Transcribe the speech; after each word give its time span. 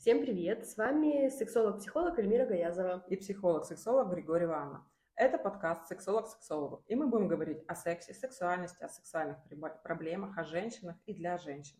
Всем 0.00 0.22
привет! 0.22 0.66
С 0.66 0.78
вами 0.78 1.28
сексолог-психолог 1.28 2.18
Эльмира 2.18 2.46
Гаязова. 2.46 3.04
И 3.08 3.16
психолог-сексолог 3.16 4.08
Григорий 4.08 4.46
Анна. 4.46 4.88
Это 5.14 5.36
подкаст 5.36 5.88
«Сексолог 5.88 6.26
сексологу», 6.26 6.82
и 6.86 6.94
мы 6.94 7.06
будем 7.06 7.28
говорить 7.28 7.62
о 7.68 7.74
сексе, 7.74 8.14
сексуальности, 8.14 8.82
о 8.82 8.88
сексуальных 8.88 9.36
проблемах, 9.82 10.38
о 10.38 10.44
женщинах 10.44 10.96
и 11.04 11.12
для 11.12 11.36
женщин. 11.36 11.76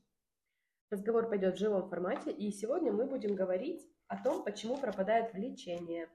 Разговор 0.91 1.31
пойдет 1.31 1.55
в 1.55 1.59
живом 1.59 1.89
формате, 1.89 2.31
и 2.31 2.53
сегодня 2.53 2.93
мы 2.93 3.07
будем 3.07 3.35
говорить 3.35 3.89
о 4.07 4.23
том, 4.23 4.45
почему 4.45 4.77
пропадает 4.77 5.33
влечение. 5.33 6.11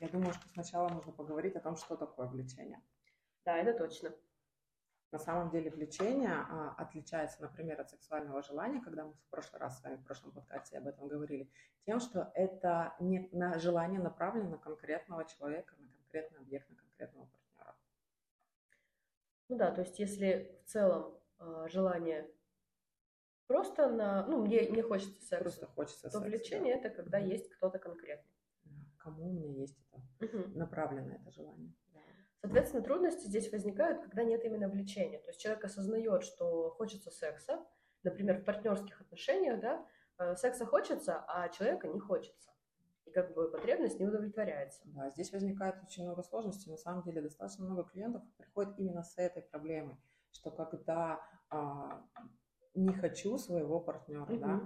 Я 0.00 0.08
думаю, 0.08 0.32
что 0.32 0.48
сначала 0.48 0.88
нужно 0.88 1.12
поговорить 1.12 1.54
о 1.54 1.60
том, 1.60 1.76
что 1.76 1.94
такое 1.94 2.26
влечение. 2.26 2.82
Да, 3.44 3.56
это 3.58 3.78
точно. 3.78 4.12
На 5.14 5.20
самом 5.20 5.48
деле 5.48 5.70
влечение 5.70 6.32
а, 6.32 6.74
отличается, 6.76 7.40
например, 7.40 7.80
от 7.80 7.88
сексуального 7.88 8.42
желания, 8.42 8.80
когда 8.80 9.04
мы 9.04 9.12
в 9.12 9.30
прошлый 9.30 9.60
раз 9.60 9.78
с 9.78 9.82
вами 9.84 9.94
в 9.94 10.02
прошлом 10.02 10.32
подкасте 10.32 10.76
об 10.76 10.88
этом 10.88 11.06
говорили, 11.06 11.48
тем, 11.86 12.00
что 12.00 12.32
это 12.34 12.96
не 12.98 13.28
на 13.30 13.56
желание 13.60 14.00
направлено 14.00 14.50
на 14.50 14.58
конкретного 14.58 15.24
человека, 15.24 15.76
на 15.78 15.86
конкретный 15.86 16.40
объект, 16.40 16.68
на 16.68 16.74
конкретного 16.74 17.26
партнера. 17.26 17.76
Ну 19.48 19.56
да, 19.56 19.70
то 19.70 19.82
есть 19.82 20.00
если 20.00 20.60
в 20.64 20.68
целом 20.68 21.16
э, 21.38 21.68
желание 21.68 22.28
просто 23.46 23.88
на, 23.88 24.26
ну 24.26 24.44
мне 24.44 24.68
не 24.68 24.82
хочется 24.82 25.20
секса, 25.20 25.38
просто 25.38 25.66
хочется 25.66 26.10
то 26.10 26.18
секса, 26.18 26.26
влечение 26.26 26.74
да. 26.74 26.80
это 26.80 26.90
когда 26.90 27.20
mm-hmm. 27.20 27.28
есть 27.28 27.50
кто-то 27.50 27.78
конкретный. 27.78 28.32
Кому 28.98 29.28
у 29.28 29.32
меня 29.32 29.52
есть 29.52 29.78
это 29.92 30.02
mm-hmm. 30.26 30.56
направлено 30.56 31.14
это 31.14 31.30
желание. 31.30 31.72
Соответственно, 32.44 32.82
трудности 32.82 33.26
здесь 33.26 33.50
возникают, 33.50 34.02
когда 34.02 34.22
нет 34.22 34.44
именно 34.44 34.68
влечения. 34.68 35.18
То 35.18 35.28
есть 35.28 35.40
человек 35.40 35.64
осознает, 35.64 36.24
что 36.24 36.68
хочется 36.72 37.10
секса, 37.10 37.64
например, 38.02 38.42
в 38.42 38.44
партнерских 38.44 39.00
отношениях, 39.00 39.60
да, 39.60 39.86
э, 40.18 40.36
секса 40.36 40.66
хочется, 40.66 41.24
а 41.26 41.48
человека 41.48 41.88
не 41.88 41.98
хочется. 41.98 42.50
И 43.06 43.10
как 43.12 43.32
бы 43.32 43.50
потребность 43.50 43.98
не 43.98 44.06
удовлетворяется. 44.06 44.82
Да, 44.84 45.08
здесь 45.08 45.32
возникает 45.32 45.82
очень 45.82 46.04
много 46.04 46.22
сложностей. 46.22 46.70
На 46.70 46.76
самом 46.76 47.02
деле 47.04 47.22
достаточно 47.22 47.64
много 47.64 47.84
клиентов 47.84 48.22
приходит 48.36 48.78
именно 48.78 49.02
с 49.04 49.16
этой 49.16 49.40
проблемой, 49.40 49.96
что 50.30 50.50
когда 50.50 51.26
а, 51.48 52.04
не 52.74 52.92
хочу 52.92 53.38
своего 53.38 53.80
партнера, 53.80 54.30
угу. 54.30 54.36
да, 54.36 54.60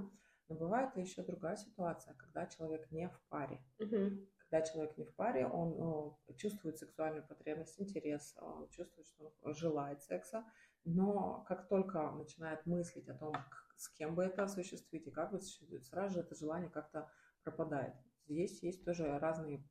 но 0.49 0.57
бывает 0.57 0.97
еще 0.97 1.23
другая 1.23 1.55
ситуация, 1.55 2.15
когда 2.15 2.47
человек 2.47 2.91
не 2.91 3.09
в 3.09 3.21
паре. 3.29 3.63
Угу 3.79 4.19
когда 4.51 4.65
человек 4.65 4.97
не 4.97 5.05
в 5.05 5.15
паре, 5.15 5.47
он 5.47 5.77
ну, 5.77 6.19
чувствует 6.37 6.79
сексуальную 6.79 7.27
потребность, 7.27 7.79
интерес, 7.79 8.35
он 8.41 8.69
чувствует, 8.71 9.07
что 9.07 9.33
он 9.43 9.55
желает 9.55 10.03
секса, 10.03 10.45
но 10.85 11.45
как 11.47 11.69
только 11.69 12.11
начинает 12.13 12.65
мыслить 12.65 13.09
о 13.09 13.15
том, 13.15 13.35
с 13.77 13.89
кем 13.91 14.15
бы 14.15 14.25
это 14.25 14.45
осуществить 14.45 15.07
и 15.07 15.11
как 15.11 15.31
бы 15.31 15.37
осуществить, 15.37 15.85
сразу 15.87 16.15
же 16.15 16.21
это 16.21 16.35
желание 16.35 16.71
как-то 16.71 17.11
пропадает. 17.45 17.95
Здесь 18.27 18.63
есть 18.63 18.85
тоже 18.85 19.19
разные 19.19 19.63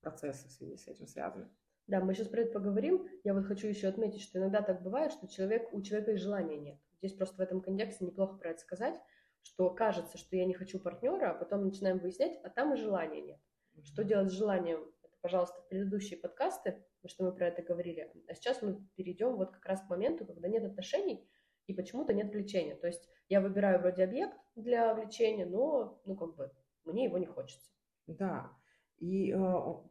процессы 0.00 0.48
в 0.48 0.52
связи 0.52 0.76
с 0.76 0.86
этим 0.86 1.06
связаны. 1.06 1.48
Да, 1.86 2.00
мы 2.00 2.14
сейчас 2.14 2.28
про 2.28 2.42
это 2.42 2.52
поговорим. 2.52 3.08
Я 3.24 3.34
вот 3.34 3.46
хочу 3.46 3.66
еще 3.66 3.88
отметить, 3.88 4.22
что 4.22 4.38
иногда 4.38 4.62
так 4.62 4.82
бывает, 4.82 5.12
что 5.12 5.26
человек, 5.26 5.72
у 5.72 5.82
человека 5.82 6.12
и 6.12 6.16
желания 6.16 6.56
нет. 6.56 6.78
Здесь 6.98 7.14
просто 7.14 7.36
в 7.36 7.40
этом 7.40 7.60
контексте 7.60 8.04
неплохо 8.04 8.36
про 8.36 8.50
это 8.50 8.60
сказать, 8.60 8.94
что 9.42 9.70
кажется, 9.70 10.18
что 10.18 10.36
я 10.36 10.46
не 10.46 10.54
хочу 10.54 10.78
партнера, 10.78 11.30
а 11.30 11.34
потом 11.34 11.64
начинаем 11.64 11.98
выяснять, 11.98 12.38
а 12.44 12.50
там 12.50 12.74
и 12.74 12.76
желания 12.76 13.22
нет. 13.22 13.40
Что 13.84 14.04
делать 14.04 14.30
с 14.30 14.34
желанием? 14.36 14.80
Это, 15.02 15.16
пожалуйста, 15.20 15.60
предыдущие 15.68 16.18
подкасты, 16.18 16.84
потому 17.00 17.08
что 17.08 17.24
мы 17.24 17.32
про 17.32 17.48
это 17.48 17.62
говорили. 17.62 18.12
А 18.28 18.34
сейчас 18.34 18.62
мы 18.62 18.86
перейдем 18.96 19.36
вот 19.36 19.52
как 19.52 19.64
раз 19.66 19.80
к 19.80 19.88
моменту, 19.88 20.26
когда 20.26 20.48
нет 20.48 20.64
отношений 20.64 21.28
и 21.66 21.74
почему-то 21.74 22.12
нет 22.12 22.32
влечения. 22.32 22.76
То 22.76 22.86
есть 22.86 23.08
я 23.28 23.40
выбираю 23.40 23.80
вроде 23.80 24.04
объект 24.04 24.36
для 24.56 24.94
влечения, 24.94 25.46
но, 25.46 26.00
ну, 26.04 26.16
как 26.16 26.36
бы, 26.36 26.52
мне 26.84 27.04
его 27.04 27.18
не 27.18 27.26
хочется. 27.26 27.70
Да, 28.06 28.50
и 29.00 29.32
э, 29.32 29.36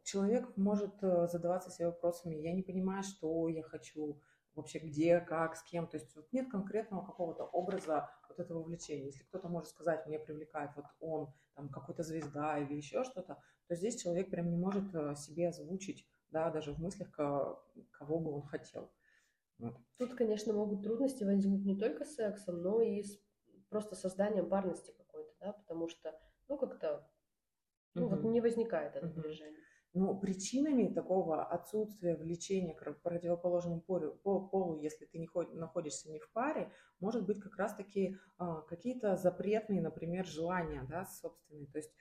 человек 0.04 0.56
может 0.56 1.02
э, 1.02 1.26
задаваться 1.26 1.70
себе 1.70 1.86
вопросами, 1.86 2.36
я 2.36 2.52
не 2.52 2.62
понимаю, 2.62 3.02
что 3.02 3.48
я 3.48 3.62
хочу, 3.62 4.20
вообще 4.54 4.78
где, 4.78 5.20
как, 5.20 5.56
с 5.56 5.64
кем. 5.64 5.88
То 5.88 5.96
есть 5.96 6.14
вот 6.14 6.32
нет 6.32 6.48
конкретного 6.48 7.04
какого-то 7.04 7.44
образа 7.44 8.08
вот 8.28 8.38
этого 8.38 8.62
влечения. 8.62 9.06
Если 9.06 9.24
кто-то 9.24 9.48
может 9.48 9.70
сказать, 9.70 10.06
мне 10.06 10.20
привлекает 10.20 10.70
вот 10.76 10.84
он, 11.00 11.34
там 11.54 11.70
какой-то 11.70 12.04
звезда 12.04 12.58
или 12.58 12.74
еще 12.74 13.02
что-то, 13.02 13.42
то 13.70 13.76
здесь 13.76 14.02
человек 14.02 14.30
прям 14.30 14.50
не 14.50 14.56
может 14.56 14.92
э, 14.96 15.14
себе 15.14 15.50
озвучить, 15.50 16.04
да, 16.32 16.50
даже 16.50 16.72
в 16.72 16.80
мыслях, 16.80 17.08
кого 17.12 18.18
бы 18.18 18.32
он 18.32 18.42
хотел. 18.42 18.90
Вот. 19.58 19.76
Тут, 19.96 20.14
конечно, 20.14 20.52
могут 20.52 20.82
трудности 20.82 21.22
возникнуть 21.22 21.64
не 21.64 21.78
только 21.78 22.04
с 22.04 22.16
сексом, 22.16 22.62
но 22.62 22.82
и 22.82 23.04
с 23.04 23.22
просто 23.68 23.94
созданием 23.94 24.48
парности 24.48 24.92
какой-то, 24.98 25.32
да, 25.38 25.52
потому 25.52 25.86
что, 25.86 26.18
ну, 26.48 26.58
как-то, 26.58 27.08
ну, 27.94 28.06
угу. 28.06 28.16
вот 28.16 28.24
не 28.24 28.40
возникает 28.40 28.96
это 28.96 29.06
угу. 29.06 29.20
движение. 29.20 29.60
Но 29.92 30.18
причинами 30.18 30.92
такого 30.92 31.44
отсутствия 31.44 32.16
влечения 32.16 32.74
к 32.74 32.92
противоположному 33.02 33.82
полу, 33.82 34.16
полу 34.48 34.80
если 34.80 35.04
ты 35.04 35.18
не 35.18 35.28
находишься 35.52 36.10
не 36.10 36.18
в 36.18 36.28
паре, 36.32 36.72
может 36.98 37.24
быть 37.24 37.40
как 37.40 37.56
раз-таки 37.56 38.16
а, 38.36 38.62
какие-то 38.62 39.16
запретные, 39.16 39.80
например, 39.80 40.26
желания 40.26 40.84
да, 40.88 41.04
собственные, 41.04 41.68
то 41.68 41.78
есть 41.78 41.92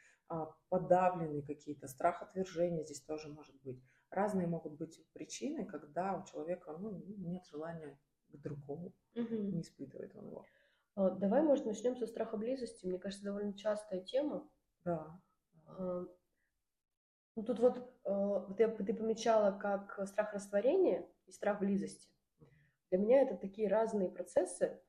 подавленные 0.89 1.43
какие-то, 1.43 1.87
страх 1.87 2.21
отвержения 2.21 2.83
здесь 2.83 3.01
тоже 3.01 3.29
может 3.29 3.55
быть. 3.61 3.81
Разные 4.09 4.47
могут 4.47 4.73
быть 4.73 4.99
причины, 5.13 5.65
когда 5.65 6.17
у 6.17 6.25
человека 6.25 6.75
ну, 6.77 6.91
нет 7.17 7.45
желания 7.45 7.99
к 8.29 8.37
другому, 8.37 8.91
угу. 9.15 9.35
не 9.35 9.61
испытывает 9.61 10.15
он 10.15 10.27
его. 10.27 10.45
А, 10.95 11.11
давай, 11.11 11.43
может, 11.43 11.65
начнем 11.65 11.95
со 11.95 12.07
страха 12.07 12.37
близости. 12.37 12.87
Мне 12.87 12.97
кажется, 12.97 13.23
довольно 13.23 13.53
частая 13.53 14.01
тема. 14.01 14.49
Да. 14.83 15.19
Ну, 17.35 17.43
тут 17.43 17.59
вот 17.59 17.77
э, 18.05 18.53
ты, 18.57 18.67
ты 18.83 18.93
помечала 18.93 19.57
как 19.57 20.07
страх 20.07 20.33
растворения 20.33 21.07
и 21.27 21.31
страх 21.31 21.59
близости. 21.59 22.09
Для 22.89 22.97
меня 22.97 23.21
это 23.21 23.37
такие 23.37 23.69
разные 23.69 24.09
процессы. 24.09 24.81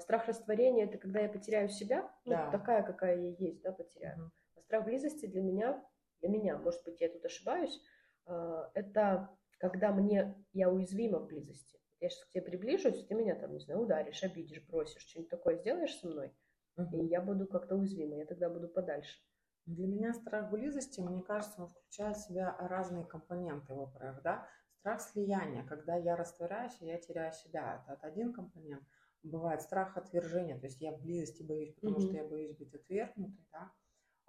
Страх 0.00 0.26
растворения 0.26 0.84
это 0.84 0.98
когда 0.98 1.20
я 1.20 1.28
потеряю 1.28 1.68
себя, 1.70 2.02
ну, 2.24 2.32
да. 2.32 2.50
такая, 2.50 2.82
какая 2.82 3.16
я 3.16 3.30
есть, 3.38 3.62
да, 3.62 3.72
потеряю. 3.72 4.24
Угу. 4.24 4.32
Страх 4.68 4.84
близости 4.84 5.24
для 5.24 5.40
меня, 5.40 5.82
для 6.20 6.28
меня, 6.28 6.58
может 6.58 6.84
быть, 6.84 7.00
я 7.00 7.08
тут 7.08 7.24
ошибаюсь, 7.24 7.80
э, 8.26 8.64
это 8.74 9.30
когда 9.56 9.92
мне 9.92 10.44
я 10.52 10.68
уязвима 10.68 11.20
в 11.20 11.26
близости. 11.26 11.80
Я 12.00 12.10
сейчас 12.10 12.26
к 12.26 12.32
тебе 12.32 12.42
приближусь, 12.42 13.06
ты 13.06 13.14
меня 13.14 13.34
там, 13.34 13.54
не 13.54 13.60
знаю, 13.60 13.80
ударишь, 13.80 14.22
обидишь, 14.22 14.62
бросишь, 14.66 15.00
что-нибудь 15.06 15.30
такое 15.30 15.56
сделаешь 15.56 15.98
со 15.98 16.06
мной, 16.06 16.34
угу. 16.76 17.02
и 17.02 17.06
я 17.06 17.22
буду 17.22 17.46
как-то 17.46 17.76
уязвима, 17.76 18.18
я 18.18 18.26
тогда 18.26 18.50
буду 18.50 18.68
подальше. 18.68 19.18
Для 19.64 19.86
меня 19.86 20.12
страх 20.12 20.50
близости, 20.50 21.00
мне 21.00 21.22
кажется, 21.22 21.62
он 21.62 21.68
включает 21.68 22.18
в 22.18 22.26
себя 22.26 22.54
разные 22.58 23.06
компоненты, 23.06 23.72
во-первых, 23.72 24.20
да. 24.22 24.46
Страх 24.80 25.00
слияния, 25.00 25.64
когда 25.64 25.96
я 25.96 26.14
растворяюсь, 26.14 26.76
и 26.82 26.86
я 26.86 26.98
теряю 26.98 27.32
себя, 27.32 27.86
это 27.88 28.06
один 28.06 28.34
компонент. 28.34 28.84
Бывает 29.22 29.62
страх 29.62 29.96
отвержения, 29.96 30.58
то 30.58 30.66
есть 30.66 30.82
я 30.82 30.92
близости 30.92 31.42
боюсь, 31.42 31.72
потому 31.72 31.96
mm-hmm. 31.96 32.06
что 32.06 32.12
я 32.12 32.24
боюсь 32.24 32.54
быть 32.54 32.74
отвергнутой, 32.74 33.46
да. 33.50 33.72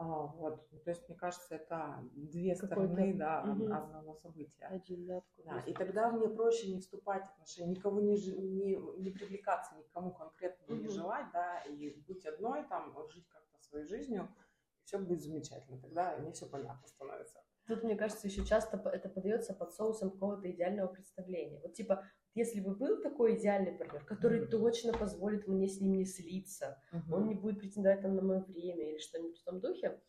А, 0.01 0.27
вот, 0.27 0.69
то 0.69 0.91
есть, 0.91 1.09
мне 1.09 1.17
кажется, 1.17 1.55
это 1.55 1.99
две 2.13 2.55
стороны 2.55 3.13
да, 3.15 3.43
угу. 3.43 3.65
одного 3.65 4.15
события. 4.15 4.63
Один, 4.67 5.05
да, 5.05 5.21
да, 5.43 5.59
и 5.67 5.73
тогда 5.73 6.09
мне 6.09 6.29
проще 6.29 6.73
не 6.73 6.79
вступать 6.79 7.25
в 7.25 7.31
отношения, 7.33 7.71
никого 7.71 7.99
не, 7.99 8.15
не, 8.15 8.77
не 8.97 9.11
привлекаться, 9.11 9.75
никому 9.75 10.11
конкретно 10.13 10.73
угу. 10.73 10.83
не 10.83 10.87
желать, 10.87 11.25
да, 11.33 11.59
и 11.63 12.01
быть 12.07 12.25
одной, 12.25 12.65
там, 12.69 12.95
жить 13.09 13.27
как-то 13.27 13.61
своей 13.61 13.85
жизнью, 13.87 14.33
все 14.85 14.99
будет 14.99 15.21
замечательно. 15.21 15.77
Тогда 15.81 16.15
мне 16.17 16.31
все 16.31 16.45
понятно 16.45 16.87
становится. 16.87 17.43
Тут, 17.67 17.83
мне 17.83 17.97
кажется, 17.97 18.25
еще 18.25 18.45
часто 18.45 18.77
это 18.89 19.09
подается 19.09 19.53
под 19.53 19.73
соусом 19.73 20.11
какого-то 20.11 20.49
идеального 20.49 20.87
представления. 20.87 21.59
Вот 21.59 21.73
типа, 21.73 22.07
если 22.35 22.59
бы 22.59 22.75
был 22.75 23.01
такой 23.01 23.37
идеальный 23.37 23.71
партнер, 23.71 24.03
который 24.05 24.41
mm-hmm. 24.41 24.49
точно 24.49 24.93
позволит 24.93 25.47
мне 25.47 25.67
с 25.67 25.81
ним 25.81 25.97
не 25.97 26.05
слиться, 26.05 26.81
mm-hmm. 26.93 27.13
он 27.13 27.27
не 27.27 27.35
будет 27.35 27.59
претендовать 27.59 28.01
там 28.01 28.15
на 28.15 28.21
мое 28.21 28.39
время 28.41 28.91
или 28.91 28.99
что-нибудь 28.99 29.39
в 29.39 29.43
том 29.43 29.59
духе, 29.59 29.99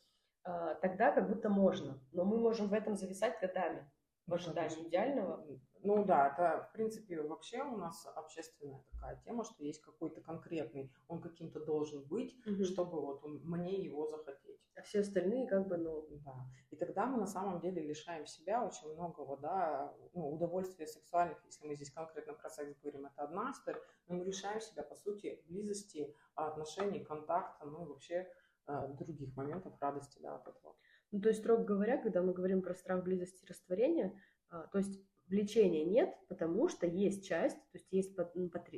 а, 0.42 0.74
тогда 0.76 1.12
как 1.12 1.28
будто 1.28 1.48
можно. 1.48 2.00
Но 2.12 2.24
мы 2.24 2.38
можем 2.38 2.68
в 2.68 2.72
этом 2.72 2.96
зависать 2.96 3.40
годами 3.40 3.90
в 4.26 4.34
ожидании 4.34 4.88
идеального. 4.88 5.46
Ну 5.82 6.04
да, 6.04 6.28
это 6.28 6.68
в 6.68 6.72
принципе 6.72 7.22
вообще 7.22 7.62
у 7.62 7.76
нас 7.76 8.06
общественная 8.14 8.84
такая 8.92 9.16
тема, 9.24 9.44
что 9.44 9.64
есть 9.64 9.80
какой-то 9.80 10.20
конкретный, 10.20 10.92
он 11.08 11.22
каким-то 11.22 11.64
должен 11.64 12.04
быть, 12.04 12.36
угу. 12.46 12.64
чтобы 12.64 13.00
вот 13.00 13.24
он, 13.24 13.40
мне 13.44 13.82
его 13.82 14.06
захотеть. 14.06 14.60
А 14.76 14.82
все 14.82 15.00
остальные 15.00 15.48
как 15.48 15.68
бы, 15.68 15.76
ну... 15.76 16.06
Да. 16.24 16.34
И 16.70 16.76
тогда 16.76 17.06
мы 17.06 17.18
на 17.18 17.26
самом 17.26 17.60
деле 17.60 17.82
лишаем 17.82 18.26
себя 18.26 18.64
очень 18.64 18.92
многого, 18.92 19.36
да, 19.38 19.94
ну, 20.12 20.30
удовольствия 20.30 20.86
сексуальных, 20.86 21.42
если 21.44 21.66
мы 21.66 21.74
здесь 21.74 21.90
конкретно 21.90 22.34
про 22.34 22.50
секс 22.50 22.78
говорим, 22.80 23.06
это 23.06 23.22
одна 23.22 23.50
история, 23.50 23.80
но 24.06 24.16
мы 24.16 24.24
лишаем 24.24 24.60
себя, 24.60 24.82
по 24.82 24.94
сути, 24.94 25.42
близости, 25.48 26.14
отношений, 26.34 27.04
контакта, 27.04 27.66
ну 27.66 27.84
и 27.84 27.88
вообще 27.88 28.28
э, 28.66 28.88
других 28.98 29.34
моментов 29.34 29.74
радости, 29.80 30.18
да, 30.20 30.36
от 30.36 30.46
этого. 30.46 30.76
Ну, 31.10 31.20
то 31.20 31.28
есть, 31.28 31.40
строго 31.40 31.64
говоря, 31.64 32.00
когда 32.00 32.22
мы 32.22 32.32
говорим 32.32 32.62
про 32.62 32.74
страх 32.74 33.02
близости 33.02 33.44
и 33.44 33.48
растворения, 33.48 34.14
а, 34.50 34.66
то 34.68 34.78
есть 34.78 35.00
влечения 35.30 35.84
нет, 35.84 36.14
потому 36.28 36.68
что 36.68 36.86
есть 36.86 37.26
часть, 37.26 37.56
то 37.56 37.78
есть 37.78 37.90
есть 37.92 38.16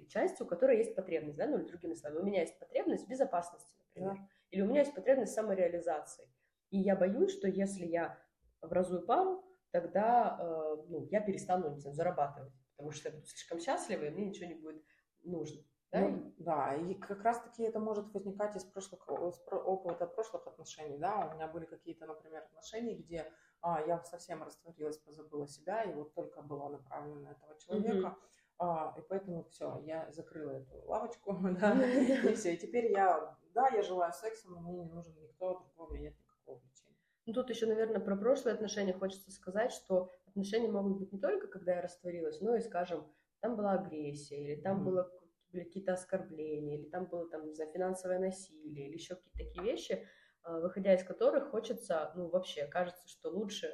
часть, 0.08 0.40
у 0.40 0.46
которой 0.46 0.78
есть 0.78 0.94
потребность, 0.94 1.38
да, 1.38 1.46
ну 1.46 1.58
или 1.58 1.66
другими 1.66 1.94
словами, 1.94 2.20
у 2.20 2.24
меня 2.24 2.40
есть 2.42 2.58
потребность 2.58 3.06
в 3.06 3.08
безопасности, 3.08 3.74
например. 3.78 4.16
Да. 4.16 4.28
Или 4.50 4.60
у 4.62 4.66
меня 4.66 4.80
есть 4.80 4.94
потребность 4.94 5.32
самореализации. 5.32 6.28
И 6.70 6.78
я 6.78 6.94
боюсь, 6.94 7.32
что 7.32 7.48
если 7.48 7.86
я 7.86 8.18
образую 8.60 9.04
пару, 9.06 9.44
тогда 9.70 10.38
э, 10.38 10.76
ну, 10.88 11.06
я 11.10 11.20
перестану 11.20 11.70
не 11.70 11.80
знаю, 11.80 11.94
зарабатывать, 11.94 12.52
потому 12.76 12.90
что 12.92 13.08
я 13.08 13.14
буду 13.14 13.26
слишком 13.26 13.58
счастлива, 13.58 14.04
и 14.04 14.10
мне 14.10 14.26
ничего 14.26 14.46
не 14.46 14.54
будет 14.54 14.84
нужно. 15.22 15.62
Да, 15.90 16.00
ну, 16.00 16.34
да, 16.38 16.74
и 16.74 16.94
как 16.94 17.22
раз-таки 17.22 17.62
это 17.64 17.78
может 17.78 18.12
возникать 18.14 18.56
из 18.56 18.64
прошлых, 18.64 19.06
из 19.08 19.42
опыта 19.50 20.06
прошлых 20.06 20.46
отношений, 20.46 20.96
да, 20.98 21.28
у 21.30 21.34
меня 21.34 21.48
были 21.48 21.66
какие-то, 21.66 22.06
например, 22.06 22.44
отношения, 22.44 22.94
где 22.94 23.30
а, 23.62 23.80
я 23.86 24.02
совсем 24.02 24.42
растворилась, 24.42 24.98
позабыла 24.98 25.46
себя, 25.46 25.84
и 25.84 25.94
вот 25.94 26.14
только 26.14 26.42
была 26.42 26.68
направлена 26.68 27.20
на 27.20 27.32
этого 27.32 27.58
человека, 27.58 28.08
mm-hmm. 28.08 28.58
а, 28.58 28.94
и 28.98 29.00
поэтому 29.08 29.44
все, 29.44 29.80
я 29.84 30.10
закрыла 30.10 30.50
эту 30.50 30.82
лавочку, 30.84 31.36
да, 31.60 31.80
и 32.30 32.34
все, 32.34 32.54
и 32.54 32.56
теперь 32.56 32.90
я, 32.90 33.36
да, 33.54 33.68
я 33.68 33.82
желаю 33.82 34.12
секса, 34.12 34.50
но 34.50 34.60
мне 34.60 34.78
не 34.78 34.84
нужен 34.84 35.14
никто, 35.20 35.60
другой, 35.60 35.86
у 35.86 35.90
меня 35.92 36.10
нет 36.10 36.18
никакого 36.18 36.58
влечения. 36.58 36.98
Ну, 37.24 37.32
тут 37.32 37.50
еще, 37.50 37.66
наверное, 37.66 38.00
про 38.00 38.16
прошлые 38.16 38.54
отношения 38.54 38.92
хочется 38.92 39.30
сказать, 39.30 39.72
что 39.72 40.10
отношения 40.26 40.68
могут 40.68 40.98
быть 40.98 41.12
не 41.12 41.20
только, 41.20 41.46
когда 41.46 41.76
я 41.76 41.82
растворилась, 41.82 42.40
но 42.40 42.56
и, 42.56 42.60
скажем, 42.60 43.06
там 43.40 43.56
была 43.56 43.72
агрессия, 43.74 44.42
или 44.42 44.60
там 44.60 44.80
mm-hmm. 44.80 44.84
было 44.84 45.12
были 45.52 45.64
какие-то 45.64 45.92
оскорбления, 45.92 46.78
или 46.78 46.88
там 46.88 47.06
было, 47.06 47.28
там, 47.28 47.46
не 47.46 47.54
знаю, 47.54 47.70
финансовое 47.72 48.18
насилие, 48.18 48.88
или 48.88 48.94
еще 48.94 49.16
какие-то 49.16 49.38
такие 49.38 49.62
вещи, 49.62 50.08
выходя 50.44 50.94
из 50.94 51.04
которых 51.04 51.50
хочется, 51.50 52.12
ну, 52.14 52.28
вообще, 52.28 52.66
кажется, 52.66 53.08
что 53.08 53.30
лучше 53.30 53.72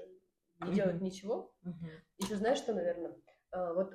не 0.60 0.74
делать 0.74 1.00
ничего. 1.00 1.54
Еще 2.18 2.36
знаешь, 2.36 2.58
что, 2.58 2.74
наверное, 2.74 3.16
а, 3.50 3.72
вот 3.74 3.94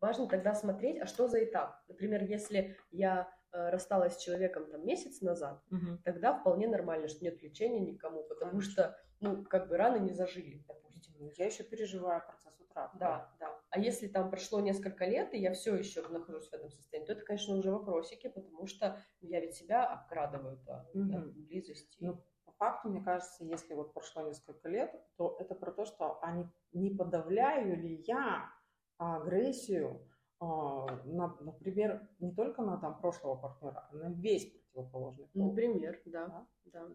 важно 0.00 0.28
тогда 0.28 0.54
смотреть, 0.54 1.00
а 1.00 1.06
что 1.06 1.28
за 1.28 1.44
этап. 1.44 1.80
Например, 1.88 2.22
если 2.22 2.76
я 2.90 3.28
а, 3.52 3.70
рассталась 3.70 4.14
с 4.14 4.22
человеком 4.22 4.70
там 4.70 4.84
месяц 4.86 5.20
назад, 5.20 5.62
угу. 5.70 5.98
тогда 6.04 6.38
вполне 6.38 6.68
нормально, 6.68 7.08
что 7.08 7.24
нет 7.24 7.42
лечения 7.42 7.80
никому, 7.80 8.24
потому 8.24 8.52
Конечно. 8.52 8.72
что, 8.72 8.98
ну, 9.20 9.44
как 9.44 9.68
бы 9.68 9.76
раны 9.76 9.98
не 9.98 10.12
зажили, 10.12 10.64
допустим. 10.66 11.14
Я 11.36 11.46
еще 11.46 11.62
переживаю 11.62 12.22
процесс 12.26 12.58
утраты. 12.60 12.98
Да, 12.98 13.32
да. 13.38 13.60
А 13.74 13.80
если 13.80 14.06
там 14.06 14.30
прошло 14.30 14.60
несколько 14.60 15.04
лет, 15.04 15.34
и 15.34 15.38
я 15.38 15.52
все 15.52 15.74
еще 15.74 16.06
нахожусь 16.06 16.48
в 16.48 16.52
этом 16.52 16.70
состоянии, 16.70 17.06
то 17.08 17.12
это, 17.14 17.24
конечно, 17.24 17.56
уже 17.56 17.72
вопросики, 17.72 18.28
потому 18.28 18.68
что 18.68 19.02
я 19.20 19.40
ведь 19.40 19.54
себя 19.54 19.84
обкрадываю 19.84 20.60
да, 20.64 20.88
угу. 20.94 21.04
да, 21.10 21.24
близости. 21.34 21.96
Ну, 22.00 22.24
по 22.44 22.52
факту, 22.52 22.88
мне 22.88 23.02
кажется, 23.02 23.44
если 23.44 23.74
вот 23.74 23.92
прошло 23.92 24.22
несколько 24.22 24.68
лет, 24.68 24.94
то 25.16 25.36
это 25.40 25.56
про 25.56 25.72
то, 25.72 25.86
что 25.86 26.20
а 26.22 26.30
не, 26.30 26.48
не 26.72 26.90
подавляю 26.90 27.76
ли 27.76 28.04
я 28.06 28.48
агрессию, 28.96 30.08
а, 30.38 31.02
на, 31.04 31.36
например, 31.40 32.08
не 32.20 32.32
только 32.32 32.62
на 32.62 32.76
там 32.76 33.00
прошлого 33.00 33.34
партнера, 33.34 33.88
а 33.90 33.96
на 33.96 34.12
весь 34.12 34.52
противоположный 34.52 35.26
пол. 35.26 35.48
Например, 35.48 36.00
да, 36.06 36.26
да. 36.28 36.46
да. 36.66 36.88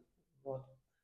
Вот. 0.46 0.62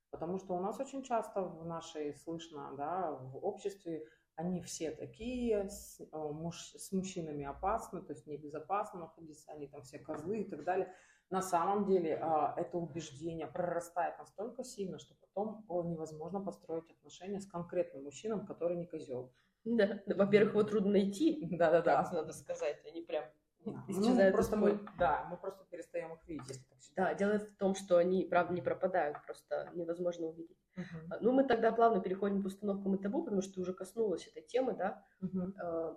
Потому 0.08 0.38
что 0.38 0.54
у 0.54 0.60
нас 0.60 0.80
очень 0.80 1.02
часто 1.02 1.42
в 1.42 1.66
нашей 1.66 2.14
слышно, 2.14 2.72
да, 2.78 3.12
в 3.12 3.44
обществе 3.44 4.06
они 4.36 4.62
все 4.62 4.90
такие, 4.90 5.68
с, 5.68 6.00
э, 6.00 6.06
муж, 6.12 6.74
с 6.76 6.92
мужчинами 6.92 7.44
опасно, 7.44 8.02
то 8.02 8.12
есть 8.12 8.26
небезопасно 8.26 9.00
находиться, 9.00 9.50
они 9.50 9.66
там 9.66 9.82
все 9.82 9.98
козлы 9.98 10.42
и 10.42 10.44
так 10.44 10.64
далее. 10.64 10.92
На 11.28 11.42
самом 11.42 11.86
деле 11.86 12.18
а, 12.22 12.54
это 12.56 12.78
убеждение 12.78 13.48
прорастает 13.48 14.16
настолько 14.18 14.62
сильно, 14.62 14.98
что 14.98 15.14
потом 15.16 15.64
невозможно 15.90 16.40
построить 16.40 16.88
отношения 16.90 17.40
с 17.40 17.46
конкретным 17.46 18.04
мужчиной, 18.04 18.46
который 18.46 18.76
не 18.76 18.86
козел. 18.86 19.32
Да, 19.64 20.00
во-первых, 20.06 20.52
его 20.52 20.62
трудно 20.62 20.92
найти, 20.92 21.44
да-да-да, 21.50 22.08
надо 22.12 22.32
сказать, 22.32 22.80
они 22.86 23.02
прям 23.02 23.24
да. 23.72 23.82
Ну, 23.88 24.32
просто 24.32 24.56
мы, 24.56 24.80
да, 24.98 25.26
мы 25.30 25.36
просто 25.36 25.64
перестаем 25.70 26.12
их 26.12 26.26
видеть, 26.26 26.48
если 26.48 26.62
так 26.64 26.80
считать. 26.80 26.96
Да, 26.96 27.14
дело 27.14 27.38
в 27.38 27.56
том, 27.56 27.74
что 27.74 27.96
они, 27.96 28.24
правда, 28.24 28.54
не 28.54 28.62
пропадают, 28.62 29.18
просто 29.24 29.70
невозможно 29.74 30.26
увидеть. 30.26 30.58
Uh-huh. 30.76 31.18
Ну, 31.20 31.32
мы 31.32 31.44
тогда 31.44 31.72
плавно 31.72 32.00
переходим 32.00 32.42
к 32.42 32.46
установкам 32.46 32.94
и 32.94 33.02
табу, 33.02 33.22
потому 33.24 33.42
что 33.42 33.54
ты 33.54 33.60
уже 33.60 33.74
коснулась 33.74 34.26
этой 34.26 34.42
темы, 34.42 34.74
да. 34.74 35.02
Uh-huh. 35.22 35.96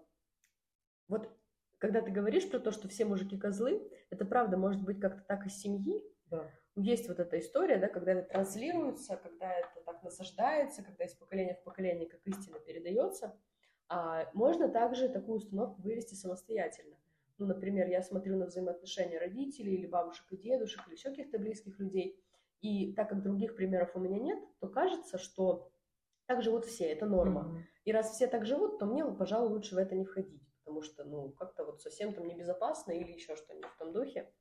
Вот 1.08 1.30
когда 1.80 2.02
ты 2.02 2.12
говоришь 2.12 2.50
про 2.50 2.60
то, 2.60 2.72
что 2.72 2.88
все 2.90 3.06
мужики 3.06 3.38
козлы, 3.38 3.90
это 4.10 4.26
правда 4.26 4.58
может 4.58 4.84
быть 4.84 5.00
как-то 5.00 5.22
так 5.22 5.46
из 5.46 5.58
семьи. 5.60 6.04
Да. 6.26 6.46
Есть 6.76 7.08
вот 7.08 7.20
эта 7.20 7.40
история, 7.40 7.78
да, 7.78 7.88
когда 7.88 8.12
это 8.12 8.30
транслируется, 8.30 9.18
когда 9.18 9.52
это 9.52 9.82
так 9.86 10.04
насаждается, 10.04 10.84
когда 10.84 11.06
из 11.06 11.14
поколения 11.14 11.56
в 11.56 11.64
поколение 11.64 12.08
как 12.08 12.20
истина 12.26 12.60
передается. 12.60 13.36
А 13.88 14.30
можно 14.34 14.70
также 14.70 15.10
такую 15.10 15.38
установку 15.38 15.82
вывести 15.82 16.14
самостоятельно. 16.14 16.96
Ну, 17.40 17.46
например, 17.46 17.88
я 17.88 18.02
смотрю 18.02 18.38
на 18.38 18.46
взаимоотношения 18.46 19.18
родителей 19.18 19.76
или 19.76 19.88
бабушек 19.88 20.26
и 20.32 20.38
дедушек 20.38 20.86
или 20.88 20.96
еще 20.96 21.10
каких-то 21.10 21.40
близких 21.40 21.80
людей, 21.80 22.22
и 22.62 22.94
так 22.94 23.10
как 23.10 23.24
других 23.24 23.56
примеров 23.56 23.96
у 23.96 24.00
меня 24.00 24.20
нет, 24.20 24.40
то 24.60 24.68
кажется, 24.68 25.18
что 25.18 25.72
так 26.26 26.44
живут 26.44 26.66
все, 26.66 26.86
это 26.86 27.06
норма. 27.06 27.42
Mm-hmm. 27.42 27.64
И 27.86 27.92
раз 27.94 28.12
все 28.12 28.28
так 28.28 28.46
живут, 28.46 28.78
то 28.78 28.86
мне, 28.86 29.06
пожалуй, 29.06 29.50
лучше 29.50 29.76
в 29.76 29.78
это 29.78 29.96
не 29.96 30.06
входить, 30.06 30.44
потому 30.60 30.82
что, 30.82 31.06
ну, 31.06 31.32
как-то 31.32 31.64
вот 31.64 31.82
совсем 31.82 32.14
там 32.14 32.28
небезопасно 32.28 32.92
или 32.92 33.14
еще 33.14 33.36
что-нибудь 33.38 33.72
в 33.72 33.78
том 33.78 33.94
духе. 33.94 34.32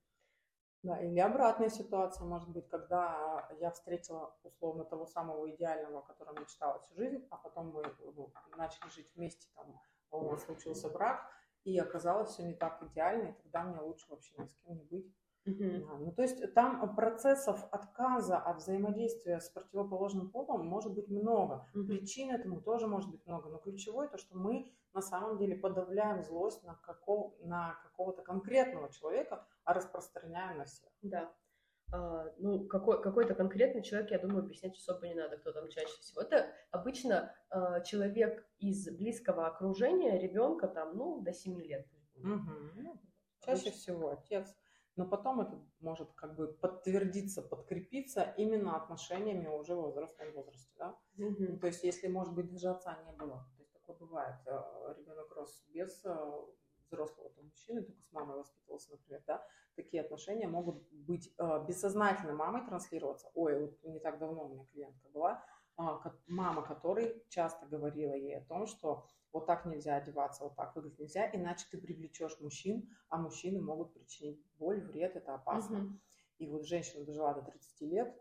Да, 0.82 1.00
или 1.00 1.18
обратная 1.18 1.70
ситуация 1.70 2.24
может 2.24 2.48
быть, 2.50 2.68
когда 2.68 3.48
я 3.60 3.70
встретила 3.70 4.36
условно 4.42 4.84
того 4.84 5.06
самого 5.06 5.50
идеального, 5.50 6.00
о 6.00 6.02
котором 6.02 6.40
мечтала 6.40 6.80
всю 6.80 6.94
жизнь, 6.94 7.26
а 7.30 7.36
потом 7.36 7.70
мы 7.70 7.82
ну, 8.14 8.32
начали 8.56 8.88
жить 8.90 9.10
вместе, 9.14 9.48
там 9.54 9.80
у 10.10 10.30
нас 10.30 10.44
случился 10.44 10.88
брак, 10.88 11.28
и 11.68 11.78
оказалось 11.78 12.30
все 12.30 12.42
не 12.42 12.54
так 12.54 12.82
идеально, 12.82 13.28
и 13.28 13.42
тогда 13.42 13.62
мне 13.62 13.80
лучше 13.80 14.06
вообще 14.08 14.34
ни 14.38 14.46
с 14.46 14.54
кем 14.56 14.76
не 14.76 14.84
быть. 14.84 15.14
Uh-huh. 15.46 15.86
Да, 15.86 15.98
ну, 15.98 16.12
то 16.12 16.22
есть 16.22 16.54
там 16.54 16.94
процессов 16.94 17.66
отказа 17.70 18.38
от 18.38 18.58
взаимодействия 18.58 19.40
с 19.40 19.48
противоположным 19.48 20.30
полом 20.30 20.66
может 20.66 20.94
быть 20.94 21.08
много. 21.08 21.66
Uh-huh. 21.74 21.86
Причин 21.86 22.30
этому 22.30 22.60
тоже 22.60 22.86
может 22.86 23.10
быть 23.10 23.24
много. 23.26 23.48
Но 23.48 23.58
ключевое 23.58 24.08
то, 24.08 24.18
что 24.18 24.36
мы 24.36 24.70
на 24.92 25.00
самом 25.00 25.38
деле 25.38 25.56
подавляем 25.56 26.22
злость 26.22 26.64
на, 26.64 26.74
какого, 26.74 27.34
на 27.40 27.78
какого-то 27.82 28.22
конкретного 28.22 28.90
человека, 28.90 29.46
а 29.64 29.74
распространяем 29.74 30.58
на 30.58 30.64
всех. 30.64 30.90
Да. 31.02 31.32
Uh, 31.90 32.30
ну, 32.36 32.66
какой, 32.66 33.00
какой-то 33.02 33.34
конкретный 33.34 33.82
человек, 33.82 34.10
я 34.10 34.18
думаю, 34.18 34.44
объяснять 34.44 34.76
особо 34.76 35.08
не 35.08 35.14
надо, 35.14 35.38
кто 35.38 35.52
там 35.52 35.68
чаще 35.68 35.98
всего. 36.00 36.20
Это 36.20 36.52
обычно 36.70 37.34
uh, 37.50 37.82
человек 37.82 38.46
из 38.58 38.90
близкого 38.90 39.46
окружения, 39.46 40.18
ребенка 40.18 40.68
там, 40.68 40.96
ну, 40.98 41.22
до 41.22 41.32
7 41.32 41.58
лет. 41.62 41.86
Угу. 42.16 43.00
Чаще 43.40 43.70
всего 43.70 44.10
отец 44.10 44.54
но 44.98 45.06
потом 45.06 45.40
это 45.40 45.56
может 45.78 46.12
как 46.14 46.34
бы 46.34 46.48
подтвердиться, 46.48 47.40
подкрепиться 47.40 48.34
именно 48.36 48.76
отношениями 48.76 49.46
уже 49.46 49.76
в 49.76 49.90
взрослом 49.90 50.32
возрасте, 50.32 50.72
да? 50.76 50.98
Mm-hmm. 51.18 51.58
То 51.60 51.68
есть, 51.68 51.84
если, 51.84 52.08
может 52.08 52.34
быть, 52.34 52.50
даже 52.50 52.70
отца 52.70 53.00
не 53.06 53.12
было, 53.12 53.48
то 53.56 53.62
есть 53.62 53.72
такое 53.72 53.96
бывает, 53.96 54.34
э, 54.46 54.94
ребенок 54.98 55.32
рос 55.36 55.64
без 55.72 56.04
э, 56.04 56.30
взрослого 56.90 57.30
там, 57.30 57.46
мужчины, 57.46 57.82
только 57.82 58.02
с 58.02 58.12
мамой 58.12 58.38
воспитывался, 58.38 58.90
например, 58.92 59.22
да, 59.26 59.46
такие 59.76 60.02
отношения 60.02 60.48
могут 60.48 60.82
быть 60.90 61.32
э, 61.38 61.64
бессознательно 61.66 62.32
мамой 62.32 62.66
транслироваться. 62.66 63.30
Ой, 63.34 63.60
вот 63.60 63.82
не 63.84 64.00
так 64.00 64.18
давно 64.18 64.46
у 64.46 64.48
меня 64.48 64.64
клиентка 64.72 65.08
была, 65.08 65.44
мама 66.26 66.62
которой 66.62 67.24
часто 67.28 67.66
говорила 67.66 68.12
ей 68.12 68.38
о 68.38 68.44
том, 68.44 68.66
что 68.66 69.06
вот 69.32 69.46
так 69.46 69.64
нельзя 69.64 69.96
одеваться, 69.96 70.44
вот 70.44 70.56
так 70.56 70.74
выглядеть 70.74 70.98
нельзя, 70.98 71.30
иначе 71.32 71.66
ты 71.70 71.78
привлечешь 71.78 72.38
мужчин, 72.40 72.88
а 73.08 73.18
мужчины 73.18 73.60
могут 73.60 73.94
причинить 73.94 74.42
боль, 74.58 74.80
вред, 74.80 75.14
это 75.16 75.34
опасно. 75.34 75.84
Угу. 75.84 76.00
И 76.38 76.46
вот 76.48 76.66
женщина 76.66 77.04
дожила 77.04 77.34
до 77.34 77.42
30 77.42 77.80
лет 77.82 78.16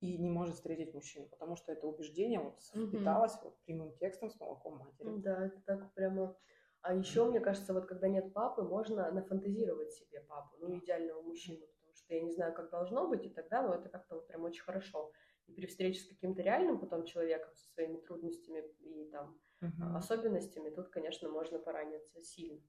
и 0.00 0.16
не 0.16 0.30
может 0.30 0.54
встретить 0.54 0.94
мужчину, 0.94 1.26
потому 1.28 1.56
что 1.56 1.72
это 1.72 1.86
убеждение 1.86 2.40
вот 2.40 2.60
впиталось 2.62 3.34
угу. 3.34 3.44
вот 3.44 3.58
прямым 3.64 3.92
текстом 3.96 4.30
с 4.30 4.38
молоком 4.38 4.78
матери. 4.78 5.16
Да, 5.18 5.46
это 5.46 5.60
так 5.62 5.92
прямо... 5.94 6.36
А 6.82 6.94
еще, 6.94 7.24
мне 7.24 7.40
кажется, 7.40 7.74
вот 7.74 7.86
когда 7.86 8.08
нет 8.08 8.32
папы, 8.32 8.62
можно 8.62 9.10
нафантазировать 9.10 9.92
себе 9.92 10.20
папу, 10.20 10.56
ну, 10.60 10.78
идеального 10.78 11.20
мужчину, 11.22 11.66
потому 11.66 11.94
что 11.94 12.14
я 12.14 12.22
не 12.22 12.32
знаю, 12.32 12.54
как 12.54 12.70
должно 12.70 13.08
быть, 13.08 13.24
и 13.24 13.30
тогда, 13.30 13.62
ну, 13.62 13.72
это 13.72 13.88
как-то 13.88 14.16
вот 14.16 14.28
прям 14.28 14.44
очень 14.44 14.62
хорошо. 14.62 15.12
И 15.46 15.52
при 15.52 15.66
встрече 15.66 16.00
с 16.00 16.08
каким-то 16.08 16.42
реальным 16.42 16.78
потом 16.78 17.04
человеком, 17.04 17.54
со 17.54 17.68
своими 17.72 17.96
трудностями 17.98 18.62
и 18.80 19.10
там 19.10 19.38
uh-huh. 19.62 19.96
особенностями, 19.96 20.70
тут, 20.70 20.88
конечно, 20.88 21.28
можно 21.28 21.58
пораниться 21.58 22.22
сильно. 22.22 22.60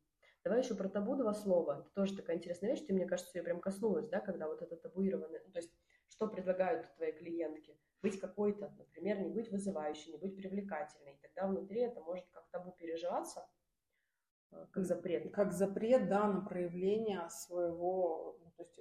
Давай 0.44 0.62
еще 0.62 0.76
про 0.76 0.88
табу 0.88 1.16
два 1.16 1.34
слова. 1.34 1.82
Это 1.82 1.90
тоже 1.94 2.16
такая 2.16 2.38
интересная 2.38 2.72
вещь, 2.72 2.86
ты, 2.86 2.94
мне 2.94 3.06
кажется, 3.06 3.38
ее 3.38 3.44
прям 3.44 3.60
коснулась, 3.60 4.08
да, 4.08 4.22
когда 4.22 4.48
вот 4.48 4.62
это 4.62 4.78
табуированное, 4.78 5.42
ну, 5.46 5.52
то 5.52 5.60
есть 5.60 5.74
что 6.08 6.28
предлагают 6.28 6.94
твои 6.96 7.12
клиентки? 7.12 7.78
Быть 8.02 8.20
какой-то, 8.20 8.74
например, 8.78 9.20
не 9.20 9.30
быть 9.30 9.52
вызывающей, 9.52 10.12
не 10.12 10.18
быть 10.18 10.36
привлекательной. 10.36 11.14
И 11.14 11.20
тогда 11.22 11.48
внутри 11.48 11.82
это 11.82 12.02
может 12.02 12.26
как 12.32 12.50
табу 12.50 12.72
переживаться, 12.72 13.46
как 14.72 14.86
запрет. 14.86 15.32
Как 15.34 15.52
запрет, 15.52 16.08
да, 16.08 16.28
на 16.28 16.42
проявление 16.42 17.30
своего, 17.30 18.38
ну, 18.42 18.52
то 18.58 18.64
есть 18.64 18.80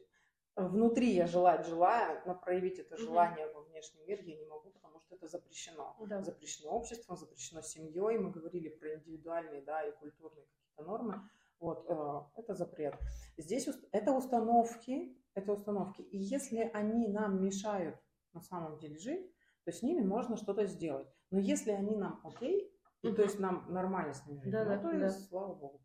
внутри 0.56 1.10
я 1.12 1.26
желать 1.26 1.66
желаю, 1.66 2.20
но 2.26 2.34
проявить 2.34 2.78
это 2.78 2.96
желание 2.96 3.46
mm-hmm. 3.46 3.54
во 3.54 3.62
внешний 3.62 4.02
мир 4.04 4.20
я 4.22 4.36
не 4.36 4.46
могу, 4.46 4.70
потому 4.70 5.00
что 5.00 5.14
это 5.14 5.28
запрещено. 5.28 5.96
Да. 6.06 6.22
Запрещено 6.22 6.70
обществом, 6.70 7.16
запрещено 7.16 7.62
семьей. 7.62 8.18
Мы 8.18 8.30
говорили 8.30 8.68
про 8.68 8.94
индивидуальные, 8.94 9.62
да, 9.62 9.82
и 9.82 9.92
культурные 9.92 10.46
какие-то 10.46 10.82
нормы. 10.84 11.28
Вот, 11.60 11.86
э, 11.88 12.20
это 12.40 12.54
запрет. 12.54 12.94
Здесь 13.36 13.68
это 13.92 14.12
установки, 14.12 15.16
Это 15.34 15.52
установки. 15.52 16.02
И 16.02 16.18
если 16.18 16.70
они 16.74 17.06
нам 17.06 17.40
мешают 17.44 17.96
на 18.32 18.40
самом 18.40 18.78
деле 18.78 18.98
жить, 18.98 19.32
то 19.64 19.72
с 19.72 19.82
ними 19.82 20.00
можно 20.00 20.36
что-то 20.36 20.66
сделать. 20.66 21.06
Но 21.30 21.38
если 21.38 21.70
они 21.70 21.96
нам 21.96 22.20
окей, 22.24 22.72
угу. 23.02 23.14
то 23.14 23.22
есть 23.22 23.38
нам 23.38 23.66
нормально 23.68 24.14
с 24.14 24.26
ними 24.26 24.40
жить, 24.40 24.52
да, 24.52 24.64
ну, 24.64 24.70
да, 24.70 24.78
то 24.78 24.98
да. 24.98 25.06
И, 25.06 25.10
слава 25.10 25.54
богу. 25.54 25.80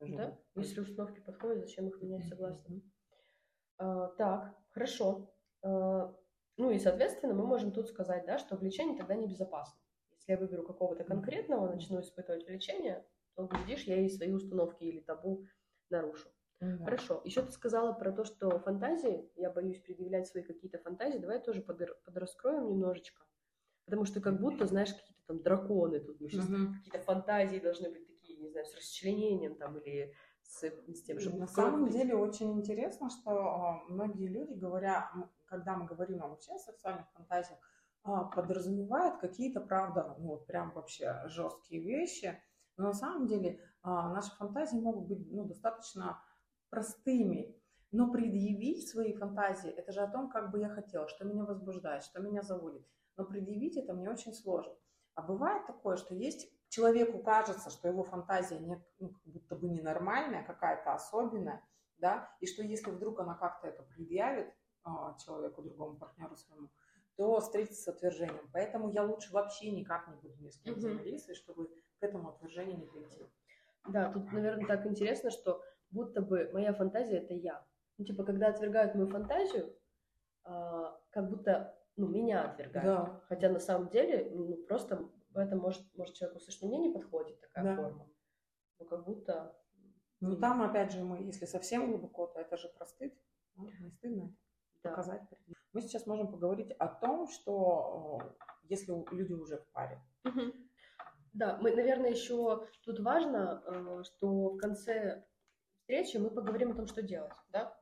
Да? 0.00 0.38
Если 0.56 0.80
установки 0.80 1.20
подходят, 1.20 1.60
зачем 1.60 1.88
их 1.88 2.00
менять, 2.02 2.28
согласна. 2.28 2.80
А, 3.78 4.08
так, 4.08 4.54
хорошо. 4.70 5.30
А, 5.62 6.14
ну 6.56 6.70
и, 6.70 6.78
соответственно, 6.78 7.34
мы 7.34 7.46
можем 7.46 7.72
тут 7.72 7.88
сказать, 7.88 8.24
да, 8.26 8.38
что 8.38 8.56
влечение 8.56 8.96
тогда 8.96 9.14
небезопасно. 9.14 9.78
Если 10.12 10.32
я 10.32 10.38
выберу 10.38 10.64
какого-то 10.64 11.04
конкретного, 11.04 11.72
начну 11.72 12.00
испытывать 12.00 12.46
влечение, 12.46 13.06
то, 13.34 13.46
глядишь, 13.46 13.84
я 13.84 13.96
и 14.00 14.08
свои 14.08 14.32
установки 14.32 14.84
или 14.84 15.00
табу 15.00 15.44
нарушу. 15.90 16.28
Да. 16.60 16.84
Хорошо. 16.84 17.20
Еще 17.24 17.42
ты 17.42 17.52
сказала 17.52 17.92
про 17.92 18.12
то, 18.12 18.24
что 18.24 18.58
фантазии, 18.60 19.30
я 19.36 19.50
боюсь 19.50 19.78
предъявлять 19.78 20.26
свои 20.26 20.42
какие-то 20.42 20.78
фантазии. 20.78 21.18
Давай 21.18 21.40
тоже 21.40 21.60
под, 21.60 22.02
подраскроем 22.04 22.68
немножечко. 22.68 23.24
Потому 23.84 24.06
что 24.06 24.20
как 24.20 24.40
будто, 24.40 24.66
знаешь, 24.66 24.94
какие-то 24.94 25.15
там 25.26 25.42
драконы 25.42 26.00
тут, 26.00 26.20
ну, 26.20 26.28
сейчас 26.28 26.48
угу. 26.48 26.74
какие-то 26.74 27.00
фантазии 27.00 27.58
должны 27.58 27.90
быть 27.90 28.06
такие, 28.06 28.38
не 28.38 28.48
знаю, 28.48 28.66
с 28.66 28.74
расчленением 28.74 29.56
там 29.56 29.76
или 29.78 30.14
с, 30.42 30.62
с 30.62 31.02
тем 31.02 31.18
же. 31.18 31.34
На 31.36 31.46
самом 31.46 31.88
деле 31.90 32.14
очень 32.14 32.52
интересно, 32.52 33.10
что 33.10 33.30
а, 33.30 33.82
многие 33.88 34.28
люди, 34.28 34.54
говоря, 34.54 35.10
когда 35.46 35.76
мы 35.76 35.86
говорим 35.86 36.22
о 36.22 36.28
вообще 36.28 36.56
сексуальных 36.58 37.10
фантазиях, 37.12 37.58
а, 38.02 38.24
подразумевают 38.24 39.18
какие-то, 39.20 39.60
правда, 39.60 40.14
ну 40.18 40.28
вот 40.28 40.46
прям 40.46 40.72
вообще 40.72 41.22
жесткие 41.26 41.82
вещи. 41.82 42.40
Но 42.76 42.88
на 42.88 42.92
самом 42.92 43.26
деле 43.26 43.60
а, 43.82 44.12
наши 44.12 44.34
фантазии 44.36 44.76
могут 44.76 45.08
быть 45.08 45.32
ну, 45.32 45.44
достаточно 45.44 46.22
простыми. 46.70 47.60
Но 47.92 48.10
предъявить 48.10 48.88
свои 48.88 49.14
фантазии, 49.14 49.70
это 49.70 49.92
же 49.92 50.00
о 50.00 50.08
том, 50.08 50.28
как 50.28 50.50
бы 50.50 50.58
я 50.58 50.68
хотела, 50.68 51.08
что 51.08 51.24
меня 51.24 51.44
возбуждает, 51.44 52.02
что 52.02 52.20
меня 52.20 52.42
заводит. 52.42 52.84
Но 53.16 53.24
предъявить 53.24 53.76
это 53.76 53.94
мне 53.94 54.10
очень 54.10 54.34
сложно. 54.34 54.74
А 55.16 55.22
бывает 55.22 55.66
такое, 55.66 55.96
что 55.96 56.14
есть 56.14 56.48
человеку 56.68 57.18
кажется, 57.18 57.70
что 57.70 57.88
его 57.88 58.04
фантазия 58.04 58.58
не, 58.58 58.80
ну, 58.98 59.08
как 59.08 59.24
будто 59.24 59.56
бы 59.56 59.68
ненормальная, 59.68 60.44
какая-то 60.44 60.92
особенная, 60.92 61.66
да, 61.98 62.30
и 62.40 62.46
что 62.46 62.62
если 62.62 62.90
вдруг 62.90 63.18
она 63.18 63.34
как-то 63.34 63.66
это 63.66 63.82
предъявит 63.82 64.54
а, 64.84 65.16
человеку, 65.18 65.62
другому 65.62 65.96
партнеру 65.96 66.36
своему, 66.36 66.68
то 67.16 67.40
встретится 67.40 67.82
с 67.82 67.88
отвержением. 67.88 68.48
Поэтому 68.52 68.90
я 68.90 69.02
лучше 69.02 69.32
вообще 69.32 69.70
никак 69.70 70.06
не 70.06 70.16
буду 70.16 70.36
ни 70.38 70.50
с 70.50 70.58
кем 70.58 70.74
взаимодействовать, 70.74 71.38
чтобы 71.38 71.68
к 71.68 72.02
этому 72.02 72.28
отвержению 72.28 72.78
не 72.78 72.86
прийти. 72.86 73.24
Да, 73.88 74.12
тут, 74.12 74.30
наверное, 74.32 74.66
так 74.66 74.86
интересно, 74.86 75.30
что 75.30 75.62
будто 75.90 76.20
бы 76.20 76.50
моя 76.52 76.74
фантазия 76.74 77.18
это 77.18 77.34
я. 77.34 77.64
Ну, 77.98 78.04
типа, 78.04 78.24
когда 78.24 78.48
отвергают 78.48 78.94
мою 78.94 79.08
фантазию, 79.08 79.74
а, 80.44 81.00
как 81.10 81.30
будто, 81.30 81.75
ну, 81.96 82.08
меня 82.08 82.44
отвергают. 82.44 82.84
Да. 82.84 83.20
Хотя 83.28 83.48
на 83.48 83.58
самом 83.58 83.88
деле, 83.88 84.30
ну, 84.30 84.56
просто 84.64 85.08
это 85.34 85.56
может, 85.56 85.82
может 85.96 86.14
человеку 86.14 86.40
слышать, 86.40 86.62
мне 86.62 86.78
не 86.78 86.92
подходит 86.92 87.40
такая 87.40 87.64
да. 87.64 87.76
форма. 87.76 88.08
Ну, 88.78 88.86
как 88.86 89.04
будто... 89.04 89.56
Ну, 90.20 90.36
там, 90.36 90.62
опять 90.62 90.92
же, 90.92 91.02
мы, 91.02 91.22
если 91.22 91.44
совсем 91.44 91.90
глубоко, 91.90 92.26
то 92.26 92.40
это 92.40 92.56
же 92.56 92.68
простыд. 92.76 93.14
Ну, 93.54 93.68
не 93.80 93.90
стыдно 93.90 94.34
да. 94.82 94.90
показать. 94.90 95.22
Мы 95.72 95.80
сейчас 95.82 96.06
можем 96.06 96.30
поговорить 96.30 96.72
о 96.72 96.88
том, 96.88 97.28
что 97.28 98.20
если 98.62 98.92
люди 99.12 99.32
уже 99.32 99.58
в 99.58 99.66
паре. 99.72 100.00
Угу. 100.24 100.52
Да, 101.34 101.58
мы, 101.60 101.74
наверное, 101.74 102.10
еще 102.10 102.66
тут 102.82 103.00
важно, 103.00 103.62
э, 103.66 104.02
что 104.04 104.50
в 104.50 104.56
конце 104.56 105.26
встречи 105.80 106.16
мы 106.16 106.30
поговорим 106.30 106.72
о 106.72 106.74
том, 106.74 106.86
что 106.86 107.02
делать, 107.02 107.32
да? 107.50 107.78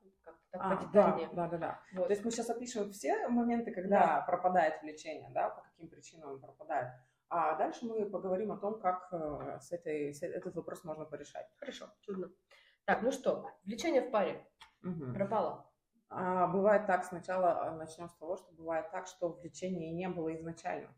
А, 0.58 0.76
да, 0.92 1.18
да, 1.32 1.48
да, 1.48 1.58
да. 1.58 1.80
Вот. 1.94 2.06
То 2.06 2.12
есть 2.12 2.24
мы 2.24 2.30
сейчас 2.30 2.50
опишем 2.50 2.90
все 2.92 3.28
моменты, 3.28 3.72
когда 3.72 3.98
да. 3.98 4.24
пропадает 4.26 4.80
влечение, 4.82 5.30
да, 5.30 5.50
по 5.50 5.62
каким 5.62 5.88
причинам 5.88 6.32
он 6.32 6.40
пропадает. 6.40 6.92
А 7.28 7.56
дальше 7.56 7.84
мы 7.84 8.08
поговорим 8.08 8.52
о 8.52 8.56
том, 8.58 8.78
как 8.78 9.08
э, 9.12 9.58
с 9.60 9.72
этой, 9.72 10.14
с 10.14 10.22
этот 10.22 10.54
вопрос 10.54 10.84
можно 10.84 11.04
порешать. 11.04 11.46
Хорошо, 11.58 11.86
чудно. 12.02 12.30
Так, 12.84 13.02
ну 13.02 13.10
что, 13.10 13.50
влечение 13.64 14.02
в 14.02 14.10
паре 14.10 14.46
угу. 14.84 15.12
пропало. 15.12 15.66
А, 16.10 16.46
бывает 16.46 16.86
так, 16.86 17.04
сначала 17.04 17.66
а, 17.66 17.72
начнем 17.72 18.08
с 18.08 18.14
того, 18.14 18.36
что 18.36 18.52
бывает 18.52 18.90
так, 18.92 19.08
что 19.08 19.30
влечения 19.30 19.92
не 19.92 20.08
было 20.08 20.34
изначально. 20.36 20.94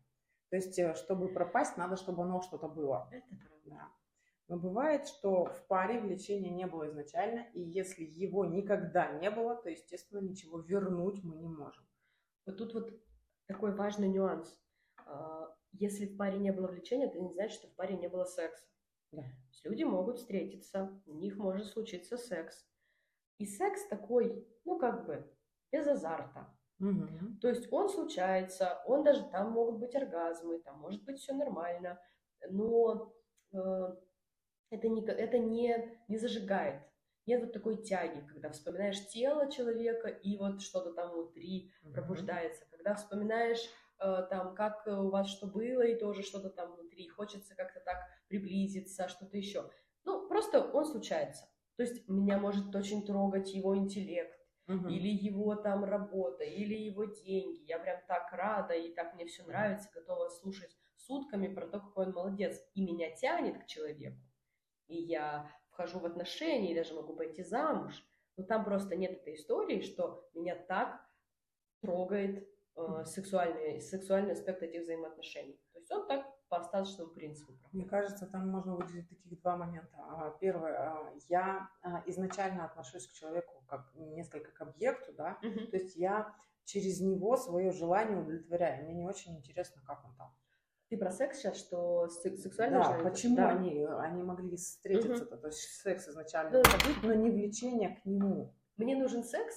То 0.49 0.57
есть, 0.57 0.77
э, 0.77 0.93
чтобы 0.95 1.33
пропасть, 1.33 1.77
надо, 1.77 1.95
чтобы 1.95 2.23
оно 2.23 2.41
что-то 2.41 2.67
было. 2.67 3.09
Это 3.11 3.25
правда. 3.29 3.57
Да. 3.65 3.91
Но 4.47 4.57
бывает, 4.57 5.07
что 5.07 5.45
в 5.45 5.67
паре 5.67 5.99
влечения 5.99 6.51
не 6.51 6.65
было 6.67 6.87
изначально, 6.87 7.47
и 7.53 7.61
если 7.61 8.03
его 8.03 8.45
никогда 8.45 9.11
не 9.11 9.29
было, 9.29 9.55
то, 9.55 9.69
естественно, 9.69 10.19
ничего 10.19 10.59
вернуть 10.59 11.21
мы 11.23 11.35
не 11.35 11.49
можем. 11.49 11.83
Вот 12.45 12.57
тут 12.57 12.73
вот 12.73 12.93
такой 13.45 13.75
важный 13.75 14.07
нюанс. 14.07 14.57
А, 15.05 15.53
если 15.73 16.05
в 16.05 16.15
паре 16.15 16.39
не 16.39 16.51
было 16.51 16.67
влечения, 16.67 17.07
это 17.07 17.19
не 17.19 17.33
значит, 17.33 17.59
что 17.59 17.67
в 17.67 17.75
паре 17.75 17.97
не 17.97 18.07
было 18.07 18.23
секса. 18.23 18.65
Да. 19.11 19.23
люди 19.63 19.83
могут 19.83 20.17
встретиться, 20.17 21.01
у 21.05 21.13
них 21.13 21.37
может 21.37 21.67
случиться 21.67 22.17
секс. 22.17 22.65
И 23.37 23.45
секс 23.45 23.87
такой, 23.87 24.45
ну 24.65 24.77
как 24.79 25.05
бы, 25.05 25.29
без 25.71 25.87
азарта. 25.87 26.53
Угу. 26.79 27.39
То 27.41 27.49
есть 27.49 27.71
он 27.71 27.89
случается, 27.89 28.81
он 28.85 29.03
даже 29.03 29.23
там 29.29 29.51
могут 29.51 29.79
быть 29.79 29.95
оргазмы, 29.95 30.59
там 30.59 30.79
может 30.79 31.03
быть 31.03 31.19
все 31.19 31.33
нормально, 31.33 31.99
но 32.49 33.13
э, 33.53 33.95
это, 34.69 34.87
не, 34.87 35.05
это 35.05 35.37
не, 35.37 35.97
не 36.07 36.17
зажигает. 36.17 36.81
Нет 37.25 37.41
вот 37.41 37.51
такой 37.51 37.83
тяги, 37.83 38.25
когда 38.27 38.49
вспоминаешь 38.49 39.05
тело 39.07 39.51
человека 39.51 40.07
и 40.07 40.37
вот 40.37 40.61
что-то 40.61 40.93
там 40.93 41.11
внутри 41.11 41.73
угу. 41.83 41.93
пробуждается. 41.93 42.65
Когда 42.71 42.95
вспоминаешь 42.95 43.69
э, 43.99 44.27
там, 44.29 44.55
как 44.55 44.87
у 44.87 45.09
вас 45.09 45.27
что 45.27 45.47
было, 45.47 45.81
и 45.81 45.99
тоже 45.99 46.23
что-то 46.23 46.49
там 46.49 46.73
внутри, 46.73 47.07
хочется 47.09 47.53
как-то 47.55 47.81
так 47.81 47.97
приблизиться, 48.29 49.09
что-то 49.09 49.37
еще. 49.37 49.69
Ну, 50.05 50.27
просто 50.27 50.61
он 50.61 50.85
случается. 50.85 51.45
То 51.75 51.83
есть 51.83 52.07
меня 52.07 52.39
может 52.39 52.73
очень 52.73 53.05
трогать 53.05 53.53
его 53.53 53.75
интеллект, 53.75 54.39
угу. 54.67 54.87
или 54.87 55.09
его 55.09 55.55
там 55.55 55.83
работа, 55.83 56.43
или 56.43 56.75
его 56.75 57.05
деньги. 57.05 57.61
Я 57.67 57.77
прям 57.79 57.99
так 58.07 58.31
рада, 58.31 58.73
и 58.73 58.93
так 58.93 59.13
мне 59.15 59.25
все 59.25 59.43
нравится, 59.43 59.89
готова 59.93 60.29
слушать 60.29 60.75
сутками 60.95 61.53
про 61.53 61.67
то, 61.67 61.79
какой 61.79 62.07
он 62.07 62.13
молодец. 62.13 62.57
И 62.73 62.81
меня 62.81 63.13
тянет 63.15 63.61
к 63.61 63.67
человеку. 63.67 64.17
И 64.87 64.95
я 64.95 65.49
вхожу 65.69 65.99
в 65.99 66.05
отношения, 66.05 66.71
и 66.71 66.75
даже 66.75 66.93
могу 66.93 67.13
пойти 67.13 67.43
замуж. 67.43 68.03
Но 68.35 68.43
там 68.43 68.63
просто 68.63 68.95
нет 68.95 69.11
этой 69.11 69.35
истории, 69.35 69.81
что 69.81 70.29
меня 70.33 70.55
так 70.55 71.01
трогает 71.81 72.47
э, 72.75 73.05
сексуальный, 73.05 73.81
сексуальный 73.81 74.33
аспект 74.33 74.61
этих 74.63 74.81
взаимоотношений. 74.81 75.59
То 75.73 75.79
есть 75.79 75.91
он 75.91 76.07
так 76.07 76.25
по 76.49 76.57
остаточному 76.57 77.11
принципу. 77.11 77.53
Мне 77.71 77.85
кажется, 77.85 78.25
там 78.25 78.49
можно 78.49 78.75
выделить 78.75 79.09
таких 79.09 79.41
два 79.41 79.57
момента. 79.57 79.97
А, 79.97 80.31
первое, 80.39 80.75
а, 80.77 81.13
я 81.27 81.69
а, 81.81 82.03
изначально 82.05 82.65
отношусь 82.65 83.07
к 83.07 83.13
человеку 83.13 83.63
как 83.67 83.91
несколько 83.95 84.51
к 84.51 84.61
объекту, 84.61 85.13
да, 85.13 85.37
угу. 85.43 85.67
то 85.67 85.77
есть 85.77 85.95
я 85.95 86.33
через 86.63 87.01
него 87.01 87.35
свое 87.37 87.71
желание 87.71 88.17
удовлетворяю. 88.17 88.85
Мне 88.85 88.93
не 88.93 89.05
очень 89.05 89.37
интересно, 89.37 89.81
как 89.85 90.05
он 90.05 90.15
там. 90.15 90.33
Ты 90.89 90.97
про 90.97 91.11
секс 91.11 91.39
сейчас, 91.39 91.57
что 91.57 92.07
сексуальное 92.07 92.79
да, 92.79 92.85
желание? 92.85 93.11
почему 93.11 93.35
да. 93.35 93.49
они, 93.49 93.85
они 93.85 94.23
могли 94.23 94.55
встретиться-то? 94.55 95.35
Угу. 95.35 95.41
То 95.41 95.47
есть 95.47 95.59
секс 95.81 96.07
изначально 96.07 96.51
да. 96.51 96.59
быть, 96.61 97.03
но 97.03 97.13
не 97.13 97.29
влечение 97.29 97.99
к 98.01 98.05
нему. 98.05 98.55
Мне 98.77 98.95
нужен 98.95 99.23
секс, 99.23 99.55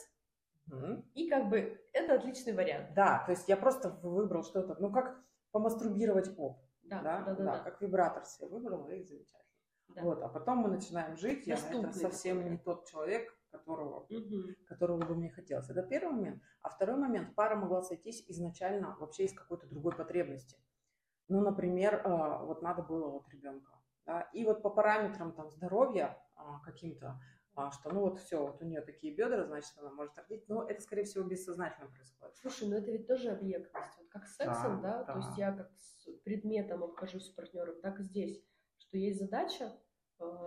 угу. 0.66 1.04
и 1.14 1.28
как 1.28 1.48
бы 1.48 1.80
это 1.92 2.14
отличный 2.14 2.52
вариант. 2.52 2.94
Да, 2.94 3.22
то 3.26 3.32
есть 3.32 3.48
я 3.48 3.56
просто 3.56 3.90
выбрал 4.02 4.42
что-то, 4.42 4.76
ну 4.80 4.92
как 4.92 5.22
помастурбировать 5.52 6.30
оп. 6.36 6.58
Да, 6.82 7.00
да, 7.02 7.20
да, 7.20 7.34
да, 7.34 7.44
да, 7.44 7.58
как 7.60 7.80
вибратор 7.80 8.24
себе 8.24 8.48
выбрал, 8.48 8.88
и 8.88 9.04
замечательно. 9.04 9.44
Да. 9.94 10.02
Вот, 10.02 10.22
а 10.22 10.28
потом 10.28 10.58
мы 10.58 10.68
начинаем 10.68 11.16
жить, 11.16 11.46
я 11.46 11.54
это 11.54 11.92
совсем 11.92 12.48
не 12.50 12.58
тот 12.58 12.86
человек, 12.86 13.32
которого, 13.50 14.06
угу. 14.08 14.54
которого 14.66 14.98
бы 14.98 15.14
мне 15.14 15.30
хотелось. 15.30 15.68
Это 15.70 15.82
первый 15.82 16.12
момент. 16.12 16.42
А 16.62 16.70
второй 16.70 16.96
момент, 16.96 17.34
пара 17.34 17.56
могла 17.56 17.82
сойтись 17.82 18.24
изначально 18.28 18.96
вообще 18.98 19.24
из 19.24 19.32
какой-то 19.32 19.68
другой 19.68 19.94
потребности. 19.94 20.56
Ну, 21.30 21.40
например, 21.40 22.02
а, 22.04 22.44
вот 22.44 22.60
надо 22.60 22.82
было 22.82 23.08
вот 23.08 23.28
ребенка. 23.28 23.72
Да, 24.04 24.22
и 24.32 24.44
вот 24.44 24.62
по 24.62 24.70
параметрам 24.70 25.32
там 25.32 25.48
здоровья 25.50 26.20
а, 26.34 26.58
каким-то 26.60 27.20
а, 27.54 27.70
что 27.70 27.90
ну 27.90 28.00
вот 28.00 28.18
все, 28.18 28.44
вот 28.44 28.60
у 28.60 28.64
нее 28.64 28.80
такие 28.80 29.14
бедра, 29.14 29.44
значит, 29.44 29.70
она 29.78 29.92
может 29.92 30.16
родить. 30.18 30.48
Но 30.48 30.68
это, 30.68 30.82
скорее 30.82 31.04
всего, 31.04 31.24
бессознательно 31.24 31.88
происходит. 31.88 32.36
Слушай, 32.36 32.68
ну 32.68 32.76
это 32.76 32.90
ведь 32.90 33.06
тоже 33.06 33.30
объектность. 33.30 33.96
Вот 33.98 34.08
как 34.08 34.26
с 34.26 34.36
сексом, 34.36 34.82
да, 34.82 34.98
да? 34.98 35.04
да. 35.04 35.12
То 35.12 35.18
есть 35.20 35.38
я 35.38 35.52
как 35.52 35.70
с 35.76 36.08
предметом 36.24 36.82
обхожусь 36.82 37.26
с 37.26 37.30
партнером, 37.30 37.80
так 37.80 38.00
и 38.00 38.02
здесь. 38.02 38.44
Что 38.78 38.98
есть 38.98 39.20
задача, 39.20 39.72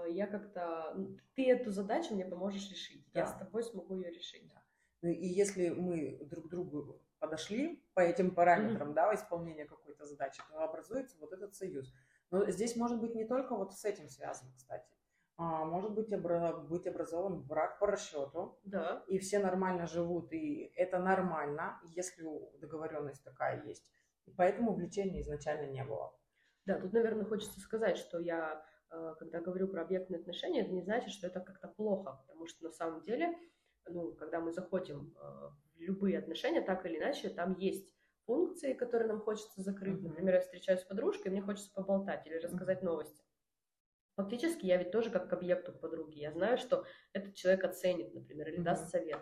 я 0.10 0.28
как-то... 0.28 0.94
Ну, 0.96 1.18
ты 1.36 1.50
эту 1.50 1.72
задачу 1.72 2.14
мне 2.14 2.26
поможешь 2.26 2.70
решить. 2.70 3.08
Да. 3.14 3.22
Я 3.22 3.28
с 3.28 3.38
тобой 3.38 3.64
смогу 3.64 3.96
ее 3.96 4.12
решить. 4.12 4.50
Да. 4.50 4.62
Ну 5.02 5.10
и 5.10 5.28
если 5.28 5.70
мы 5.70 6.20
друг 6.26 6.50
другу 6.50 7.02
подошли 7.24 7.82
по 7.94 8.02
этим 8.02 8.36
параметрам, 8.36 8.90
mm-hmm. 8.90 8.94
да, 8.94 9.16
исполнения 9.16 9.66
какой-то 9.66 10.06
задачи, 10.06 10.42
то 10.50 10.62
образуется 10.62 11.18
вот 11.22 11.32
этот 11.32 11.56
союз. 11.56 11.94
Но 12.32 12.46
здесь 12.52 12.76
может 12.76 13.00
быть 13.00 13.16
не 13.16 13.26
только 13.26 13.56
вот 13.56 13.74
с 13.74 13.86
этим 13.86 14.10
связано, 14.10 14.52
кстати. 14.58 14.92
а, 15.38 15.64
может 15.64 15.92
быть, 15.92 16.12
обра- 16.12 16.60
быть 16.68 16.86
образован 16.86 17.42
брак 17.42 17.80
по 17.80 17.88
расчету, 17.88 18.60
да. 18.66 19.04
и 19.08 19.20
все 19.20 19.40
нормально 19.40 19.88
живут, 19.88 20.34
и 20.34 20.74
это 20.76 21.00
нормально, 21.00 21.80
если 21.96 22.28
договоренность 22.60 23.24
такая 23.24 23.64
есть. 23.64 23.90
И 24.26 24.32
поэтому 24.32 24.74
влечения 24.74 25.22
изначально 25.22 25.72
не 25.72 25.84
было. 25.86 26.14
Да, 26.66 26.80
тут, 26.80 26.92
наверное, 26.92 27.26
хочется 27.26 27.60
сказать, 27.62 27.98
что 27.98 28.20
я, 28.20 28.66
э, 28.92 29.16
когда 29.18 29.40
говорю 29.40 29.70
про 29.70 29.84
объектные 29.84 30.20
отношения, 30.20 30.62
это 30.62 30.74
не 30.74 30.82
значит, 30.82 31.12
что 31.12 31.28
это 31.28 31.40
как-то 31.40 31.70
плохо, 31.70 32.20
потому 32.28 32.48
что 32.48 32.66
на 32.66 32.72
самом 32.72 33.02
деле, 33.04 33.34
ну, 33.88 34.12
когда 34.14 34.42
мы 34.42 34.52
заходим 34.52 35.16
э, 35.18 35.50
любые 35.86 36.20
отношения, 36.20 36.62
так 36.62 36.86
или 36.86 36.98
иначе, 36.98 37.30
там 37.30 37.56
есть 37.58 37.90
функции, 38.26 38.74
которые 38.74 39.08
нам 39.08 39.22
хочется 39.22 39.62
закрыть. 39.62 40.00
Mm-hmm. 40.00 40.10
Например, 40.10 40.36
я 40.36 40.42
встречаюсь 40.42 40.82
с 40.82 40.86
подружкой, 40.86 41.32
мне 41.32 41.42
хочется 41.42 41.72
поболтать 41.74 42.26
или 42.28 42.38
рассказать 42.38 42.82
mm-hmm. 42.82 42.86
новости. 42.86 43.24
Фактически 44.16 44.66
я 44.66 44.78
ведь 44.78 44.92
тоже 44.92 45.10
как 45.10 45.30
к 45.30 45.34
объекту 45.34 45.74
к 45.74 45.80
подруге. 45.80 46.22
Я 46.22 46.32
знаю, 46.32 46.58
что 46.58 46.86
этот 47.14 47.34
человек 47.34 47.64
оценит, 47.64 48.14
например, 48.14 48.50
или 48.50 48.60
mm-hmm. 48.60 48.64
даст 48.64 48.90
совет. 48.90 49.20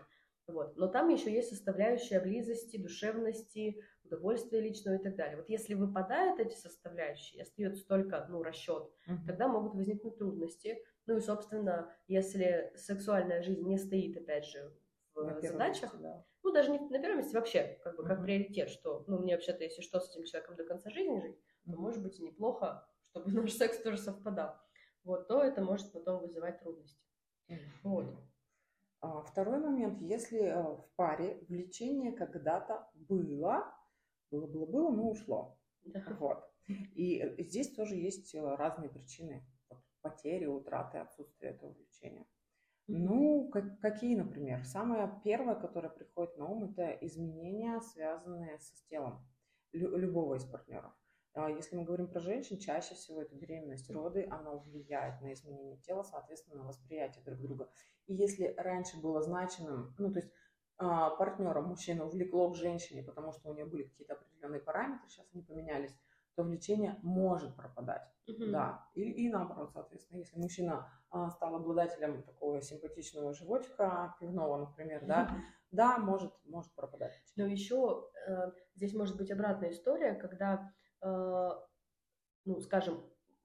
Вот. 0.48 0.76
Но 0.76 0.88
там 0.88 1.08
еще 1.10 1.32
есть 1.32 1.50
составляющая 1.50 2.20
близости, 2.20 2.78
душевности, 2.78 3.82
удовольствия 4.04 4.60
личного 4.60 4.96
и 4.96 5.04
так 5.04 5.16
далее. 5.16 5.38
Вот 5.38 5.48
если 5.48 5.76
выпадают 5.76 6.40
эти 6.40 6.56
составляющие, 6.56 7.44
остается 7.44 7.88
только 7.88 8.28
ну, 8.30 8.44
расчет, 8.44 8.92
mm-hmm. 9.08 9.26
тогда 9.28 9.48
могут 9.48 9.76
возникнуть 9.76 10.18
трудности. 10.18 10.84
Ну 11.06 11.18
и, 11.18 11.22
собственно, 11.22 11.94
если 12.08 12.72
сексуальная 12.76 13.42
жизнь 13.42 13.66
не 13.66 13.78
стоит, 13.78 14.18
опять 14.18 14.46
же, 14.46 14.74
в 15.14 15.42
задачах, 15.42 15.94
месте, 15.94 15.98
да. 16.02 16.26
Ну 16.44 16.52
даже 16.52 16.72
не 16.72 16.80
на 16.80 17.00
первом 17.00 17.18
месте, 17.20 17.38
вообще, 17.38 17.80
как 17.84 17.96
бы, 17.96 18.04
как 18.04 18.24
приоритет, 18.24 18.70
что, 18.70 19.04
ну, 19.08 19.20
мне 19.20 19.36
вообще-то, 19.36 19.64
если 19.64 19.82
что, 19.82 20.00
с 20.00 20.10
этим 20.10 20.26
человеком 20.26 20.56
до 20.56 20.64
конца 20.64 20.90
жизни 20.90 21.20
жить, 21.20 21.38
то, 21.66 21.78
может 21.78 22.02
быть, 22.02 22.20
неплохо, 22.20 22.88
чтобы 23.10 23.32
наш 23.32 23.52
секс 23.54 23.82
тоже 23.82 23.98
совпадал 23.98 24.56
вот, 25.04 25.28
то 25.28 25.42
это 25.44 25.64
может 25.64 25.92
потом 25.92 26.22
вызывать 26.22 26.60
трудности. 26.60 27.02
Вот. 27.84 28.06
А, 29.02 29.24
второй 29.24 29.60
момент, 29.60 30.00
если 30.02 30.42
э, 30.42 30.62
в 30.62 30.88
паре 30.96 31.44
влечение 31.50 32.12
когда-то 32.12 32.88
было, 32.94 33.74
было, 34.30 34.48
было, 34.48 34.66
было, 34.66 34.92
но 34.92 35.10
ушло. 35.10 35.58
Да. 35.84 36.04
Вот. 36.20 36.44
И 36.68 37.36
здесь 37.40 37.74
тоже 37.74 37.96
есть 37.96 38.36
э, 38.36 38.56
разные 38.56 38.90
причины 38.90 39.44
потери, 40.02 40.46
утраты, 40.46 41.00
отсутствия 41.00 41.50
этого 41.50 41.74
влечения. 41.74 42.26
Ну, 42.94 43.50
как, 43.50 43.80
какие, 43.80 44.16
например? 44.16 44.66
Самое 44.66 45.10
первое, 45.24 45.56
которое 45.56 45.90
приходит 45.90 46.38
на 46.38 46.46
ум, 46.46 46.66
это 46.66 46.92
изменения, 47.06 47.80
связанные 47.80 48.60
с 48.60 48.84
телом 48.90 49.26
любого 49.72 50.36
из 50.36 50.44
партнеров. 50.44 50.92
А 51.34 51.50
если 51.50 51.78
мы 51.78 51.86
говорим 51.86 52.10
про 52.10 52.20
женщин, 52.20 52.60
чаще 52.60 52.94
всего 52.96 53.22
это 53.22 53.34
беременность, 53.34 53.90
роды, 53.90 54.28
она 54.30 54.56
влияет 54.56 55.22
на 55.22 55.32
изменение 55.32 55.78
тела, 55.78 56.04
соответственно, 56.04 56.64
на 56.64 56.68
восприятие 56.68 57.24
друг 57.24 57.40
друга. 57.40 57.70
И 58.08 58.14
если 58.14 58.54
раньше 58.58 59.00
было 59.00 59.22
значимым, 59.22 59.96
ну, 59.98 60.12
то 60.12 60.20
есть 60.20 60.32
а, 60.78 61.12
партнера 61.12 61.62
мужчина 61.62 62.06
увлекло 62.06 62.52
к 62.52 62.58
женщине, 62.58 63.04
потому 63.04 63.32
что 63.32 63.50
у 63.50 63.54
нее 63.54 63.66
были 63.66 63.84
какие-то 63.84 64.16
определенные 64.16 64.60
параметры, 64.60 65.08
сейчас 65.08 65.26
они 65.34 65.44
поменялись, 65.44 65.96
то 66.36 66.44
влечение 66.44 66.98
может 67.02 67.56
пропадать. 67.56 68.04
Mm-hmm. 68.30 68.52
Да. 68.52 68.86
И, 68.94 69.02
и 69.02 69.30
наоборот, 69.30 69.72
соответственно, 69.74 70.20
если 70.20 70.38
мужчина 70.40 70.90
а, 71.10 71.30
стал 71.30 71.56
обладателем 71.56 72.24
такого 72.24 72.62
симпатичного 72.62 73.34
животика, 73.34 74.16
пивного, 74.20 74.58
например, 74.58 75.06
да, 75.06 75.36
да, 75.72 75.98
может, 75.98 76.34
может 76.46 76.74
пропадать. 76.76 77.14
Но 77.36 77.46
еще 77.46 78.10
э, 78.28 78.52
здесь 78.76 78.94
может 78.94 79.18
быть 79.18 79.32
обратная 79.32 79.72
история, 79.72 80.16
когда 80.16 80.72
Э, 81.02 81.50
ну, 82.46 82.60
скажем, 82.62 83.04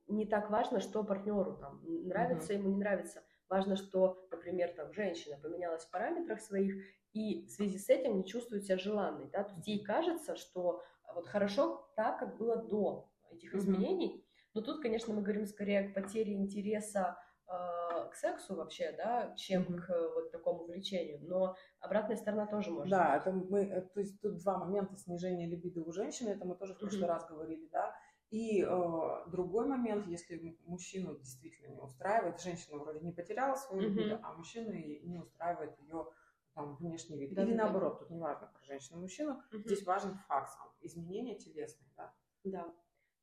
не 0.09 0.27
так 0.27 0.51
важно, 0.51 0.81
что 0.81 1.05
партнеру 1.05 1.57
там 1.57 1.81
нравится, 1.85 2.53
mm-hmm. 2.53 2.59
ему 2.59 2.71
не 2.71 2.77
нравится. 2.77 3.23
Важно, 3.49 3.77
что, 3.77 4.27
например, 4.31 4.73
там 4.75 4.93
женщина 4.93 5.37
поменялась 5.39 5.85
в 5.85 5.91
параметрах 5.91 6.41
своих 6.41 6.75
и 7.13 7.47
в 7.47 7.51
связи 7.51 7.79
с 7.79 7.89
этим 7.89 8.17
не 8.17 8.27
чувствует 8.27 8.65
себя 8.65 8.79
желанной, 8.79 9.31
да, 9.31 9.45
то 9.45 9.53
есть 9.53 9.67
ей 9.67 9.83
кажется, 9.83 10.37
что 10.37 10.83
вот 11.15 11.27
хорошо 11.27 11.89
так, 11.97 12.19
как 12.19 12.37
было 12.37 12.57
до 12.57 13.11
этих 13.31 13.55
mm-hmm. 13.55 13.59
изменений, 13.59 14.27
но 14.55 14.63
тут, 14.63 14.81
конечно, 14.81 15.13
мы 15.13 15.21
говорим 15.21 15.47
скорее 15.47 15.81
о 15.81 15.93
потере 15.93 16.33
интереса 16.33 17.19
э, 17.47 18.09
к 18.11 18.15
сексу 18.15 18.57
вообще, 18.57 18.95
да, 18.97 19.35
чем 19.37 19.65
mm-hmm. 19.65 19.81
к 19.81 20.15
вот 20.15 20.33
такому 20.33 20.65
влечению. 20.65 21.21
Но 21.23 21.57
обратная 21.79 22.17
сторона 22.17 22.47
тоже 22.47 22.71
может. 22.71 22.91
Да, 22.91 23.13
быть. 23.13 23.21
это 23.21 23.33
мы, 23.33 23.61
э, 23.65 23.83
то 23.83 24.01
есть 24.01 24.19
тут 24.21 24.39
два 24.39 24.57
момента 24.57 24.97
снижения 24.97 25.47
либидо 25.47 25.83
у 25.83 25.93
женщины, 25.93 26.31
это 26.31 26.47
мы 26.47 26.57
тоже 26.57 26.75
в 26.75 26.79
прошлый 26.79 27.03
mm-hmm. 27.03 27.07
раз 27.07 27.27
говорили, 27.27 27.69
да. 27.71 27.95
И 28.31 28.63
э, 28.63 29.31
другой 29.31 29.67
момент, 29.67 30.07
если 30.07 30.59
мужчину 30.65 31.17
действительно 31.19 31.75
не 31.75 31.81
устраивает, 31.81 32.41
женщина 32.41 32.79
вроде 32.79 33.01
не 33.01 33.13
потеряла 33.13 33.57
свою 33.57 33.83
mm-hmm. 33.83 33.93
либидо, 33.93 34.21
а 34.23 34.33
мужчина 34.33 34.71
не 34.73 35.19
устраивает 35.19 35.79
ее 35.81 36.07
там 36.57 36.77
внешний 36.79 37.17
вид. 37.17 37.35
Да, 37.35 37.45
Или 37.45 37.53
да, 37.53 37.65
наоборот, 37.65 38.01
тут 38.01 38.11
не 38.11 38.19
важно 38.19 38.49
про 38.49 38.65
женщину 38.65 38.99
и 38.99 39.03
мужчину, 39.03 39.41
mm-hmm. 39.53 39.59
здесь 39.67 39.85
важен 39.85 40.19
факт 40.27 40.51
сам, 40.51 40.73
изменения 40.81 41.39
телесные, 41.39 41.89
да. 41.97 42.13
Да, 42.43 42.75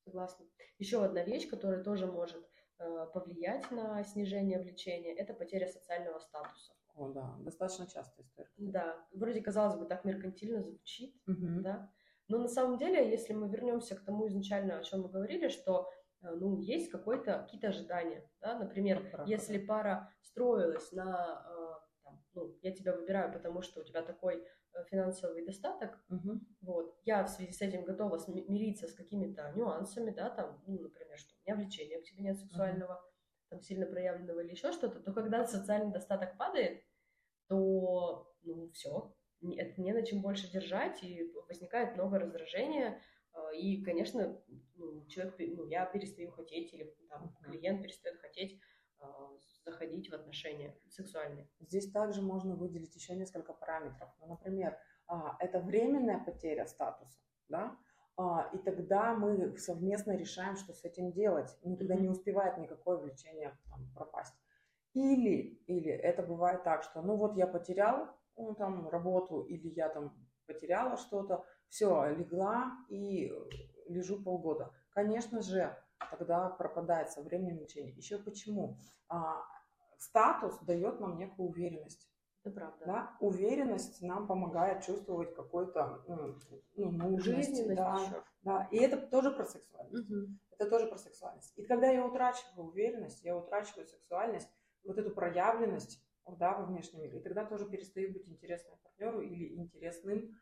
согласна. 0.05 0.45
Еще 0.79 1.03
одна 1.03 1.23
вещь, 1.23 1.49
которая 1.49 1.83
тоже 1.83 2.05
может 2.05 2.47
Э, 2.79 3.05
повлиять 3.13 3.69
на 3.71 4.03
снижение 4.03 4.59
влечения, 4.59 5.13
это 5.13 5.33
потеря 5.33 5.67
социального 5.67 6.19
статуса. 6.19 6.73
О, 6.95 7.09
да, 7.09 7.35
достаточно 7.39 7.87
частая 7.87 8.25
история. 8.25 8.49
Да, 8.57 8.97
вроде 9.13 9.41
казалось 9.41 9.75
бы 9.75 9.85
так 9.85 10.03
меркантильно 10.05 10.61
звучит, 10.61 11.15
угу. 11.27 11.61
да, 11.61 11.91
но 12.27 12.39
на 12.39 12.47
самом 12.47 12.77
деле, 12.77 13.09
если 13.09 13.33
мы 13.33 13.47
вернемся 13.47 13.95
к 13.95 14.03
тому 14.03 14.27
изначально, 14.27 14.79
о 14.79 14.83
чем 14.83 15.01
мы 15.01 15.09
говорили, 15.09 15.47
что 15.47 15.89
э, 16.21 16.31
ну, 16.31 16.59
есть 16.59 16.89
какой-то, 16.89 17.39
какие-то 17.39 17.69
ожидания, 17.69 18.29
да, 18.41 18.57
например, 18.57 19.09
Правда. 19.11 19.31
если 19.31 19.59
пара 19.59 20.11
строилась 20.21 20.91
на, 20.91 21.45
э, 21.47 21.52
ну, 22.33 22.57
я 22.61 22.71
тебя 22.71 22.95
выбираю, 22.95 23.31
потому 23.31 23.61
что 23.61 23.81
у 23.81 23.83
тебя 23.83 24.01
такой 24.01 24.43
Э, 24.73 24.83
финансовый 24.89 25.45
достаток, 25.45 26.03
угу. 26.09 26.39
вот, 26.61 26.99
я 27.05 27.23
в 27.23 27.29
связи 27.29 27.51
с 27.51 27.61
этим 27.61 27.83
готова 27.83 28.17
смириться 28.17 28.87
с 28.87 28.93
какими-то 28.93 29.53
нюансами, 29.55 30.09
да, 30.09 30.29
там, 30.29 30.61
ну, 30.65 30.79
например, 30.79 31.17
что 31.17 31.35
у 31.35 31.41
меня 31.41 31.55
влечения 31.55 31.99
к 32.01 32.03
тебе 32.03 32.23
нет 32.23 32.39
сексуального, 32.39 32.93
угу. 32.93 33.01
там, 33.49 33.61
сильно 33.61 33.85
проявленного 33.85 34.39
или 34.39 34.51
еще 34.51 34.71
что-то, 34.71 34.99
то 34.99 35.13
когда 35.13 35.45
социальный 35.45 35.93
достаток 35.93 36.37
падает, 36.37 36.83
то, 37.47 38.33
ну, 38.41 38.71
все, 38.71 39.15
это 39.57 39.79
не 39.79 39.93
на 39.93 40.03
чем 40.03 40.21
больше 40.21 40.51
держать, 40.51 41.03
и 41.03 41.31
возникает 41.47 41.95
много 41.95 42.17
раздражения, 42.17 42.99
э, 43.35 43.55
и, 43.55 43.83
конечно, 43.83 44.41
ну, 44.75 45.05
человек, 45.05 45.35
ну, 45.37 45.67
я 45.67 45.85
перестаю 45.85 46.31
хотеть, 46.31 46.73
или 46.73 46.95
там, 47.09 47.35
клиент 47.43 47.83
перестает 47.83 48.19
хотеть 48.19 48.59
э, 48.99 49.05
заходить 49.65 50.09
в 50.09 50.13
отношения 50.13 50.75
сексуальные. 50.89 51.49
Здесь 51.59 51.91
также 51.91 52.21
можно 52.21 52.55
выделить 52.55 52.95
еще 52.95 53.15
несколько 53.15 53.53
параметров. 53.53 54.09
Ну, 54.19 54.27
например, 54.27 54.77
а, 55.07 55.35
это 55.39 55.59
временная 55.59 56.23
потеря 56.23 56.65
статуса, 56.65 57.19
да, 57.49 57.77
а, 58.15 58.49
и 58.53 58.57
тогда 58.59 59.13
мы 59.13 59.57
совместно 59.57 60.15
решаем, 60.15 60.55
что 60.55 60.73
с 60.73 60.83
этим 60.83 61.11
делать. 61.11 61.57
Ну, 61.63 61.75
тогда 61.77 61.95
не 61.95 62.09
успевает 62.09 62.57
никакое 62.57 62.97
влечение 62.97 63.57
там, 63.69 63.89
пропасть. 63.95 64.35
Или, 64.93 65.63
или 65.65 65.91
это 65.91 66.21
бывает 66.21 66.63
так, 66.63 66.83
что 66.83 67.01
ну 67.01 67.15
вот 67.15 67.35
я 67.35 67.47
потерял 67.47 68.09
ну, 68.37 68.53
там 68.53 68.89
работу, 68.89 69.41
или 69.41 69.67
я 69.69 69.89
там 69.89 70.13
потеряла 70.45 70.97
что-то, 70.97 71.45
все, 71.69 72.09
легла 72.09 72.71
и 72.89 73.33
лежу 73.87 74.21
полгода. 74.21 74.71
Конечно 74.91 75.41
же, 75.41 75.75
тогда 76.11 76.49
пропадает 76.49 77.09
со 77.09 77.21
временем 77.21 77.59
лечения. 77.59 77.91
Еще 77.91 78.19
почему? 78.19 78.77
А, 79.09 79.41
статус 80.03 80.57
дает 80.59 80.99
нам 80.99 81.17
некую 81.17 81.49
уверенность. 81.49 82.09
Это 82.43 82.55
правда. 82.55 82.85
Да? 82.85 83.17
Уверенность 83.21 84.01
нам 84.01 84.27
помогает 84.27 84.83
чувствовать 84.83 85.33
какой-то 85.33 86.03
ну, 86.75 86.91
нужность. 86.91 87.67
Да, 87.73 87.95
еще. 87.95 88.23
да. 88.41 88.67
И 88.71 88.77
это 88.77 88.97
тоже 88.97 89.31
про 89.31 89.45
сексуальность. 89.45 90.09
Угу. 90.09 90.27
Это 90.51 90.69
тоже 90.69 90.87
про 90.87 90.97
сексуальность. 90.97 91.53
И 91.55 91.65
когда 91.65 91.87
я 91.87 92.05
утрачиваю 92.05 92.67
уверенность, 92.67 93.23
я 93.23 93.37
утрачиваю 93.37 93.87
сексуальность, 93.87 94.49
вот 94.83 94.97
эту 94.97 95.11
проявленность 95.11 96.03
да, 96.27 96.57
во 96.57 96.65
внешнем 96.65 97.01
мире, 97.01 97.19
и 97.19 97.23
тогда 97.23 97.45
тоже 97.45 97.65
перестаю 97.65 98.11
быть 98.11 98.27
интересным 98.27 98.77
партнеру 98.83 99.21
или 99.21 99.55
интересным 99.55 100.37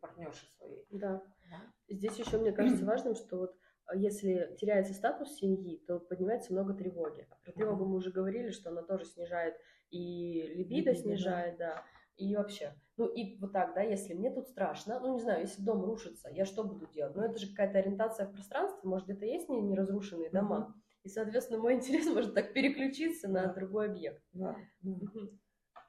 партнершей 0.00 0.48
своей. 0.56 0.84
Да. 0.90 1.22
да. 1.48 1.72
Здесь 1.88 2.16
еще 2.18 2.38
мне 2.38 2.50
кажется 2.50 2.84
важным, 2.84 3.14
что 3.14 3.38
вот 3.38 3.56
если 3.94 4.56
теряется 4.58 4.94
статус 4.94 5.36
семьи, 5.36 5.82
то 5.86 6.00
поднимается 6.00 6.52
много 6.52 6.74
тревоги. 6.74 7.28
Про 7.44 7.52
тревогу 7.52 7.84
мы 7.86 7.96
уже 7.96 8.10
говорили, 8.10 8.50
что 8.50 8.70
она 8.70 8.82
тоже 8.82 9.04
снижает 9.04 9.56
и 9.90 10.42
либидо 10.54 10.94
снижает, 10.94 11.58
да. 11.58 11.84
и 12.16 12.34
вообще. 12.34 12.74
Ну 12.96 13.06
и 13.06 13.38
вот 13.38 13.52
так, 13.52 13.74
да, 13.74 13.82
если 13.82 14.14
мне 14.14 14.30
тут 14.30 14.48
страшно, 14.48 14.98
ну 15.00 15.12
не 15.12 15.20
знаю, 15.20 15.42
если 15.42 15.62
дом 15.62 15.84
рушится, 15.84 16.30
я 16.30 16.44
что 16.44 16.64
буду 16.64 16.86
делать? 16.86 17.14
Ну 17.14 17.22
это 17.22 17.38
же 17.38 17.48
какая-то 17.50 17.78
ориентация 17.78 18.26
в 18.26 18.32
пространстве, 18.32 18.88
может 18.88 19.06
где-то 19.06 19.26
есть 19.26 19.48
не, 19.48 19.60
неразрушенные 19.60 20.30
дома, 20.30 20.74
mm-hmm. 20.74 21.00
и, 21.04 21.08
соответственно, 21.08 21.60
мой 21.60 21.74
интерес 21.76 22.06
может 22.06 22.34
так 22.34 22.52
переключиться 22.52 23.28
на 23.28 23.52
другой 23.52 23.90
объект. 23.90 24.22
Да. 24.32 24.56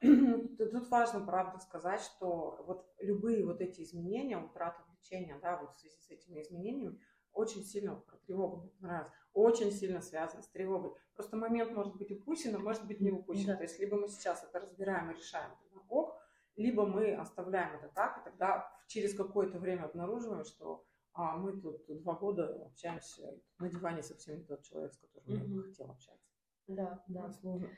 Тут 0.00 0.90
важно, 0.90 1.24
правда, 1.24 1.58
сказать, 1.58 2.00
что 2.00 2.62
вот 2.66 2.86
любые 3.00 3.44
вот 3.44 3.60
эти 3.60 3.82
изменения, 3.82 4.38
утрата 4.38 4.82
влечения, 4.88 5.38
да, 5.42 5.56
вот 5.56 5.74
в 5.74 5.80
связи 5.80 5.96
с 6.00 6.10
этими 6.10 6.42
изменениями, 6.42 7.00
очень 7.38 7.64
сильно 7.64 7.94
про 7.94 8.16
тревогу 8.18 8.56
мне 8.58 8.70
понравилось, 8.80 9.12
очень 9.32 9.70
сильно 9.70 10.00
связано 10.00 10.42
с 10.42 10.48
тревогой. 10.48 10.92
Просто 11.14 11.36
момент 11.36 11.72
может 11.72 11.94
быть 11.96 12.10
упущен, 12.10 12.54
а 12.56 12.58
может 12.58 12.84
быть 12.86 13.00
не 13.00 13.12
упущен. 13.12 13.46
Да. 13.46 13.56
То 13.56 13.62
есть 13.62 13.78
либо 13.78 13.96
мы 13.96 14.08
сейчас 14.08 14.42
это 14.42 14.60
разбираем 14.60 15.10
и 15.10 15.14
решаем, 15.14 15.50
тогда 15.62 15.80
ок, 15.88 16.20
либо 16.56 16.84
мы 16.86 17.14
оставляем 17.14 17.76
это 17.76 17.88
так, 17.94 18.18
и 18.18 18.24
тогда 18.24 18.68
через 18.88 19.14
какое-то 19.14 19.58
время 19.60 19.84
обнаруживаем, 19.84 20.44
что 20.44 20.84
а, 21.12 21.36
мы 21.36 21.60
тут 21.60 21.84
два 22.02 22.14
года 22.14 22.66
общаемся 22.66 23.22
на 23.58 23.68
диване 23.68 24.02
совсем 24.02 24.38
не 24.38 24.44
тот 24.44 24.62
человек, 24.62 24.92
с 24.92 24.98
которым 24.98 25.36
mm-hmm. 25.36 25.56
я 25.56 25.62
хотела 25.62 25.90
общаться. 25.92 26.28
Да, 26.66 27.04
да. 27.06 27.30
Сложно. 27.30 27.68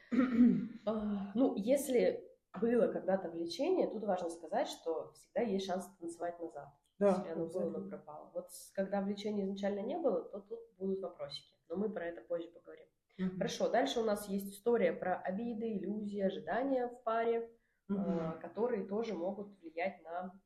А, 0.86 1.32
ну, 1.34 1.54
если 1.56 2.26
было 2.60 2.88
когда-то 2.88 3.30
влечение, 3.30 3.88
тут 3.88 4.04
важно 4.04 4.30
сказать, 4.30 4.68
что 4.68 5.12
всегда 5.12 5.42
есть 5.42 5.66
шанс 5.66 5.86
танцевать 5.98 6.40
назад. 6.40 6.68
Да, 7.00 7.16
если 7.16 7.30
оно 7.30 7.46
было, 7.46 7.70
но 7.70 7.88
пропало. 7.88 8.30
Вот 8.34 8.50
когда 8.74 9.00
влечения 9.00 9.44
изначально 9.44 9.80
не 9.80 9.96
было, 9.96 10.22
то 10.22 10.40
тут 10.40 10.60
будут 10.78 11.00
вопросики. 11.00 11.56
Но 11.68 11.76
мы 11.76 11.88
про 11.88 12.04
это 12.04 12.20
позже 12.20 12.48
поговорим. 12.48 12.86
Угу. 13.18 13.36
Хорошо, 13.38 13.70
дальше 13.70 14.00
у 14.00 14.04
нас 14.04 14.28
есть 14.28 14.52
история 14.52 14.92
про 14.92 15.16
обиды, 15.16 15.78
иллюзии, 15.78 16.20
ожидания 16.20 16.88
в 16.88 17.02
паре, 17.02 17.50
угу. 17.88 17.98
э, 17.98 18.38
которые 18.42 18.86
тоже 18.86 19.14
могут 19.14 19.58
влиять 19.60 20.02
на 20.02 20.38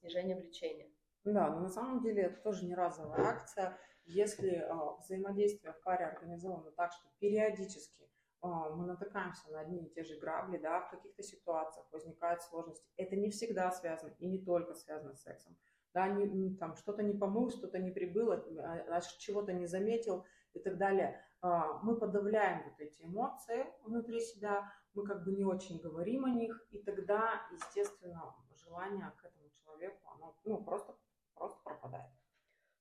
снижение 0.00 0.36
влечения. 0.36 0.90
Да, 1.24 1.50
но 1.50 1.60
на 1.60 1.68
самом 1.68 2.00
деле 2.02 2.22
это 2.22 2.42
тоже 2.42 2.64
не 2.64 2.74
разовая 2.74 3.24
акция. 3.24 3.78
Если 4.04 4.54
э, 4.54 4.72
взаимодействие 4.98 5.72
в 5.72 5.80
паре 5.82 6.06
организовано 6.06 6.72
так, 6.72 6.92
что 6.92 7.08
периодически 7.20 8.02
э, 8.02 8.08
мы 8.48 8.86
натыкаемся 8.86 9.52
на 9.52 9.60
одни 9.60 9.86
и 9.86 9.90
те 9.90 10.02
же 10.02 10.18
грабли, 10.18 10.58
да, 10.58 10.80
в 10.80 10.90
каких-то 10.90 11.22
ситуациях 11.22 11.86
возникают 11.92 12.42
сложности, 12.42 12.90
это 12.96 13.14
не 13.14 13.30
всегда 13.30 13.70
связано 13.70 14.12
и 14.18 14.26
не 14.26 14.44
только 14.44 14.74
связано 14.74 15.14
с 15.14 15.22
сексом 15.22 15.56
да, 15.94 16.08
не, 16.08 16.54
там 16.56 16.76
что-то 16.76 17.02
не 17.02 17.14
помыл, 17.14 17.50
что-то 17.50 17.78
не 17.78 17.90
прибыло, 17.90 18.44
а, 18.58 19.00
чего-то 19.18 19.52
не 19.52 19.66
заметил 19.66 20.24
и 20.54 20.58
так 20.58 20.78
далее. 20.78 21.20
А, 21.40 21.80
мы 21.82 21.96
подавляем 21.96 22.64
вот 22.64 22.80
эти 22.80 23.02
эмоции 23.02 23.66
внутри 23.84 24.20
себя, 24.20 24.72
мы 24.94 25.06
как 25.06 25.24
бы 25.24 25.32
не 25.32 25.44
очень 25.44 25.80
говорим 25.80 26.24
о 26.24 26.30
них, 26.30 26.66
и 26.70 26.78
тогда, 26.78 27.42
естественно, 27.52 28.34
желание 28.54 29.12
к 29.16 29.24
этому 29.24 29.50
человеку, 29.62 30.08
оно 30.14 30.36
ну, 30.44 30.62
просто, 30.62 30.94
просто 31.34 31.60
пропадает. 31.62 32.10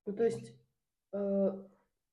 Ну, 0.06 0.13
то 0.13 0.24
есть 0.24 0.54
э, 1.13 1.65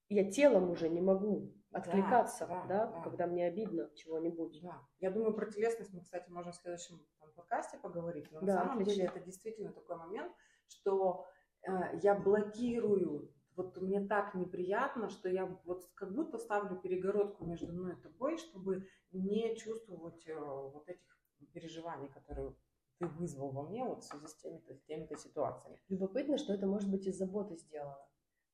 я 0.09 0.31
телом 0.31 0.71
уже 0.71 0.89
не 0.89 1.01
могу 1.01 1.53
откликаться, 1.73 2.47
да, 2.47 2.65
да, 2.65 2.87
да, 2.87 2.93
да. 2.93 3.03
когда 3.03 3.27
мне 3.27 3.47
обидно 3.47 3.91
чего-нибудь. 3.95 4.61
Да. 4.63 4.83
Я 5.01 5.11
думаю, 5.11 5.35
про 5.35 5.47
телесность 5.47 5.93
мы, 5.93 6.01
кстати, 6.01 6.31
можем 6.31 6.53
в 6.53 6.57
следующем 6.57 7.01
там, 7.21 7.31
подкасте 7.33 7.79
поговорить, 7.79 8.31
но 8.31 8.41
да, 8.41 8.47
на 8.47 8.61
самом 8.61 8.79
отлично. 8.79 8.95
деле 8.95 9.09
это 9.09 9.21
действительно 9.21 9.73
такой 9.73 9.97
момент, 9.97 10.33
что 10.69 11.27
э, 11.67 11.99
я 12.03 12.15
блокирую, 12.15 13.33
вот 13.57 13.77
мне 13.79 14.01
так 14.07 14.35
неприятно, 14.35 15.09
что 15.09 15.29
я 15.29 15.47
вот 15.65 15.91
как 15.95 16.15
будто 16.15 16.39
ставлю 16.39 16.77
перегородку 16.77 17.45
между 17.45 17.73
мной 17.73 17.95
и 17.95 18.03
тобой, 18.03 18.39
чтобы 18.39 18.87
не 19.11 19.57
чувствовать 19.57 20.27
э, 20.27 20.39
вот 20.39 20.89
этих 20.89 21.19
переживаний, 21.53 22.09
которые 22.09 22.55
ты 22.99 23.07
вызвал 23.07 23.51
во 23.51 23.63
мне 23.63 23.85
вот 23.85 24.03
в 24.03 24.07
связи 24.07 24.27
с 24.27 24.35
теми-то 24.37 24.75
теми 24.87 25.09
ситуациями. 25.17 25.81
Любопытно, 25.89 26.39
что 26.39 26.53
это 26.53 26.67
может 26.67 26.91
быть 26.91 27.07
из 27.07 27.17
заботы 27.17 27.57
сделано. 27.57 27.99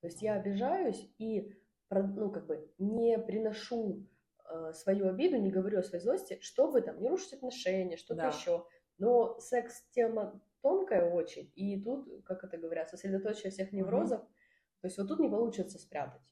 То 0.01 0.09
есть 0.09 0.23
я 0.23 0.35
обижаюсь 0.35 1.11
и 1.19 1.55
ну, 1.91 2.31
как 2.31 2.47
бы 2.47 2.71
не 2.79 3.19
приношу 3.19 4.07
э, 4.49 4.73
свою 4.73 5.09
обиду, 5.09 5.37
не 5.37 5.51
говорю 5.51 5.81
о 5.81 5.83
своей 5.83 6.03
злости, 6.03 6.39
чтобы 6.41 6.83
там 6.83 7.01
не 7.01 7.09
рушить 7.09 7.35
отношения, 7.35 7.97
что-то 7.97 8.23
да. 8.23 8.29
еще. 8.29 8.67
Но 8.99 9.39
секс-тема 9.41 10.41
тонкая 10.65 11.11
очень, 11.11 11.53
и 11.55 11.79
тут, 11.79 12.09
как 12.25 12.43
это 12.43 12.57
говорят, 12.57 12.89
сосредоточие 12.89 13.53
всех 13.53 13.71
неврозов, 13.73 14.23
mm-hmm. 14.23 14.81
то 14.81 14.87
есть 14.87 14.97
вот 14.99 15.09
тут 15.09 15.21
не 15.21 15.29
получится 15.29 15.79
спрятать. 15.79 16.23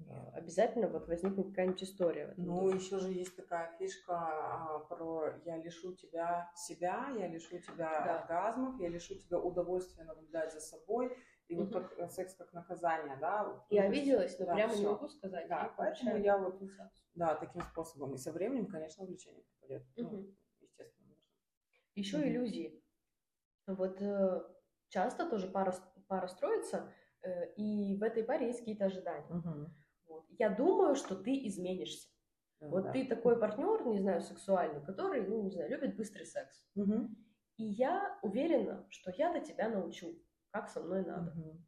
Yeah. 0.00 0.30
Обязательно 0.34 0.88
вот 0.88 1.08
возникнет 1.08 1.48
какая-нибудь 1.48 1.82
история. 1.82 2.34
Ну, 2.36 2.68
еще 2.68 2.98
же 2.98 3.10
есть 3.12 3.34
такая 3.34 3.76
фишка 3.78 4.14
а, 4.14 4.78
про 4.88 5.40
я 5.44 5.56
лишу 5.56 5.92
тебя 5.92 6.50
себя, 6.54 7.08
я 7.18 7.26
лишу 7.26 7.58
тебя 7.58 8.04
да. 8.04 8.20
оргазмов, 8.20 8.80
я 8.80 8.88
лишу 8.88 9.16
тебя 9.16 9.38
удовольствия 9.38 10.04
наблюдать 10.04 10.52
за 10.52 10.60
собой. 10.60 11.16
И 11.48 11.56
угу. 11.56 11.64
вот 11.64 11.72
как 11.72 11.98
э, 11.98 12.08
секс 12.10 12.34
как 12.34 12.52
наказание, 12.52 13.16
да. 13.20 13.64
Я 13.70 13.84
обиделась, 13.84 14.38
но 14.38 14.46
да, 14.46 14.54
прямо 14.54 14.72
все. 14.72 14.82
не 14.82 14.86
могу 14.86 15.08
сказать. 15.08 15.48
Да, 15.48 15.74
поэтому 15.76 16.16
я 16.16 16.38
вот, 16.38 16.62
да, 17.14 17.34
таким 17.34 17.62
способом. 17.62 18.14
И 18.14 18.18
со 18.18 18.30
временем, 18.32 18.66
конечно, 18.66 19.04
влечение 19.04 19.42
приходит. 19.42 19.82
Угу. 19.96 20.16
Ну, 20.16 20.34
естественно. 20.60 21.16
Еще 21.94 22.18
угу. 22.18 22.26
иллюзии. 22.26 22.82
Вот 23.74 24.00
э, 24.00 24.42
часто 24.88 25.28
тоже 25.28 25.48
пара, 25.48 25.74
пара 26.08 26.26
строится, 26.26 26.92
э, 27.22 27.52
и 27.54 27.96
в 27.96 28.02
этой 28.02 28.24
паре 28.24 28.46
есть 28.46 28.60
какие-то 28.60 28.86
ожидания. 28.86 29.30
Угу. 29.30 29.70
Вот. 30.06 30.26
Я 30.38 30.50
думаю, 30.50 30.94
что 30.94 31.14
ты 31.14 31.46
изменишься. 31.46 32.08
Ну, 32.60 32.70
вот 32.70 32.84
да. 32.84 32.92
ты 32.92 33.06
такой 33.06 33.38
партнер, 33.38 33.86
не 33.86 33.98
знаю, 33.98 34.20
сексуальный, 34.20 34.84
который, 34.84 35.26
ну, 35.26 35.42
не 35.42 35.50
знаю, 35.50 35.70
любит 35.70 35.96
быстрый 35.96 36.24
секс. 36.24 36.64
Угу. 36.74 37.08
И 37.58 37.64
я 37.64 38.18
уверена, 38.22 38.86
что 38.90 39.12
я-то 39.16 39.40
тебя 39.40 39.68
научу, 39.68 40.18
как 40.50 40.68
со 40.68 40.80
мной 40.80 41.04
надо. 41.04 41.30
Угу. 41.32 41.60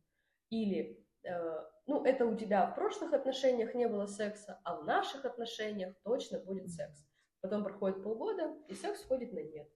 Или, 0.51 1.07
э, 1.25 1.65
ну, 1.87 2.05
это 2.05 2.27
у 2.27 2.35
тебя 2.37 2.67
в 2.67 2.75
прошлых 2.75 3.13
отношениях 3.13 3.75
не 3.75 3.87
было 3.87 4.07
секса, 4.07 4.61
а 4.65 4.81
в 4.81 4.85
наших 4.85 5.25
отношениях 5.25 5.95
точно 6.03 6.41
будет 6.41 6.71
секс. 6.71 7.07
Потом 7.41 7.63
проходит 7.63 8.03
полгода, 8.03 8.57
и 8.69 8.75
секс 8.75 9.03
входит 9.03 9.33
на 9.33 9.43
нет. 9.43 9.71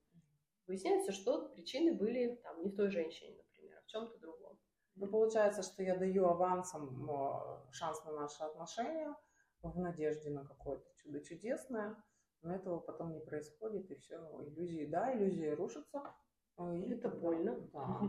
Выясняется, 0.67 1.11
что 1.11 1.49
причины 1.49 1.93
были 1.93 2.35
там 2.43 2.63
не 2.63 2.69
в 2.69 2.75
той 2.75 2.89
женщине, 2.89 3.35
например, 3.37 3.77
а 3.77 3.81
в 3.83 3.85
чем-то 3.85 4.17
другом. 4.19 4.59
Ну, 4.95 5.07
получается, 5.07 5.61
что 5.61 5.83
я 5.83 5.95
даю 5.95 6.25
авансом 6.25 7.09
шанс 7.71 8.03
на 8.05 8.11
наши 8.13 8.43
отношения 8.43 9.15
в 9.61 9.77
надежде 9.77 10.29
на 10.29 10.45
какое-то 10.45 10.85
чудо 10.95 11.21
чудесное, 11.21 12.01
но 12.41 12.55
этого 12.55 12.79
потом 12.79 13.13
не 13.13 13.19
происходит, 13.19 13.89
и 13.91 13.95
все, 13.95 14.15
иллюзии, 14.45 14.85
да, 14.85 15.13
иллюзии 15.13 15.49
рушатся. 15.49 16.01
И 16.59 16.91
это 16.91 17.09
больно. 17.09 17.59
Да. 17.73 18.01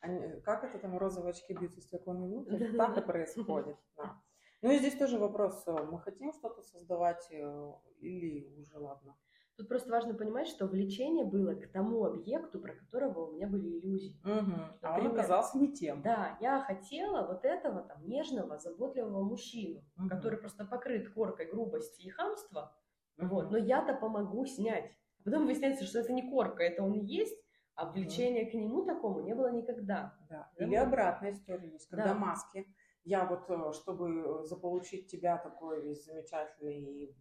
Они, 0.00 0.40
как 0.42 0.64
это 0.64 0.78
там 0.78 0.98
розовые 0.98 1.30
очки 1.30 1.54
бьются 1.54 1.80
стеклами 1.80 2.26
внутрь? 2.26 2.76
Так 2.76 2.98
и 2.98 3.00
происходит, 3.00 3.78
да. 3.96 4.20
Ну 4.62 4.70
и 4.70 4.78
здесь 4.78 4.96
тоже 4.96 5.18
вопрос, 5.18 5.64
мы 5.66 6.00
хотим 6.00 6.32
что-то 6.32 6.62
создавать 6.62 7.26
э, 7.30 7.72
или 8.00 8.54
уже 8.58 8.78
ладно? 8.78 9.16
Тут 9.56 9.68
просто 9.68 9.90
важно 9.90 10.12
понимать, 10.12 10.48
что 10.48 10.66
влечение 10.66 11.24
было 11.24 11.54
к 11.54 11.72
тому 11.72 12.04
объекту, 12.04 12.60
про 12.60 12.74
которого 12.74 13.30
у 13.30 13.32
меня 13.32 13.46
были 13.46 13.78
иллюзии. 13.78 14.20
Угу. 14.22 14.30
Например, 14.30 14.76
а 14.82 14.98
он 15.00 15.06
оказался 15.06 15.58
не 15.58 15.72
тем. 15.72 16.02
Да, 16.02 16.36
я 16.42 16.60
хотела 16.60 17.26
вот 17.26 17.44
этого 17.46 17.82
там 17.82 18.06
нежного, 18.06 18.58
заботливого 18.58 19.24
мужчину, 19.24 19.82
угу. 19.96 20.08
который 20.10 20.38
просто 20.38 20.66
покрыт 20.66 21.08
коркой 21.08 21.46
грубости 21.46 22.02
и 22.02 22.10
хамства. 22.10 22.76
Угу. 23.16 23.28
Вот, 23.28 23.50
но 23.50 23.56
я-то 23.56 23.94
помогу 23.94 24.44
снять. 24.44 24.90
Потом 25.24 25.46
выясняется, 25.46 25.86
что 25.86 26.00
это 26.00 26.12
не 26.12 26.30
корка, 26.30 26.62
это 26.62 26.82
он 26.82 26.92
есть, 26.92 27.42
а 27.74 27.90
влечения 27.90 28.42
угу. 28.42 28.50
к 28.50 28.54
нему 28.54 28.84
такому 28.84 29.20
не 29.20 29.34
было 29.34 29.50
никогда. 29.50 30.14
Да. 30.28 30.50
Или 30.58 30.74
обратная 30.74 31.32
история 31.32 31.70
есть, 31.70 31.88
когда 31.88 32.08
да. 32.08 32.14
маски. 32.14 32.66
Я 33.04 33.24
вот, 33.24 33.48
э, 33.48 33.72
чтобы 33.72 34.44
заполучить 34.44 35.06
тебя 35.06 35.38
такой 35.38 35.80
весь 35.80 36.04
замечательный 36.04 37.16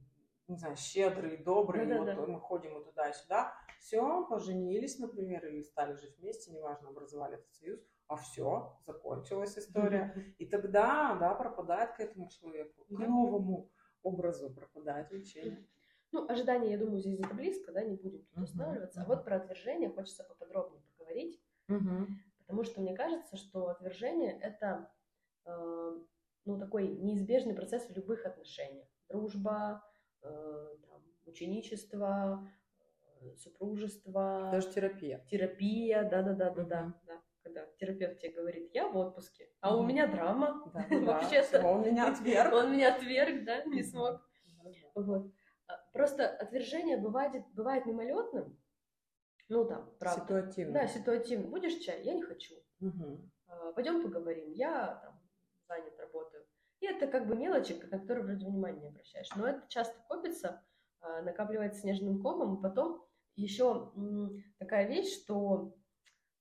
не 0.48 0.58
знаю, 0.58 0.76
щедрый, 0.76 1.38
добрый, 1.38 1.88
да, 1.88 1.98
вот 1.98 2.06
да, 2.06 2.16
мы 2.16 2.40
ходим 2.40 2.78
и 2.78 2.84
туда 2.84 3.10
и 3.10 3.14
сюда, 3.14 3.54
все, 3.80 4.26
поженились, 4.28 5.00
например, 5.00 5.46
или 5.48 5.62
стали 5.62 5.96
жить 5.96 6.18
вместе, 6.20 6.52
неважно, 6.52 6.90
образовали 6.90 7.36
этот 7.36 7.52
союз, 7.54 7.80
а 8.08 8.16
все, 8.18 8.78
закончилась 8.86 9.58
история. 9.58 10.36
И 10.38 10.46
тогда, 10.46 11.16
да, 11.20 11.34
пропадает 11.34 11.94
к 11.94 12.00
этому 12.00 12.30
человеку, 12.30 12.86
к 12.86 12.90
новому 12.92 13.72
образу 14.04 14.52
пропадает 14.52 15.10
влечение. 15.10 15.68
Ну, 16.12 16.30
ожидание, 16.30 16.74
я 16.74 16.78
думаю, 16.78 17.00
здесь 17.00 17.18
где-то 17.18 17.34
близко, 17.34 17.72
да, 17.72 17.84
не 17.84 17.96
будем 17.96 18.24
тут 18.26 18.44
останавливаться. 18.44 19.02
А 19.02 19.06
вот 19.06 19.26
про 19.26 19.38
отвержение 19.38 19.90
хочется 19.90 20.24
поподробнее 20.24 20.82
поговорить, 20.96 21.42
потому 21.68 22.64
что 22.64 22.82
мне 22.82 22.96
кажется, 22.96 23.38
что 23.38 23.70
отвержение 23.70 24.40
это, 24.40 24.92
э, 25.46 26.00
ну, 26.46 26.60
такой 26.60 26.88
неизбежный 26.88 27.56
процесс 27.56 27.90
в 27.90 27.96
любых 27.96 28.26
отношениях. 28.26 28.88
Дружба, 29.10 29.84
там, 30.88 31.02
ученичество, 31.26 32.48
э, 33.22 33.36
супружество. 33.36 34.50
Даже 34.52 34.72
терапия. 34.72 35.26
Терапия, 35.30 36.08
да-да-да-да-да. 36.10 36.94
да. 37.06 37.22
Когда 37.44 37.66
терапевт 37.78 38.20
тебе 38.20 38.32
говорит, 38.32 38.72
я 38.74 38.88
в 38.88 38.98
отпуске, 38.98 39.50
а 39.62 39.78
у 39.78 39.84
меня 39.84 40.08
драма. 40.08 40.64
Да, 40.74 40.98
Вообще-то. 41.00 41.66
Он 41.66 41.84
меня 41.84 42.12
отверг. 42.12 42.54
Он 42.54 42.72
меня 42.72 42.96
отверг, 42.96 43.46
да, 43.46 43.64
не 43.66 43.84
смог. 43.84 44.22
Вот. 44.96 45.32
А, 45.68 45.78
просто 45.94 46.28
отвержение 46.28 46.98
бывает, 46.98 47.44
бывает 47.54 47.86
мимолетным, 47.86 48.58
ну 49.48 49.66
там, 49.66 49.92
правда. 50.00 50.22
Ситуативно. 50.22 50.74
Да, 50.74 50.88
ситуативно. 50.88 51.48
Будешь 51.48 51.76
чай? 51.84 52.04
Я 52.04 52.14
не 52.16 52.24
хочу. 52.24 52.56
Угу. 52.82 53.32
Пойдем 53.76 54.02
поговорим. 54.02 54.52
Я 54.52 55.00
там 55.04 55.22
занят, 55.68 55.94
работаю. 56.00 56.35
И 56.86 56.88
это 56.88 57.08
как 57.08 57.28
бы 57.28 57.36
мелочи, 57.36 57.74
на 57.74 57.98
которые 57.98 58.26
вроде 58.26 58.46
внимания 58.46 58.80
не 58.80 58.88
обращаешь. 58.90 59.30
Но 59.36 59.48
это 59.48 59.64
часто 59.70 59.96
копится, 60.08 60.62
а, 61.02 61.24
накапливается 61.24 61.82
снежным 61.82 62.22
комом, 62.22 62.58
и 62.58 62.62
потом 62.62 63.04
еще 63.36 63.92
такая 64.60 64.88
вещь, 64.88 65.12
что 65.12 65.76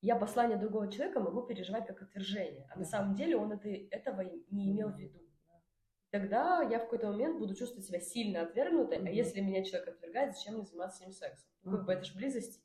я 0.02 0.16
послание 0.16 0.58
другого 0.58 0.92
человека 0.92 1.20
могу 1.20 1.42
переживать 1.42 1.86
как 1.86 2.02
отвержение, 2.02 2.68
а 2.70 2.78
на 2.78 2.84
самом 2.84 3.14
деле 3.14 3.38
он 3.38 3.52
это, 3.52 3.68
этого 3.68 4.20
не 4.50 4.70
имел 4.70 4.90
в 4.90 4.98
виду. 4.98 5.18
Тогда 6.10 6.60
я 6.62 6.78
в 6.78 6.82
какой-то 6.82 7.08
момент 7.08 7.38
буду 7.38 7.54
чувствовать 7.54 7.86
себя 7.86 8.00
сильно 8.00 8.42
отвергнутой, 8.42 8.98
mm-hmm. 8.98 9.08
а 9.08 9.12
если 9.12 9.40
меня 9.40 9.64
человек 9.64 9.88
отвергает, 9.88 10.36
зачем 10.36 10.54
мне 10.54 10.64
заниматься 10.64 10.98
с 10.98 11.00
ним 11.00 11.12
сексом? 11.12 11.48
Ну, 11.62 11.72
mm-hmm. 11.72 11.76
как 11.76 11.86
бы 11.86 11.92
это 11.94 12.04
же 12.04 12.14
близость. 12.18 12.60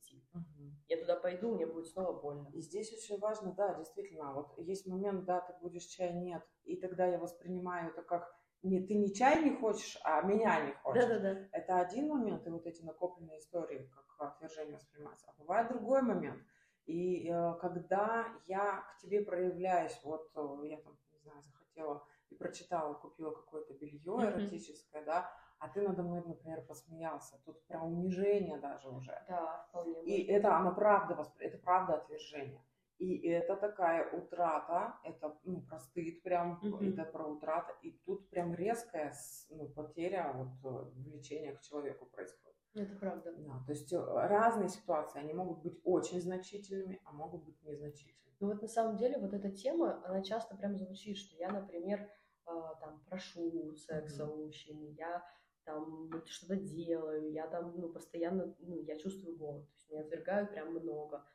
Я 0.89 0.97
туда 0.97 1.15
пойду, 1.15 1.53
мне 1.53 1.65
будет 1.65 1.87
снова 1.87 2.19
больно. 2.19 2.49
И 2.53 2.61
здесь 2.61 2.91
очень 2.91 3.19
важно, 3.19 3.53
да, 3.53 3.75
действительно, 3.75 4.33
вот 4.33 4.57
есть 4.57 4.85
момент, 4.87 5.25
да, 5.25 5.39
ты 5.39 5.53
будешь 5.61 5.85
чай 5.85 6.13
нет, 6.13 6.43
и 6.65 6.75
тогда 6.75 7.05
я 7.05 7.17
воспринимаю 7.17 7.91
это 7.91 8.01
как 8.01 8.35
не 8.61 8.85
ты 8.85 8.95
не 8.95 9.13
чай 9.13 9.41
не 9.41 9.55
хочешь, 9.55 9.97
а 10.03 10.21
меня 10.23 10.65
не 10.65 10.73
хочешь. 10.73 11.07
Да, 11.07 11.19
да, 11.19 11.33
да. 11.33 11.47
Это 11.53 11.79
один 11.79 12.09
момент, 12.09 12.45
и 12.45 12.49
вот 12.49 12.65
эти 12.65 12.81
накопленные 12.81 13.39
истории, 13.39 13.89
как 13.95 14.33
отвержение 14.33 14.75
воспринимается. 14.75 15.27
А 15.29 15.33
бывает 15.39 15.69
другой 15.69 16.01
момент– 16.01 16.41
и 16.89 17.29
э, 17.29 17.53
когда 17.61 18.25
я 18.47 18.83
к 18.89 18.97
тебе 18.97 19.21
проявляюсь, 19.21 19.95
вот 20.03 20.31
э, 20.35 20.41
я 20.63 20.77
там, 20.77 20.97
не 21.11 21.19
знаю, 21.19 21.39
захотела 21.43 22.03
и 22.31 22.35
прочитала, 22.35 22.95
купила 22.95 23.29
какое-то 23.29 23.75
белье 23.75 24.01
эротическое, 24.01 25.03
mm-hmm. 25.03 25.05
да, 25.05 25.31
а 25.59 25.67
ты 25.67 25.81
надо 25.81 26.03
мной, 26.03 26.23
например, 26.25 26.61
посмеялся. 26.65 27.37
Тут 27.45 27.65
про 27.67 27.81
унижение 27.81 28.57
даже 28.59 28.89
уже. 28.89 29.11
Да, 29.27 29.65
вполне. 29.69 30.03
И 30.03 30.25
это 30.25 30.55
оно 30.55 30.73
правда, 30.73 31.27
это 31.39 31.57
правда 31.57 31.95
отвержение. 31.95 32.63
И 32.97 33.29
это 33.29 33.55
такая 33.55 34.11
утрата, 34.11 34.99
это 35.05 35.37
ну, 35.45 35.61
про 35.61 35.79
стыд 35.79 36.21
прям, 36.21 36.59
mm-hmm. 36.61 36.93
это 36.93 37.05
про 37.05 37.25
утрата. 37.27 37.73
И 37.81 37.91
тут 38.05 38.29
прям 38.29 38.53
резкая 38.53 39.13
ну, 39.49 39.69
потеря 39.69 40.33
вот, 40.33 40.49
э, 40.65 40.89
влечения 40.95 41.55
к 41.55 41.61
человеку 41.61 42.05
происходит. 42.07 42.57
Это 42.75 42.95
правда. 42.97 43.33
Да, 43.37 43.63
то 43.65 43.71
есть 43.71 43.93
э, 43.93 43.97
разные 43.97 44.67
ситуации, 44.67 45.19
они 45.19 45.33
могут 45.33 45.61
быть 45.61 45.79
очень 45.85 46.19
значительными, 46.19 47.01
а 47.05 47.13
могут 47.13 47.45
быть 47.45 47.61
незначительными. 47.63 48.35
Ну 48.41 48.47
вот 48.49 48.61
на 48.61 48.67
самом 48.67 48.97
деле 48.97 49.17
вот 49.17 49.33
эта 49.33 49.49
тема, 49.49 50.03
она 50.05 50.21
часто 50.21 50.57
прям 50.57 50.77
звучит, 50.77 51.17
что 51.17 51.37
я, 51.37 51.51
например, 51.51 52.01
э, 52.01 52.51
там 52.81 53.01
прошу 53.07 53.77
секса 53.77 54.23
mm-hmm. 54.23 54.33
у 54.33 54.45
мужчины, 54.45 54.95
я 54.97 55.23
там 55.69 56.25
что-то 56.25 56.55
делаю, 56.55 57.31
я 57.31 57.47
там, 57.47 57.73
ну, 57.79 57.89
постоянно, 57.89 58.55
ну, 58.59 58.81
я 58.81 58.97
чувствую 58.97 59.37
голод, 59.37 59.67
то 59.67 59.73
есть 59.73 59.89
меня 59.89 60.01
отвергают 60.01 60.51
прям 60.51 60.73
много. 60.73 61.25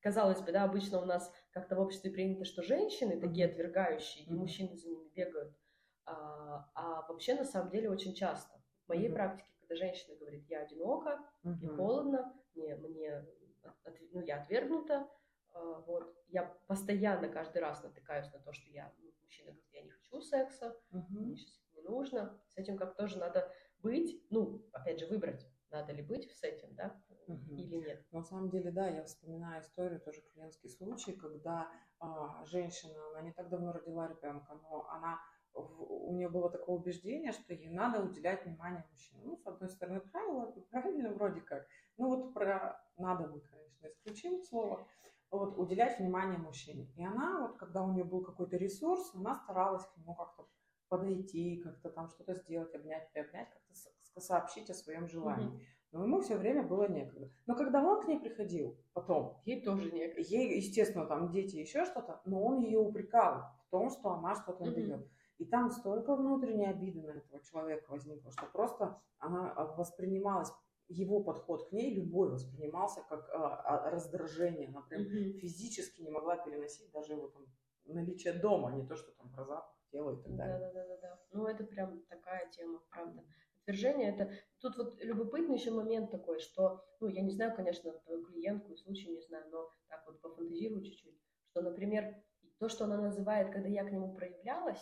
Казалось 0.00 0.40
бы, 0.40 0.52
да, 0.52 0.64
обычно 0.64 1.02
у 1.02 1.04
нас 1.04 1.30
как-то 1.50 1.76
в 1.76 1.80
обществе 1.80 2.10
принято, 2.10 2.44
что 2.46 2.62
женщины 2.62 3.20
такие 3.20 3.46
отвергающие, 3.46 4.24
mm-hmm. 4.24 4.30
и 4.30 4.38
мужчины 4.38 4.76
за 4.76 4.88
ними 4.88 5.08
бегают. 5.14 5.54
А, 6.06 6.70
а 6.74 7.06
вообще, 7.06 7.34
на 7.34 7.44
самом 7.44 7.70
деле, 7.70 7.90
очень 7.90 8.14
часто. 8.14 8.58
В 8.86 8.88
моей 8.88 9.10
mm-hmm. 9.10 9.14
практике 9.14 9.50
когда 9.70 9.76
женщина 9.86 10.16
говорит, 10.16 10.44
я 10.48 10.62
одинока, 10.62 11.20
угу. 11.44 11.54
мне 11.54 11.68
холодно, 11.68 12.34
мне, 12.54 12.74
мне 12.76 13.24
ну, 14.12 14.20
я 14.20 14.40
отвергнута, 14.40 15.08
а, 15.52 15.80
вот, 15.82 16.12
я 16.28 16.44
постоянно 16.66 17.28
каждый 17.28 17.62
раз 17.62 17.82
натыкаюсь 17.82 18.32
на 18.32 18.40
то, 18.40 18.52
что 18.52 18.68
я, 18.70 18.92
ну, 18.98 19.12
мужчина 19.22 19.52
говорит, 19.52 19.70
я 19.72 19.82
не 19.82 19.90
хочу 19.90 20.20
секса, 20.20 20.76
угу. 20.90 21.06
мне 21.10 21.36
сейчас 21.36 21.60
не 21.80 21.88
нужно, 21.88 22.40
с 22.48 22.56
этим 22.56 22.76
как 22.76 22.96
тоже 22.96 23.18
надо 23.18 23.50
быть, 23.82 24.22
ну, 24.30 24.64
опять 24.72 25.00
же, 25.00 25.06
выбрать, 25.06 25.46
надо 25.70 25.92
ли 25.92 26.02
быть 26.02 26.30
с 26.30 26.42
этим, 26.42 26.74
да, 26.74 27.00
угу. 27.26 27.54
или 27.54 27.76
нет. 27.76 28.04
На 28.12 28.22
самом 28.22 28.50
деле, 28.50 28.70
да, 28.70 28.88
я 28.88 29.04
вспоминаю 29.04 29.62
историю, 29.62 30.00
тоже 30.00 30.20
клиентский 30.22 30.70
случай, 30.70 31.12
когда 31.12 31.70
а, 31.98 32.44
женщина, 32.46 32.94
она 33.10 33.22
не 33.22 33.32
так 33.32 33.48
давно 33.48 33.72
родила 33.72 34.08
ребенка, 34.08 34.58
но 34.62 34.88
она 34.90 35.18
у 35.52 36.12
нее 36.14 36.28
было 36.28 36.50
такое 36.50 36.76
убеждение, 36.76 37.32
что 37.32 37.52
ей 37.54 37.70
надо 37.70 38.02
уделять 38.02 38.44
внимание 38.44 38.84
мужчине. 38.90 39.22
Ну, 39.24 39.36
с 39.36 39.46
одной 39.46 39.68
стороны, 39.68 40.00
правило, 40.00 40.52
правильно 40.70 41.10
вроде 41.14 41.40
как. 41.40 41.66
Ну, 41.96 42.08
вот 42.08 42.34
про 42.34 42.80
надо 42.96 43.26
мы, 43.26 43.40
конечно, 43.40 43.88
исключим 43.88 44.42
слово. 44.44 44.86
Вот, 45.30 45.56
уделять 45.58 45.98
внимание 45.98 46.38
мужчине. 46.38 46.90
И 46.96 47.04
она, 47.04 47.46
вот, 47.46 47.56
когда 47.56 47.82
у 47.82 47.92
нее 47.92 48.02
был 48.02 48.22
какой-то 48.22 48.56
ресурс, 48.56 49.12
она 49.14 49.34
старалась 49.36 49.86
к 49.86 49.96
нему 49.96 50.14
как-то 50.14 50.48
подойти, 50.90 51.56
как-то 51.56 51.88
там 51.88 52.08
что-то 52.10 52.34
сделать, 52.34 52.74
обнять, 52.74 53.10
приобнять, 53.12 53.48
как-то 53.48 54.20
сообщить 54.20 54.68
о 54.68 54.74
своем 54.74 55.08
желании. 55.08 55.48
Mm-hmm. 55.48 55.64
Но 55.92 56.04
ему 56.04 56.20
все 56.20 56.36
время 56.36 56.62
было 56.62 56.88
некогда. 56.88 57.30
Но 57.46 57.54
когда 57.56 57.82
он 57.82 58.02
к 58.02 58.08
ней 58.08 58.20
приходил, 58.20 58.76
потом... 58.92 59.40
Ей 59.44 59.62
тоже 59.62 59.90
некогда. 59.90 60.20
Ей, 60.20 60.56
естественно, 60.56 61.06
там 61.06 61.30
дети, 61.30 61.56
еще 61.56 61.84
что-то, 61.84 62.20
но 62.26 62.42
он 62.42 62.60
ее 62.60 62.78
упрекал 62.78 63.44
в 63.66 63.70
том, 63.70 63.90
что 63.90 64.10
она 64.10 64.34
что-то 64.34 64.64
mm-hmm. 64.64 64.74
дает. 64.74 65.08
И 65.38 65.44
там 65.46 65.70
столько 65.70 66.14
внутренней 66.16 66.66
обиды 66.66 67.02
на 67.02 67.12
этого 67.12 67.40
человека 67.42 67.90
возникло, 67.90 68.30
что 68.32 68.46
просто 68.52 69.00
она 69.18 69.52
а, 69.52 69.64
воспринималась, 69.76 70.52
его 70.88 71.22
подход 71.22 71.68
к 71.68 71.72
ней, 71.72 71.94
любой 71.94 72.30
воспринимался 72.30 73.02
как 73.08 73.28
а, 73.30 73.56
а, 73.56 73.90
раздражение. 73.90 74.68
Она 74.68 74.82
прям 74.82 75.02
mm-hmm. 75.02 75.38
физически 75.38 76.02
не 76.02 76.10
могла 76.10 76.36
переносить 76.36 76.90
даже 76.92 77.12
его 77.12 77.28
там 77.28 77.46
наличие 77.86 78.34
дома, 78.34 78.72
не 78.72 78.86
то, 78.86 78.96
что 78.96 79.12
там 79.12 79.30
про 79.30 79.44
запах 79.44 79.79
тела 79.90 80.18
и 80.18 80.22
так 80.22 80.36
далее. 80.36 80.58
Да, 80.58 80.72
да, 80.72 80.86
да, 80.86 80.96
да. 80.96 81.20
Ну, 81.32 81.46
это 81.46 81.64
прям 81.64 82.02
такая 82.08 82.48
тема, 82.50 82.80
правда. 82.90 83.24
Отвержение 83.62 84.10
это. 84.10 84.32
Тут 84.60 84.76
вот 84.76 85.02
любопытный 85.02 85.56
еще 85.56 85.70
момент 85.70 86.10
такой, 86.10 86.40
что, 86.40 86.84
ну, 87.00 87.08
я 87.08 87.22
не 87.22 87.30
знаю, 87.30 87.54
конечно, 87.54 87.92
твою 87.92 88.24
клиентку 88.24 88.72
и 88.72 88.76
случай 88.76 89.08
не 89.08 89.20
знаю, 89.20 89.48
но 89.50 89.70
так 89.88 90.04
вот 90.06 90.20
пофантазирую 90.20 90.82
чуть-чуть, 90.82 91.20
что, 91.50 91.62
например, 91.62 92.16
то, 92.58 92.68
что 92.68 92.84
она 92.84 92.96
называет, 92.96 93.52
когда 93.52 93.68
я 93.68 93.84
к 93.84 93.92
нему 93.92 94.14
проявлялась, 94.14 94.80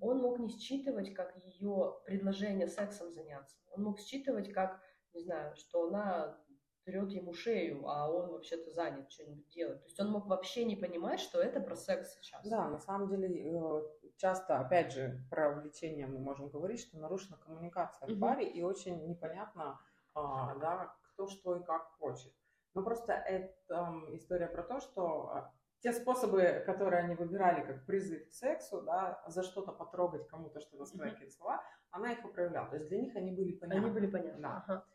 он 0.00 0.18
мог 0.18 0.38
не 0.38 0.48
считывать 0.48 1.14
как 1.14 1.36
ее 1.36 2.00
предложение 2.06 2.68
сексом 2.68 3.12
заняться. 3.12 3.56
Он 3.70 3.84
мог 3.84 4.00
считывать 4.00 4.52
как, 4.52 4.80
не 5.12 5.20
знаю, 5.20 5.54
что 5.56 5.88
она 5.88 6.42
трет 6.88 7.10
ему 7.10 7.34
шею, 7.34 7.86
а 7.86 8.10
он 8.10 8.30
вообще-то 8.30 8.70
занят 8.70 9.10
что-нибудь 9.10 9.46
делать. 9.50 9.80
То 9.80 9.86
есть 9.86 10.00
он 10.00 10.10
мог 10.10 10.26
вообще 10.26 10.64
не 10.64 10.74
понимать, 10.74 11.20
что 11.20 11.38
это 11.38 11.60
про 11.60 11.76
секс 11.76 12.14
сейчас. 12.14 12.48
Да, 12.48 12.66
на 12.68 12.78
самом 12.78 13.08
деле 13.08 13.28
э, 13.28 13.82
часто, 14.16 14.58
опять 14.58 14.92
же, 14.92 15.20
про 15.30 15.52
влечение 15.52 16.06
мы 16.06 16.18
можем 16.18 16.48
говорить, 16.48 16.80
что 16.80 16.98
нарушена 16.98 17.36
коммуникация 17.36 18.08
в 18.08 18.18
паре 18.18 18.48
и 18.48 18.62
очень 18.62 19.06
непонятно, 19.06 19.78
а, 20.14 20.54
да, 20.56 20.94
кто 21.12 21.28
что 21.28 21.56
и 21.56 21.62
как 21.62 21.90
хочет. 21.98 22.32
Но 22.72 22.82
просто 22.82 23.12
это 23.12 24.02
история 24.12 24.46
про 24.46 24.62
то, 24.62 24.80
что 24.80 25.28
а, 25.28 25.52
те 25.80 25.92
способы, 25.92 26.62
которые 26.64 27.02
они 27.02 27.14
выбирали 27.16 27.66
как 27.66 27.84
призыв 27.84 28.30
к 28.30 28.32
сексу, 28.32 28.80
да, 28.80 29.22
за 29.26 29.42
что-то 29.42 29.72
потрогать 29.72 30.26
кому-то, 30.26 30.60
что-то 30.60 30.86
сказать, 30.86 31.12
какие-то 31.12 31.34
слова, 31.34 31.62
она 31.90 32.12
их 32.12 32.24
управляла. 32.24 32.68
То 32.68 32.76
есть 32.76 32.88
для 32.88 32.98
них 32.98 33.14
они 33.14 33.30
были 33.32 33.52
понятны. 33.52 33.84
Они 33.84 33.92
были 33.92 34.06
понятны. 34.06 34.40
Да. 34.40 34.64
Ага. 34.66 34.86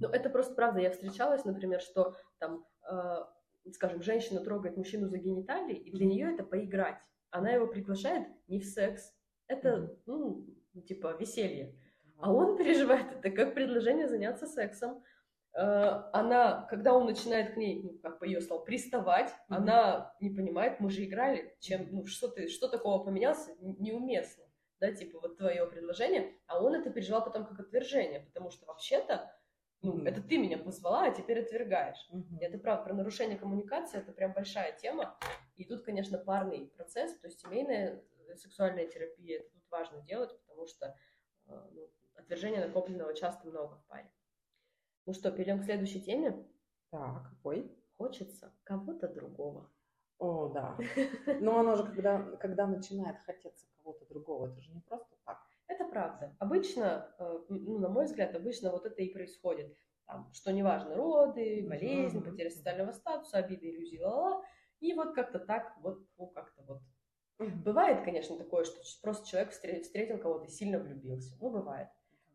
Ну, 0.00 0.08
это 0.08 0.30
просто 0.30 0.54
правда. 0.54 0.80
Я 0.80 0.90
встречалась, 0.90 1.44
например, 1.44 1.80
что 1.80 2.14
там, 2.38 2.64
э, 2.90 3.24
скажем, 3.72 4.02
женщина 4.02 4.40
трогает 4.40 4.76
мужчину 4.76 5.08
за 5.08 5.18
гениталии, 5.18 5.76
и 5.76 5.90
для 5.90 6.06
нее 6.06 6.34
это 6.34 6.44
поиграть. 6.44 7.02
Она 7.30 7.50
его 7.50 7.66
приглашает 7.66 8.28
не 8.46 8.60
в 8.60 8.64
секс. 8.64 9.12
Это, 9.46 9.96
ну, 10.06 10.46
типа, 10.86 11.16
веселье. 11.18 11.74
А 12.18 12.32
он 12.32 12.56
переживает 12.58 13.12
это 13.12 13.30
как 13.30 13.54
предложение 13.54 14.08
заняться 14.08 14.46
сексом. 14.46 15.02
Э, 15.54 16.10
она, 16.12 16.66
когда 16.70 16.94
он 16.94 17.06
начинает 17.06 17.54
к 17.54 17.56
ней, 17.56 17.82
ну, 17.82 17.98
как 17.98 18.18
по 18.18 18.24
ее 18.24 18.40
словам, 18.40 18.64
приставать, 18.64 19.30
mm-hmm. 19.30 19.56
она 19.56 20.14
не 20.20 20.30
понимает, 20.30 20.80
мы 20.80 20.90
же 20.90 21.04
играли, 21.04 21.56
чем, 21.60 21.88
ну, 21.90 22.06
что 22.06 22.28
ты, 22.28 22.48
что 22.48 22.68
такого 22.68 23.04
поменялся, 23.04 23.52
неуместно, 23.60 24.44
да, 24.80 24.92
типа, 24.92 25.18
вот 25.20 25.38
твое 25.38 25.66
предложение, 25.66 26.34
а 26.46 26.62
он 26.62 26.74
это 26.74 26.90
переживал 26.90 27.24
потом 27.24 27.46
как 27.46 27.58
отвержение, 27.60 28.20
потому 28.20 28.50
что 28.50 28.66
вообще-то, 28.66 29.32
ну, 29.82 30.04
это 30.04 30.22
ты 30.22 30.38
меня 30.38 30.58
позвала, 30.58 31.04
а 31.06 31.10
теперь 31.10 31.40
отвергаешь. 31.40 32.08
Mm-hmm. 32.12 32.38
Это 32.40 32.58
правда, 32.58 32.84
про 32.84 32.94
нарушение 32.94 33.38
коммуникации, 33.38 33.98
это 33.98 34.12
прям 34.12 34.32
большая 34.32 34.72
тема, 34.76 35.16
и 35.56 35.64
тут, 35.64 35.82
конечно, 35.82 36.18
парный 36.18 36.66
процесс, 36.76 37.16
то 37.18 37.28
есть 37.28 37.40
семейная 37.40 38.02
э, 38.28 38.36
сексуальная 38.36 38.86
терапия, 38.86 39.40
это 39.40 39.50
тут 39.50 39.62
важно 39.70 40.00
делать, 40.02 40.36
потому 40.40 40.66
что 40.66 40.96
э, 41.46 41.68
ну, 41.72 41.90
отвержения 42.14 42.66
накопленного 42.66 43.14
часто 43.14 43.46
много 43.46 43.76
в 43.76 43.84
паре. 43.86 44.10
Ну 45.06 45.12
что, 45.14 45.30
перейдем 45.30 45.60
к 45.60 45.64
следующей 45.64 46.02
теме? 46.02 46.46
Так, 46.90 47.30
какой? 47.30 47.70
Хочется 47.96 48.52
кого-то 48.64 49.08
другого. 49.08 49.70
О, 50.18 50.48
да. 50.48 50.76
Но 51.40 51.60
оно 51.60 51.76
же, 51.76 51.84
когда, 51.84 52.22
когда 52.36 52.66
начинает 52.66 53.18
хотеться 53.20 53.66
кого-то 53.76 54.04
другого, 54.06 54.48
это 54.48 54.60
же 54.60 54.72
не 54.72 54.80
просто 54.80 55.16
так. 55.24 55.47
Это 55.68 55.84
правда. 55.84 56.34
Обычно, 56.38 57.14
э, 57.18 57.38
ну, 57.48 57.78
на 57.78 57.88
мой 57.88 58.06
взгляд, 58.06 58.34
обычно 58.34 58.70
вот 58.70 58.86
это 58.86 59.02
и 59.02 59.12
происходит. 59.12 59.76
Там, 60.06 60.32
что 60.32 60.52
неважно, 60.52 60.96
роды, 60.96 61.66
болезнь, 61.68 62.24
потеря 62.24 62.50
социального 62.50 62.92
статуса, 62.92 63.38
обиды, 63.38 63.70
иллюзии, 63.70 63.98
ла-ла. 63.98 64.42
И 64.80 64.94
вот 64.94 65.14
как-то 65.14 65.38
так, 65.38 65.76
вот, 65.82 65.98
ну, 66.16 66.26
как-то 66.28 66.62
вот. 66.62 66.80
Бывает, 67.38 68.04
конечно, 68.04 68.36
такое, 68.36 68.64
что 68.64 68.80
просто 69.02 69.28
человек 69.28 69.52
встретил 69.52 70.18
кого-то 70.18 70.46
и 70.46 70.50
сильно 70.50 70.78
влюбился. 70.78 71.36
Ну, 71.40 71.50
бывает. 71.50 71.88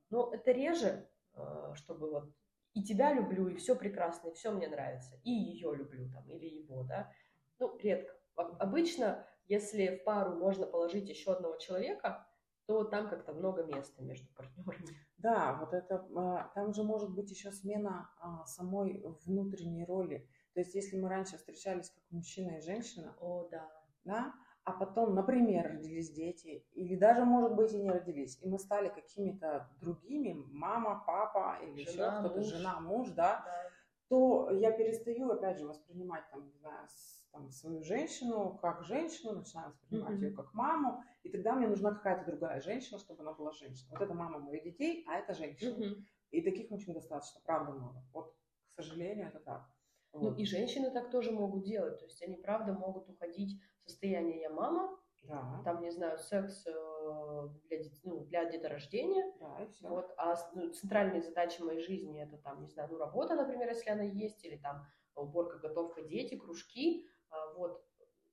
Но 0.10 0.32
это 0.34 0.52
реже, 0.52 1.10
э, 1.34 1.72
чтобы 1.74 2.12
вот 2.12 2.32
и 2.74 2.84
тебя 2.84 3.14
люблю, 3.14 3.48
и 3.48 3.56
все 3.56 3.76
прекрасно, 3.76 4.30
и 4.30 4.34
все 4.34 4.52
мне 4.52 4.68
нравится, 4.68 5.20
и 5.24 5.32
ее 5.32 5.76
люблю 5.76 6.10
там, 6.10 6.28
или 6.30 6.46
его, 6.46 6.84
да. 6.84 7.12
Ну, 7.60 7.78
редко. 7.78 8.16
Обычно, 8.36 9.28
если 9.48 9.98
в 9.98 10.04
пару 10.04 10.36
можно 10.36 10.66
положить 10.66 11.08
еще 11.08 11.34
одного 11.34 11.58
человека, 11.58 12.28
то 12.66 12.84
там 12.86 13.10
как-то 13.10 13.34
много 13.34 13.64
места 13.64 14.02
между 14.04 14.28
партнерами. 14.36 14.98
Да, 15.18 15.58
вот 15.60 15.74
это, 15.74 16.08
а, 16.16 16.52
там 16.56 16.74
же 16.74 16.84
может 16.84 17.10
быть 17.10 17.30
еще 17.32 17.52
смена 17.52 18.10
а, 18.20 18.46
самой 18.46 19.04
внутренней 19.26 19.86
роли. 19.86 20.28
То 20.54 20.60
есть, 20.60 20.76
если 20.76 21.00
мы 21.00 21.10
раньше 21.10 21.38
встречались 21.38 21.90
как 21.90 22.04
мужчина 22.12 22.58
и 22.58 22.62
женщина, 22.62 23.16
О, 23.20 23.48
да. 23.50 23.70
Да, 24.06 24.34
а 24.66 24.72
потом, 24.74 25.16
например, 25.16 25.72
родились 25.72 26.12
дети, 26.12 26.66
или 26.74 26.96
даже, 26.96 27.26
может 27.26 27.56
быть, 27.56 27.74
и 27.74 27.82
не 27.82 27.90
родились, 27.90 28.38
и 28.42 28.48
мы 28.48 28.60
стали 28.60 28.90
какими-то 28.90 29.70
другими, 29.80 30.34
мама, 30.52 31.04
папа, 31.06 31.60
или 31.62 31.84
жена, 31.84 32.08
еще 32.08 32.20
кто-то, 32.20 32.44
жена, 32.44 32.80
муж, 32.80 33.10
да, 33.10 33.44
да, 33.46 33.70
то 34.10 34.50
я 34.52 34.72
перестаю, 34.72 35.32
опять 35.32 35.60
же, 35.60 35.68
воспринимать, 35.68 36.30
там, 36.32 36.46
не 36.46 36.54
знаю, 36.60 36.88
там, 37.34 37.52
свою 37.52 37.84
женщину 37.84 38.58
как 38.62 38.84
женщину, 38.84 39.34
начинаю 39.34 39.72
воспринимать 39.72 40.20
mm-hmm. 40.20 40.30
ее 40.30 40.36
как 40.36 40.54
маму, 40.54 41.04
и 41.24 41.30
тогда 41.30 41.54
мне 41.54 41.68
нужна 41.68 41.92
какая-то 41.92 42.26
другая 42.26 42.62
женщина, 42.62 43.00
чтобы 43.00 43.24
она 43.24 43.34
была 43.34 43.52
женщиной. 43.52 43.90
Вот 43.92 44.02
это 44.02 44.14
мама 44.14 44.40
моих 44.40 44.64
детей, 44.64 45.04
а 45.08 45.16
это 45.16 45.34
женщина. 45.34 45.76
Mm-hmm. 45.76 46.04
И 46.32 46.42
таких 46.42 46.72
очень 46.72 46.94
достаточно, 46.94 47.42
правда 47.44 47.74
много. 47.74 48.04
Вот, 48.14 48.36
к 48.70 48.82
сожалению, 48.82 49.28
это 49.28 49.40
так. 49.40 49.68
Ну 50.14 50.30
вот. 50.30 50.38
и 50.38 50.46
женщины 50.46 50.92
так 50.92 51.10
тоже 51.10 51.32
могут 51.32 51.64
делать, 51.64 52.00
то 52.00 52.06
есть 52.06 52.22
они 52.22 52.36
правда 52.36 52.72
могут 52.72 53.10
уходить 53.10 53.60
в 53.84 53.90
состояние 53.90 54.42
«я 54.42 54.52
мама», 54.52 54.96
да. 55.24 55.62
там, 55.66 55.82
не 55.82 55.90
знаю, 55.90 56.20
секс 56.20 56.68
э, 56.68 57.50
для, 57.68 57.80
ну, 58.04 58.24
для 58.26 58.46
деторождения, 58.46 59.34
да, 59.40 59.64
и 59.64 59.72
все. 59.72 59.88
Вот, 59.88 60.14
а 60.18 60.36
ну, 60.54 60.72
центральные 60.72 61.24
задачи 61.24 61.64
моей 61.64 61.80
жизни 61.80 62.22
это 62.22 62.38
там, 62.38 62.62
не 62.62 62.70
знаю, 62.70 62.90
ну 62.92 63.00
работа, 63.00 63.34
например, 63.34 63.70
если 63.70 63.90
она 63.90 64.04
есть, 64.04 64.46
или 64.46 64.58
там 64.58 64.86
уборка, 65.16 65.58
готовка, 65.58 66.04
дети, 66.04 66.38
кружки, 66.38 67.08
вот. 67.56 67.84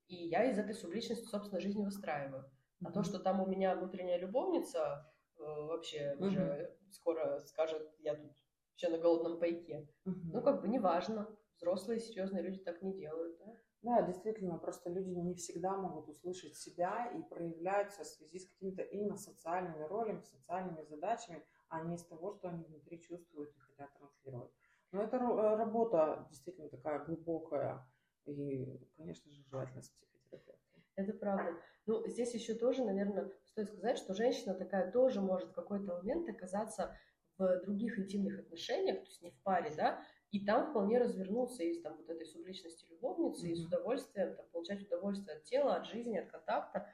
И 0.09 0.29
я 0.29 0.45
из 0.51 0.59
этой 0.59 0.75
субличности, 0.75 1.25
собственно, 1.25 1.61
жизнь 1.61 1.83
выстраиваю. 1.83 2.43
Mm-hmm. 2.43 2.89
А 2.89 2.93
то, 2.93 3.03
что 3.03 3.19
там 3.19 3.41
у 3.41 3.47
меня 3.47 3.77
внутренняя 3.77 4.19
любовница 4.19 5.07
э, 5.39 5.43
вообще 5.43 6.17
mm-hmm. 6.19 6.27
уже 6.27 6.77
скоро 6.91 7.41
скажет, 7.41 7.89
я 7.99 8.17
тут 8.17 8.33
вообще 8.71 8.89
на 8.89 8.99
голодном 8.99 9.39
пайке. 9.39 9.89
Mm-hmm. 10.07 10.31
Ну, 10.33 10.43
как 10.43 10.63
бы 10.63 10.69
неважно. 10.69 11.29
Взрослые, 11.57 12.01
серьезные 12.01 12.43
люди 12.43 12.59
так 12.59 12.81
не 12.81 12.95
делают, 12.95 13.39
да? 13.39 13.55
Да, 13.83 14.03
действительно, 14.03 14.59
просто 14.59 14.91
люди 14.91 15.11
не 15.11 15.35
всегда 15.35 15.77
могут 15.77 16.09
услышать 16.09 16.57
себя 16.57 17.07
и 17.17 17.23
проявляются 17.23 18.03
в 18.03 18.07
связи 18.07 18.39
с 18.39 18.49
какими-то 18.49 18.83
именно 18.83 19.17
социальными 19.17 19.83
ролями, 19.85 20.21
социальными 20.21 20.83
задачами, 20.85 21.43
а 21.69 21.83
не 21.83 21.95
из 21.95 22.05
того, 22.05 22.33
что 22.33 22.49
они 22.49 22.65
внутри 22.65 23.01
чувствуют 23.01 23.55
и 23.57 23.59
хотят 23.59 23.93
транслировать. 23.95 24.53
Но 24.93 25.03
это 25.03 25.17
э, 25.17 25.57
работа 25.57 26.27
действительно 26.29 26.69
такая 26.69 27.05
глубокая, 27.05 27.87
и, 28.27 28.79
конечно 28.97 29.31
же, 29.33 29.43
желательно 29.45 29.83
с 29.83 29.89
психотерапевтом. 29.89 30.85
Это 30.97 31.13
правда. 31.15 31.57
Ну, 31.87 32.07
здесь 32.07 32.35
еще 32.35 32.55
тоже, 32.55 32.85
наверное, 32.85 33.31
стоит 33.47 33.69
сказать, 33.69 33.99
что 33.99 34.15
женщина 34.15 34.55
такая 34.55 34.91
тоже 34.91 35.21
может 35.21 35.51
в 35.51 35.55
какой-то 35.55 35.97
момент 35.97 36.29
оказаться 36.29 36.97
в 37.39 37.61
других 37.63 37.99
интимных 37.99 38.39
отношениях, 38.39 38.99
то 38.99 39.07
есть 39.07 39.23
не 39.23 39.31
в 39.31 39.43
паре, 39.43 39.73
да, 39.75 40.03
и 40.31 40.45
там 40.45 40.71
вполне 40.71 40.99
развернуться 40.99 41.65
из 41.65 41.81
там 41.81 41.97
вот 41.97 42.09
этой 42.09 42.27
субличности 42.27 42.87
любовницы, 42.91 43.47
mm-hmm. 43.47 43.53
из 43.53 43.65
удовольствия, 43.65 44.35
там, 44.35 44.47
получать 44.53 44.83
удовольствие 44.83 45.39
от 45.39 45.45
тела, 45.45 45.77
от 45.77 45.87
жизни, 45.87 46.19
от 46.19 46.31
контакта. 46.31 46.87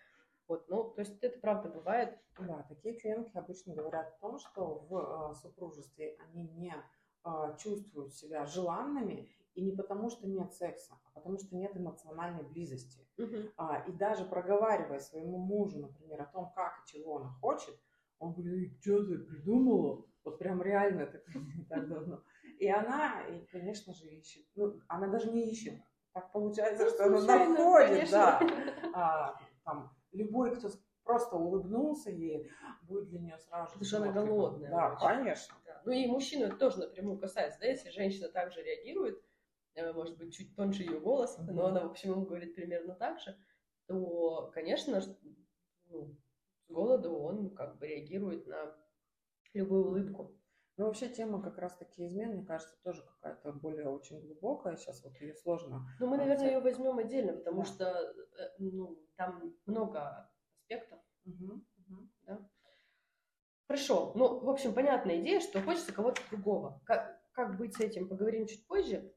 Вот, 0.48 0.68
ну, 0.68 0.90
то 0.90 1.00
есть 1.00 1.18
это 1.22 1.38
правда 1.40 1.68
бывает. 1.68 2.16
Да, 2.38 2.64
такие 2.68 2.94
клиентки 2.94 3.36
обычно 3.36 3.74
говорят 3.74 4.14
о 4.14 4.20
том, 4.20 4.38
что 4.38 4.86
в 4.88 5.32
э, 5.32 5.34
супружестве 5.34 6.16
они 6.20 6.48
не 6.48 6.72
э, 7.24 7.30
чувствуют 7.58 8.14
себя 8.14 8.46
желанными, 8.46 9.28
и 9.56 9.62
не 9.62 9.72
потому, 9.72 10.10
что 10.10 10.28
нет 10.28 10.52
секса, 10.52 10.94
а 11.04 11.18
потому, 11.18 11.38
что 11.38 11.56
нет 11.56 11.76
эмоциональной 11.76 12.44
близости. 12.44 13.00
Uh-huh. 13.18 13.50
А, 13.56 13.82
и 13.88 13.92
даже 13.92 14.24
проговаривая 14.26 15.00
своему 15.00 15.38
мужу, 15.38 15.78
например, 15.78 16.22
о 16.22 16.26
том, 16.26 16.52
как 16.54 16.74
и 16.78 16.92
чего 16.92 17.16
она 17.16 17.30
хочет, 17.40 17.74
он 18.18 18.34
говорит, 18.34 18.78
что 18.82 19.02
ты 19.04 19.18
придумала? 19.18 20.04
Вот 20.24 20.38
прям 20.38 20.62
реально 20.62 21.02
это 21.02 21.22
так 21.70 21.88
давно. 21.88 22.22
И 22.58 22.68
она, 22.68 23.22
и, 23.28 23.46
конечно 23.46 23.94
же, 23.94 24.06
ищет. 24.08 24.44
Ну, 24.54 24.78
она 24.88 25.08
даже 25.08 25.30
не 25.32 25.50
ищет. 25.50 25.74
Так 26.12 26.32
получается, 26.32 26.84
ну, 26.84 26.90
что 26.90 27.04
она 27.04 27.48
находит, 27.48 27.88
конечно. 27.88 28.18
да. 28.18 28.40
А, 28.94 29.40
там, 29.64 29.90
любой, 30.12 30.54
кто 30.54 30.68
просто 31.02 31.36
улыбнулся 31.36 32.10
ей, 32.10 32.50
будет 32.82 33.08
для 33.08 33.20
нее 33.20 33.38
сразу. 33.38 33.72
Потому 33.72 33.84
что 33.84 33.96
она 33.98 34.12
голодная. 34.12 34.70
Да, 34.70 34.96
конечно. 34.96 35.54
Да. 35.64 35.80
Ну 35.86 35.92
и 35.92 36.06
мужчину 36.06 36.46
это 36.46 36.56
тоже 36.56 36.80
напрямую 36.80 37.18
касается, 37.18 37.60
да, 37.60 37.66
если 37.66 37.90
женщина 37.90 38.28
также 38.28 38.62
реагирует, 38.62 39.22
может 39.92 40.16
быть, 40.16 40.34
чуть 40.34 40.54
тоньше 40.56 40.82
ее 40.82 41.00
голос, 41.00 41.38
но 41.38 41.66
она, 41.66 41.82
в 41.82 41.90
общем, 41.90 42.12
ему 42.12 42.26
говорит 42.26 42.54
примерно 42.54 42.94
так 42.94 43.20
же, 43.20 43.36
то, 43.86 44.50
конечно, 44.54 45.02
ну, 45.88 46.16
с 46.66 46.72
голоду 46.72 47.16
он 47.16 47.50
как 47.54 47.78
бы 47.78 47.86
реагирует 47.86 48.46
на 48.46 48.74
любую 49.52 49.86
улыбку. 49.86 50.36
Ну, 50.76 50.86
вообще 50.86 51.08
тема 51.08 51.42
как 51.42 51.56
раз-таки 51.56 52.06
измен, 52.06 52.32
мне 52.32 52.44
кажется, 52.44 52.76
тоже 52.82 53.02
какая-то 53.02 53.52
более 53.52 53.88
очень 53.88 54.20
глубокая. 54.20 54.76
Сейчас 54.76 55.02
вот 55.02 55.18
ее 55.20 55.34
сложно... 55.34 55.86
Ну, 55.98 56.06
мы, 56.06 56.18
наверное, 56.18 56.48
ее 56.48 56.60
возьмем 56.60 56.98
отдельно, 56.98 57.32
потому 57.32 57.62
да. 57.62 57.64
что 57.64 57.84
э, 57.84 58.50
ну, 58.58 59.02
там 59.16 59.56
много 59.64 60.30
аспектов. 60.60 61.00
Угу, 61.24 61.54
угу. 61.54 62.08
Да? 62.26 62.50
Хорошо. 63.66 64.12
Ну, 64.14 64.40
в 64.40 64.50
общем, 64.50 64.74
понятная 64.74 65.22
идея, 65.22 65.40
что 65.40 65.62
хочется 65.62 65.94
кого-то 65.94 66.20
другого. 66.30 66.82
Как, 66.84 67.22
как 67.32 67.56
быть 67.56 67.74
с 67.74 67.80
этим, 67.80 68.06
поговорим 68.06 68.46
чуть 68.46 68.66
позже. 68.66 69.14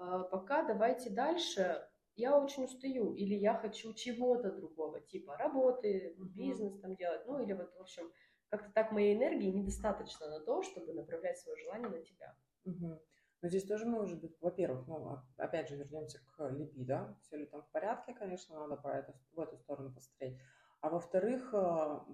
А, 0.00 0.24
пока 0.24 0.64
давайте 0.64 1.10
дальше. 1.10 1.86
Я 2.16 2.38
очень 2.38 2.64
устаю, 2.64 3.14
или 3.14 3.34
я 3.34 3.54
хочу 3.54 3.92
чего-то 3.92 4.50
другого, 4.50 5.00
типа 5.00 5.36
работы, 5.36 6.14
бизнес 6.18 6.78
там 6.80 6.96
делать, 6.96 7.22
ну 7.26 7.38
или 7.38 7.52
вот, 7.52 7.72
в 7.74 7.80
общем, 7.80 8.10
как-то 8.48 8.70
так 8.72 8.92
моей 8.92 9.16
энергии 9.16 9.48
недостаточно 9.48 10.28
на 10.28 10.40
то, 10.40 10.62
чтобы 10.62 10.92
направлять 10.92 11.38
свое 11.38 11.56
желание 11.58 11.88
на 11.88 12.02
тебя. 12.02 12.34
Угу. 12.64 13.00
Но 13.42 13.48
здесь 13.48 13.64
тоже 13.64 13.86
может 13.86 14.20
быть, 14.20 14.36
во-первых, 14.40 14.86
ну, 14.86 15.08
а, 15.08 15.24
опять 15.36 15.68
же, 15.68 15.76
вернемся 15.76 16.18
к 16.26 16.48
либидо. 16.48 17.16
Все 17.22 17.36
ли 17.36 17.46
там 17.46 17.62
в 17.62 17.70
порядке, 17.70 18.14
конечно, 18.14 18.58
надо 18.58 18.76
по 18.76 18.88
это, 18.88 19.14
в 19.32 19.40
эту 19.40 19.56
сторону 19.58 19.94
посмотреть. 19.94 20.38
А 20.80 20.90
во-вторых, 20.90 21.54
а, 21.54 22.06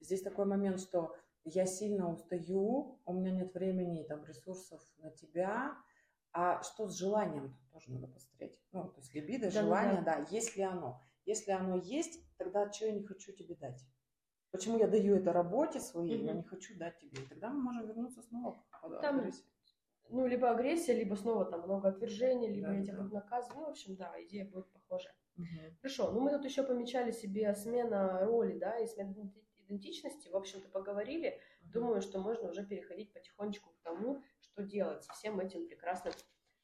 здесь 0.00 0.22
такой 0.22 0.44
момент, 0.44 0.80
что 0.80 1.16
я 1.44 1.66
сильно 1.66 2.12
устаю, 2.12 3.00
у 3.04 3.12
меня 3.12 3.30
нет 3.30 3.54
времени 3.54 4.02
и 4.02 4.08
там 4.08 4.24
ресурсов 4.24 4.82
на 4.98 5.10
тебя, 5.10 5.76
а 6.38 6.62
что 6.62 6.86
с 6.86 6.98
желанием 6.98 7.48
тут 7.48 7.72
тоже 7.72 7.90
надо 7.92 8.08
посмотреть. 8.08 8.60
Ну, 8.70 8.84
то 8.88 9.00
есть 9.00 9.14
либидо, 9.14 9.46
да, 9.46 9.62
желание, 9.62 10.02
да. 10.02 10.18
да, 10.18 10.26
есть 10.30 10.54
ли 10.54 10.62
оно. 10.62 11.00
Если 11.24 11.50
оно 11.50 11.76
есть, 11.76 12.20
тогда 12.36 12.70
что 12.70 12.84
я 12.84 12.92
не 12.92 13.02
хочу 13.02 13.32
тебе 13.32 13.54
дать? 13.54 13.82
Почему 14.50 14.78
я 14.78 14.86
даю 14.86 15.16
это 15.16 15.32
работе 15.32 15.80
своей, 15.80 16.18
угу. 16.18 16.26
но 16.26 16.32
не 16.32 16.42
хочу 16.42 16.76
дать 16.76 16.98
тебе? 16.98 17.22
И 17.22 17.26
тогда 17.26 17.48
мы 17.48 17.62
можем 17.62 17.86
вернуться 17.86 18.20
снова 18.20 18.62
к 18.70 19.00
там, 19.00 19.20
агрессии. 19.20 19.44
Ну, 20.10 20.26
либо 20.26 20.50
агрессия, 20.50 20.92
либо 20.92 21.14
снова 21.14 21.46
там 21.46 21.62
много 21.62 21.88
отвержения, 21.88 22.50
либо 22.50 22.68
да, 22.68 22.74
я 22.74 22.82
тебя 22.82 22.96
да. 22.96 23.02
буду 23.02 23.14
наказывать. 23.14 23.56
Ну, 23.56 23.64
в 23.64 23.70
общем, 23.70 23.96
да, 23.96 24.12
идея 24.24 24.44
будет 24.44 24.70
похожа. 24.72 25.08
Угу. 25.38 25.76
Хорошо, 25.80 26.12
ну 26.12 26.20
мы 26.20 26.30
тут 26.32 26.44
еще 26.44 26.64
помечали 26.64 27.12
себе 27.12 27.54
смена 27.54 28.20
роли, 28.26 28.58
да, 28.58 28.78
и 28.78 28.86
смена 28.86 29.32
идентичности, 29.60 30.28
в 30.28 30.36
общем-то, 30.36 30.68
поговорили. 30.68 31.40
Угу. 31.62 31.72
Думаю, 31.72 32.02
что 32.02 32.20
можно 32.20 32.50
уже 32.50 32.62
переходить 32.62 33.10
потихонечку 33.14 33.70
к 33.70 33.82
тому, 33.82 34.22
что 34.56 34.64
делать 34.64 35.04
со 35.04 35.12
всем 35.12 35.38
этим 35.38 35.66
прекрасным, 35.66 36.14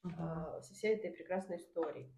угу. 0.05 0.15
э, 0.19 0.63
со 0.63 0.75
всей 0.75 0.95
этой 0.95 1.11
прекрасной 1.11 1.59
историей. 1.59 2.11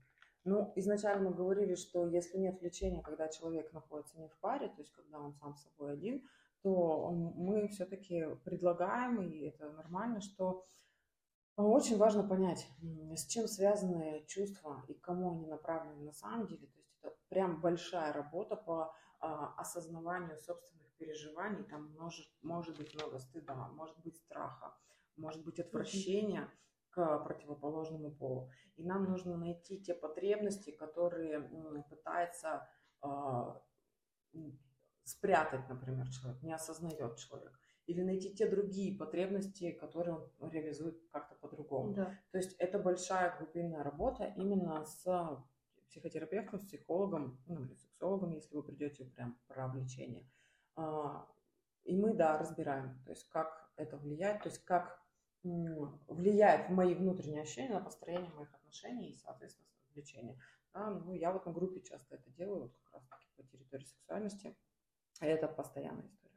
Ну, 0.44 0.72
изначально 0.76 1.30
мы 1.30 1.34
говорили, 1.34 1.74
что 1.74 2.06
если 2.06 2.38
нет 2.38 2.60
влечения, 2.60 3.02
когда 3.02 3.28
человек 3.28 3.72
находится 3.72 4.18
не 4.20 4.28
в 4.28 4.36
паре, 4.38 4.68
то 4.68 4.78
есть 4.78 4.92
когда 4.92 5.18
он 5.18 5.32
сам 5.34 5.56
с 5.56 5.64
собой 5.64 5.94
один, 5.94 6.28
то 6.62 7.10
мы 7.10 7.68
все-таки 7.68 8.26
предлагаем, 8.44 9.20
и 9.22 9.46
это 9.46 9.70
нормально, 9.72 10.20
что 10.20 10.64
очень 11.56 11.96
важно 11.96 12.26
понять, 12.26 12.68
с 13.16 13.26
чем 13.26 13.48
связаны 13.48 14.24
чувства 14.26 14.84
и 14.88 14.94
кому 14.94 15.32
они 15.32 15.46
направлены 15.46 16.04
на 16.04 16.12
самом 16.12 16.46
деле. 16.46 16.66
То 16.66 16.78
есть 16.78 16.92
это 17.00 17.16
прям 17.28 17.60
большая 17.60 18.12
работа 18.12 18.56
по 18.56 18.94
а, 19.20 19.54
осознаванию 19.56 20.38
собственных 20.38 20.92
переживаний. 20.96 21.64
Там 21.64 21.94
может, 21.98 22.26
может 22.42 22.76
быть 22.76 22.94
много 22.94 23.18
стыда, 23.18 23.68
может 23.68 23.98
быть 24.00 24.16
страха, 24.16 24.74
может 25.16 25.44
быть 25.44 25.60
отвращение 25.60 26.50
к 26.90 27.18
противоположному 27.24 28.12
полу. 28.12 28.50
И 28.76 28.84
нам 28.84 29.04
нужно 29.04 29.36
найти 29.36 29.80
те 29.80 29.94
потребности, 29.94 30.70
которые 30.70 31.40
пытается 31.90 32.68
э, 33.02 33.08
спрятать, 35.04 35.68
например, 35.68 36.08
человек, 36.08 36.42
не 36.42 36.52
осознает 36.52 37.16
человек. 37.16 37.52
Или 37.86 38.02
найти 38.02 38.34
те 38.34 38.48
другие 38.48 38.96
потребности, 38.96 39.72
которые 39.72 40.18
он 40.38 40.50
реализует 40.50 40.98
как-то 41.10 41.34
по-другому. 41.34 41.92
Да. 41.92 42.18
То 42.30 42.38
есть 42.38 42.54
это 42.58 42.78
большая 42.78 43.36
глубинная 43.38 43.82
работа 43.82 44.32
именно 44.36 44.84
с 44.84 45.04
психотерапевтом, 45.88 46.58
с 46.58 46.64
психологом, 46.64 47.38
ну 47.46 47.60
или 47.60 47.74
сексологом, 47.74 48.32
если 48.32 48.54
вы 48.54 48.62
придете 48.62 49.04
прям 49.04 49.38
про 49.46 49.66
обличение. 49.66 50.26
А, 50.76 51.28
и 51.84 51.94
мы, 51.96 52.14
да, 52.14 52.38
разбираем, 52.38 53.02
то 53.04 53.10
есть 53.10 53.28
как 53.28 53.70
это 53.76 53.98
влияет, 53.98 54.42
то 54.42 54.48
есть 54.48 54.64
как 54.64 55.03
влияет 55.44 56.68
в 56.68 56.72
мои 56.72 56.94
внутренние 56.94 57.42
ощущения 57.42 57.74
на 57.74 57.80
построение 57.80 58.32
моих 58.34 58.52
отношений 58.54 59.10
и, 59.10 59.16
соответственно, 59.16 59.68
влечения. 59.94 60.38
Да, 60.72 60.90
ну, 60.90 61.12
я 61.12 61.32
вот 61.32 61.46
на 61.46 61.52
группе 61.52 61.80
часто 61.80 62.16
это 62.16 62.30
делаю, 62.30 62.62
вот 62.62 62.76
как 62.84 62.94
раз 62.94 63.04
таки 63.08 63.30
по 63.36 63.42
территории 63.44 63.84
сексуальности. 63.84 64.56
И 65.20 65.26
это 65.26 65.46
постоянная 65.46 66.06
история. 66.06 66.34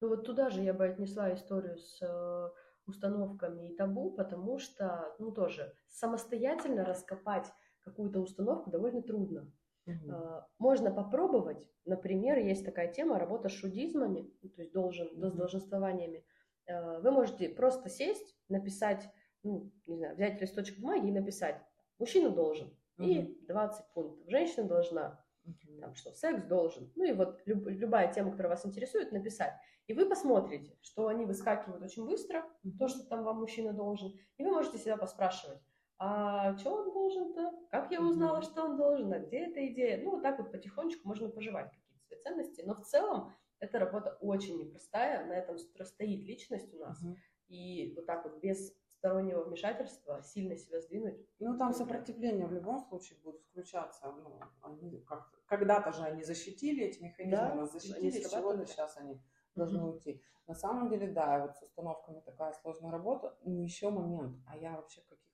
Ну 0.00 0.08
вот 0.08 0.24
туда 0.24 0.50
же 0.50 0.62
я 0.62 0.72
бы 0.72 0.84
отнесла 0.84 1.32
историю 1.34 1.78
с 1.78 2.00
э, 2.00 2.50
установками 2.86 3.68
и 3.68 3.76
табу, 3.76 4.10
потому 4.12 4.58
что, 4.58 5.14
ну, 5.18 5.32
тоже 5.32 5.74
самостоятельно 5.88 6.84
раскопать 6.84 7.52
какую-то 7.80 8.20
установку 8.20 8.70
довольно 8.70 9.02
трудно. 9.02 9.52
Угу. 9.86 10.14
Можно 10.58 10.90
попробовать, 10.90 11.68
например, 11.84 12.38
есть 12.38 12.64
такая 12.64 12.90
тема 12.92 13.18
работа 13.18 13.50
с 13.50 13.52
шудизмами, 13.52 14.22
то 14.40 14.62
есть 14.62 14.72
должен, 14.72 15.08
угу. 15.08 15.30
с 15.30 15.32
долженствованиями. 15.34 16.24
А, 16.68 17.00
вы 17.00 17.10
можете 17.10 17.48
просто 17.48 17.88
сесть, 17.88 18.36
написать, 18.48 19.08
ну, 19.42 19.72
не 19.86 19.96
знаю, 19.96 20.14
взять 20.14 20.40
листочек 20.40 20.78
бумаги 20.78 21.08
и 21.08 21.12
написать, 21.12 21.60
мужчина 21.98 22.30
должен, 22.30 22.68
угу. 22.98 23.06
и 23.06 23.46
20 23.46 23.92
пунктов, 23.92 24.30
женщина 24.30 24.66
должна, 24.66 25.24
угу. 25.44 25.80
там, 25.80 25.94
что 25.94 26.12
секс 26.12 26.44
должен, 26.44 26.92
ну 26.96 27.04
и 27.04 27.12
вот 27.12 27.42
люб, 27.46 27.66
любая 27.66 28.12
тема, 28.12 28.30
которая 28.30 28.50
вас 28.50 28.66
интересует, 28.66 29.12
написать. 29.12 29.54
И 29.86 29.92
вы 29.92 30.08
посмотрите, 30.08 30.78
что 30.80 31.08
они 31.08 31.26
выскакивают 31.26 31.82
очень 31.82 32.06
быстро, 32.06 32.44
то, 32.78 32.88
что 32.88 33.04
там 33.04 33.22
вам 33.22 33.40
мужчина 33.40 33.72
должен, 33.72 34.18
и 34.38 34.44
вы 34.44 34.50
можете 34.50 34.78
себя 34.78 34.96
поспрашивать, 34.96 35.60
а 35.98 36.56
что 36.58 36.74
он 36.74 36.92
должен-то? 36.92 37.52
Как 37.70 37.90
я 37.90 38.00
узнала, 38.00 38.42
что 38.42 38.64
он 38.64 38.76
должен? 38.76 39.12
А 39.12 39.20
где 39.20 39.46
эта 39.46 39.66
идея? 39.68 40.02
Ну, 40.02 40.12
вот 40.12 40.22
так 40.22 40.38
вот 40.38 40.50
потихонечку 40.50 41.06
можно 41.06 41.28
пожевать 41.28 41.70
какие-то 41.70 41.98
свои 42.06 42.18
ценности. 42.20 42.62
Но 42.66 42.74
в 42.74 42.82
целом 42.82 43.32
эта 43.60 43.78
работа 43.78 44.16
очень 44.20 44.58
непростая, 44.58 45.26
на 45.26 45.32
этом 45.32 45.58
стоит 45.58 46.24
личность 46.24 46.72
у 46.74 46.78
нас. 46.78 47.02
Mm-hmm. 47.02 47.16
И 47.48 47.94
вот 47.94 48.06
так 48.06 48.24
вот 48.24 48.40
без 48.40 48.74
стороннего 48.88 49.44
вмешательства 49.44 50.22
сильно 50.22 50.56
себя 50.56 50.80
сдвинуть. 50.80 51.18
Ну, 51.38 51.58
там 51.58 51.72
сопротивление 51.72 52.46
в 52.46 52.52
любом 52.52 52.80
случае 52.80 53.18
будут 53.20 53.42
включаться. 53.42 54.06
Ну, 54.06 54.40
они 54.62 55.02
как 55.02 55.30
когда-то 55.46 55.92
же 55.92 56.02
они 56.02 56.22
защитили 56.22 56.84
эти 56.84 57.02
механизмы, 57.02 57.36
да, 57.36 57.54
нас 57.54 57.72
защитили, 57.72 58.10
с 58.10 58.30
чего-то 58.30 58.66
сейчас 58.66 58.96
они 58.96 59.20
должны 59.54 59.78
mm-hmm. 59.78 59.92
уйти. 59.92 60.22
На 60.46 60.54
самом 60.54 60.88
деле, 60.90 61.08
да, 61.08 61.40
вот 61.40 61.56
с 61.56 61.62
установками 61.62 62.20
такая 62.20 62.52
сложная 62.54 62.90
работа. 62.90 63.36
Но 63.44 63.62
еще 63.62 63.90
момент, 63.90 64.36
а 64.46 64.56
я 64.56 64.72
вообще 64.72 65.00
каких 65.02 65.24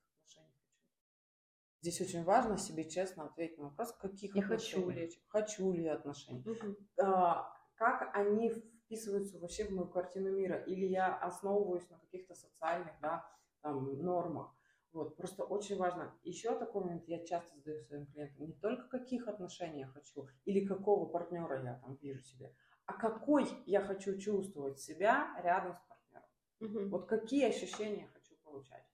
Здесь 1.83 2.01
очень 2.03 2.25
важно 2.25 2.59
себе 2.59 2.89
честно 2.89 3.25
ответить 3.25 3.57
на 3.57 3.65
вопрос, 3.65 3.93
каких 3.93 4.35
Не 4.35 4.43
хочу 4.43 4.91
ли. 4.91 5.11
Хочу 5.29 5.73
ли 5.73 5.87
отношений. 5.87 6.45
Угу. 6.47 6.77
А, 7.03 7.51
как 7.81 8.15
они 8.15 8.51
вписываются 8.51 9.39
вообще 9.39 9.65
в 9.65 9.71
мою 9.71 9.89
картину 9.89 10.31
мира. 10.31 10.59
Или 10.65 10.85
я 10.85 11.17
основываюсь 11.17 11.89
на 11.89 11.99
каких-то 11.99 12.35
социальных 12.35 12.93
да, 13.01 13.27
там, 13.63 13.99
нормах. 14.03 14.55
Вот, 14.93 15.17
просто 15.17 15.45
очень 15.45 15.79
важно. 15.79 16.15
Еще 16.23 16.59
такой 16.59 16.83
момент 16.83 17.05
я 17.09 17.25
часто 17.25 17.57
задаю 17.57 17.81
своим 17.81 18.07
клиентам. 18.07 18.45
Не 18.45 18.53
только 18.53 18.87
каких 18.89 19.29
отношений 19.29 19.81
я 19.81 19.87
хочу, 19.87 20.29
или 20.45 20.67
какого 20.67 21.07
партнера 21.09 21.63
я 21.63 21.79
там 21.79 21.97
вижу 22.03 22.21
себе, 22.21 22.55
а 22.85 22.93
какой 22.93 23.49
я 23.65 23.81
хочу 23.81 24.19
чувствовать 24.19 24.79
себя 24.79 25.35
рядом 25.43 25.75
с 25.75 25.81
партнером. 25.89 26.29
Угу. 26.61 26.91
Вот 26.91 27.09
какие 27.09 27.49
ощущения 27.49 28.03
я 28.03 28.09
хочу 28.09 28.35
получать, 28.45 28.85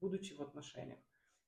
будучи 0.00 0.32
в 0.32 0.40
отношениях. 0.40 1.00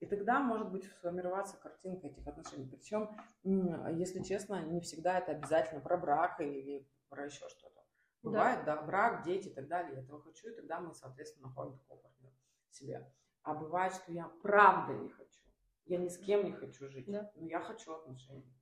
И 0.03 0.07
тогда 0.07 0.41
может 0.41 0.73
быть 0.73 0.85
сформироваться 0.85 1.57
картинка 1.59 2.09
этих 2.09 2.27
отношений. 2.27 2.67
Причем, 2.69 3.09
если 3.45 4.21
честно, 4.25 4.61
не 4.61 4.81
всегда 4.81 5.19
это 5.19 5.31
обязательно 5.31 5.81
про 5.81 5.97
брак 5.97 6.41
или 6.41 6.91
про 7.09 7.27
еще 7.27 7.49
что-то. 7.49 7.81
Бывает, 8.21 8.65
да. 8.65 8.75
да, 8.75 8.83
брак, 8.83 9.23
дети 9.23 9.47
и 9.47 9.55
так 9.55 9.69
далее. 9.69 9.95
Я 9.95 10.03
этого 10.03 10.21
хочу, 10.21 10.49
и 10.49 10.57
тогда 10.57 10.81
мы, 10.81 10.93
соответственно, 10.93 11.47
находим 11.47 11.79
такого 11.79 12.01
партнера 12.01 12.35
себе. 12.71 13.13
А 13.45 13.55
бывает, 13.55 13.95
что 13.95 14.11
я 14.11 14.29
правда 14.43 14.93
не 14.95 15.09
хочу. 15.09 15.41
Я 15.85 15.99
ни 15.99 16.09
с 16.09 16.19
кем 16.19 16.47
не 16.47 16.53
хочу 16.53 16.89
жить, 16.89 17.07
да. 17.07 17.31
но 17.37 17.47
я 17.47 17.61
хочу 17.61 17.93
отношений. 17.93 18.53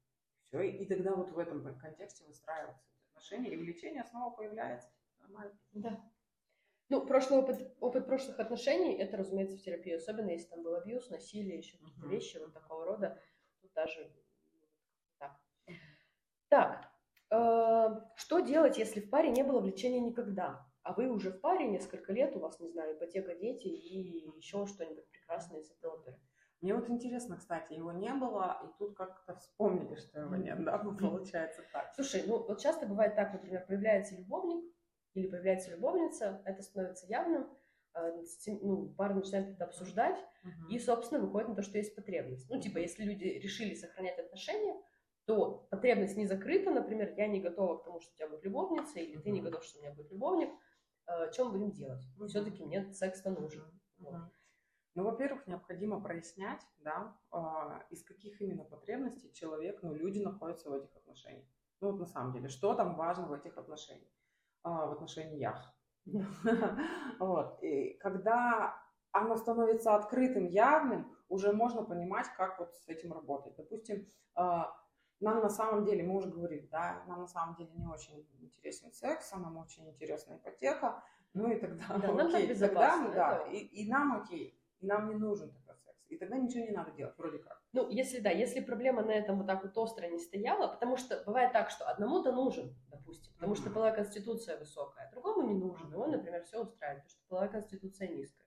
Все, 0.48 0.60
и, 0.60 0.84
и 0.84 0.86
тогда 0.86 1.14
вот 1.14 1.30
в 1.30 1.38
этом 1.38 1.62
контексте 1.78 2.22
выстраиваются 2.26 2.84
отношения, 3.12 3.54
и 3.54 3.56
влечение 3.56 4.04
снова 4.04 4.36
появляется. 4.36 4.90
Нормально. 5.20 5.58
Да. 5.72 6.09
Ну, 6.90 7.06
прошлый 7.06 7.38
опыт, 7.38 7.72
опыт 7.78 8.06
прошлых 8.06 8.40
отношений, 8.40 8.94
это, 8.96 9.16
разумеется, 9.16 9.56
в 9.56 9.62
терапии, 9.62 9.92
особенно 9.92 10.30
если 10.30 10.48
там 10.48 10.64
был 10.64 10.74
абьюз, 10.74 11.08
насилие, 11.08 11.58
еще 11.58 11.78
какие-то 11.78 12.06
uh-huh. 12.06 12.10
вещи 12.10 12.36
вот 12.38 12.52
такого 12.52 12.84
рода, 12.84 13.22
тут 13.62 13.72
даже 13.74 14.12
так. 15.18 15.40
Так, 16.48 16.90
э, 17.30 18.00
что 18.16 18.40
делать, 18.40 18.76
если 18.76 18.98
в 18.98 19.08
паре 19.08 19.30
не 19.30 19.44
было 19.44 19.60
влечения 19.60 20.00
никогда, 20.00 20.66
а 20.82 20.92
вы 20.92 21.08
уже 21.08 21.30
в 21.30 21.40
паре 21.40 21.68
несколько 21.68 22.12
лет, 22.12 22.34
у 22.34 22.40
вас, 22.40 22.58
не 22.58 22.68
знаю, 22.68 22.96
ипотека, 22.96 23.36
дети 23.36 23.68
и 23.68 24.26
еще 24.36 24.66
что-нибудь 24.66 25.08
прекрасное 25.10 25.60
из 25.60 25.70
этой 25.70 25.90
оперы? 25.90 26.18
Мне 26.60 26.74
вот 26.74 26.90
интересно, 26.90 27.36
кстати, 27.36 27.72
его 27.72 27.92
не 27.92 28.12
было, 28.12 28.60
и 28.64 28.78
тут 28.78 28.96
как-то 28.96 29.36
вспомнили, 29.36 29.94
что 29.94 30.22
его 30.22 30.34
нет, 30.34 30.64
да, 30.64 30.76
получается 30.78 31.62
так. 31.72 31.94
Слушай, 31.94 32.24
ну 32.26 32.42
вот 32.42 32.60
часто 32.60 32.86
бывает 32.86 33.14
так, 33.14 33.32
например, 33.32 33.64
появляется 33.64 34.16
любовник, 34.16 34.64
или 35.14 35.26
появляется 35.26 35.70
любовница, 35.70 36.42
это 36.44 36.62
становится 36.62 37.06
явным, 37.06 37.48
а, 37.92 38.10
ну, 38.46 38.94
пара 38.96 39.14
начинает 39.14 39.50
это 39.50 39.64
обсуждать, 39.64 40.18
uh-huh. 40.44 40.70
и, 40.70 40.78
собственно, 40.78 41.20
выходит 41.20 41.48
на 41.48 41.56
то, 41.56 41.62
что 41.62 41.78
есть 41.78 41.94
потребность. 41.94 42.48
Ну, 42.48 42.60
типа, 42.60 42.78
если 42.78 43.02
люди 43.04 43.24
решили 43.24 43.74
сохранять 43.74 44.18
отношения, 44.18 44.80
то 45.24 45.66
потребность 45.70 46.16
не 46.16 46.26
закрыта, 46.26 46.70
например, 46.70 47.14
я 47.16 47.26
не 47.26 47.40
готова 47.40 47.78
к 47.78 47.84
тому, 47.84 48.00
что 48.00 48.12
у 48.12 48.16
тебя 48.16 48.28
будет 48.28 48.44
любовница, 48.44 49.00
или 49.00 49.18
uh-huh. 49.18 49.22
ты 49.22 49.30
не 49.30 49.42
готов, 49.42 49.64
что 49.64 49.78
у 49.78 49.82
меня 49.82 49.92
будет 49.92 50.10
любовник, 50.12 50.50
а, 51.06 51.26
мы 51.38 51.50
будем 51.50 51.72
делать? 51.72 52.02
Uh-huh. 52.18 52.28
Все-таки 52.28 52.64
мне 52.64 52.92
секс-то 52.92 53.30
нужен. 53.30 53.62
Uh-huh. 53.62 54.10
Вот. 54.10 54.32
Ну, 54.94 55.04
во-первых, 55.04 55.46
необходимо 55.46 56.00
прояснять, 56.00 56.62
да, 56.78 57.16
а, 57.30 57.84
из 57.90 58.04
каких 58.04 58.40
именно 58.40 58.64
потребностей 58.64 59.32
человек, 59.32 59.82
ну, 59.82 59.94
люди 59.94 60.20
находятся 60.20 60.70
в 60.70 60.74
этих 60.74 60.94
отношениях. 60.96 61.46
Ну, 61.80 61.90
вот 61.90 62.00
на 62.00 62.06
самом 62.06 62.32
деле, 62.32 62.48
что 62.48 62.74
там 62.74 62.96
важно 62.96 63.26
в 63.26 63.32
этих 63.32 63.56
отношениях 63.56 64.10
в 64.62 64.92
отношениях. 64.92 65.74
Вот. 67.18 67.62
И 67.62 67.94
когда 68.00 68.80
оно 69.12 69.36
становится 69.36 69.94
открытым, 69.94 70.46
явным, 70.46 71.16
уже 71.28 71.52
можно 71.52 71.82
понимать, 71.82 72.26
как 72.36 72.58
вот 72.58 72.74
с 72.74 72.88
этим 72.88 73.12
работать. 73.12 73.56
Допустим, 73.56 74.06
а, 74.34 74.72
нам 75.20 75.40
на 75.40 75.50
самом 75.50 75.84
деле, 75.84 76.02
мы 76.02 76.16
уже 76.16 76.28
говорили, 76.28 76.66
да, 76.70 77.02
нам 77.06 77.20
на 77.20 77.26
самом 77.26 77.54
деле 77.56 77.70
не 77.74 77.86
очень 77.86 78.26
интересен 78.40 78.92
секс, 78.92 79.32
а 79.32 79.38
нам 79.38 79.56
очень 79.56 79.88
интересна 79.88 80.36
ипотека, 80.36 81.02
ну 81.34 81.50
и 81.50 81.58
тогда, 81.58 81.84
да, 81.98 82.08
окей, 82.26 82.54
тогда 82.54 82.96
мы, 82.96 83.14
да, 83.14 83.46
и, 83.48 83.58
и 83.58 83.90
нам 83.90 84.20
окей, 84.20 84.58
и 84.80 84.86
нам 84.86 85.08
не 85.08 85.14
нужен 85.14 85.52
такой 85.52 85.76
секс, 85.76 85.98
и 86.08 86.16
тогда 86.16 86.38
ничего 86.38 86.64
не 86.64 86.70
надо 86.70 86.90
делать, 86.92 87.16
вроде 87.18 87.38
как. 87.38 87.59
Ну, 87.72 87.88
если 87.88 88.18
да, 88.18 88.30
если 88.30 88.60
проблема 88.60 89.02
на 89.02 89.12
этом 89.12 89.38
вот 89.38 89.46
так 89.46 89.62
вот 89.62 89.78
остро 89.78 90.06
не 90.06 90.18
стояла, 90.18 90.66
потому 90.66 90.96
что 90.96 91.22
бывает 91.24 91.52
так, 91.52 91.70
что 91.70 91.88
одному-то 91.88 92.32
нужен, 92.32 92.74
допустим, 92.90 93.32
потому 93.34 93.54
что 93.54 93.70
половая 93.70 93.94
конституция 93.94 94.58
высокая, 94.58 95.06
а 95.06 95.10
другому 95.12 95.42
не 95.46 95.54
нужен, 95.54 95.92
и 95.92 95.96
он, 95.96 96.10
например, 96.10 96.42
все 96.44 96.60
устраивает, 96.60 97.04
потому 97.04 97.10
что 97.10 97.28
половая 97.28 97.48
конституция 97.50 98.08
низкая. 98.08 98.46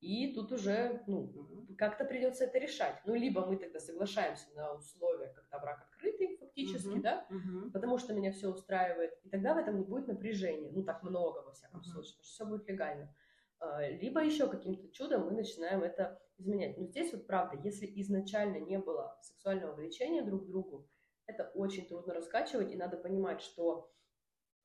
И 0.00 0.32
тут 0.32 0.52
уже, 0.52 1.02
ну, 1.08 1.32
как-то 1.76 2.04
придется 2.04 2.44
это 2.44 2.58
решать. 2.58 3.00
Ну, 3.04 3.14
либо 3.14 3.44
мы 3.44 3.56
тогда 3.56 3.80
соглашаемся 3.80 4.46
на 4.54 4.74
условия, 4.74 5.32
когда 5.34 5.58
брак 5.58 5.82
открытый 5.82 6.36
фактически, 6.38 6.98
uh-huh, 6.98 7.02
да, 7.02 7.26
uh-huh. 7.30 7.72
потому 7.72 7.98
что 7.98 8.14
меня 8.14 8.30
все 8.30 8.48
устраивает, 8.48 9.18
и 9.24 9.28
тогда 9.28 9.54
в 9.54 9.58
этом 9.58 9.76
не 9.76 9.84
будет 9.84 10.06
напряжения, 10.06 10.70
ну, 10.70 10.84
так 10.84 11.02
много, 11.02 11.40
во 11.40 11.52
всяком 11.52 11.80
uh-huh. 11.80 11.84
случае, 11.84 12.14
потому 12.14 12.24
что 12.24 12.34
все 12.34 12.46
будет 12.46 12.68
легально. 12.68 13.14
А, 13.60 13.88
либо 13.88 14.22
еще 14.22 14.46
каким-то 14.46 14.88
чудом 14.92 15.26
мы 15.26 15.32
начинаем 15.32 15.82
это 15.82 16.22
изменять. 16.38 16.78
Но 16.78 16.84
здесь 16.86 17.12
вот 17.12 17.26
правда, 17.26 17.58
если 17.62 17.86
изначально 18.00 18.58
не 18.58 18.78
было 18.78 19.18
сексуального 19.22 19.74
влечения 19.74 20.22
друг 20.22 20.44
к 20.44 20.48
другу, 20.48 20.88
это 21.26 21.50
очень 21.54 21.86
трудно 21.86 22.14
раскачивать, 22.14 22.72
и 22.72 22.76
надо 22.76 22.96
понимать, 22.96 23.42
что 23.42 23.92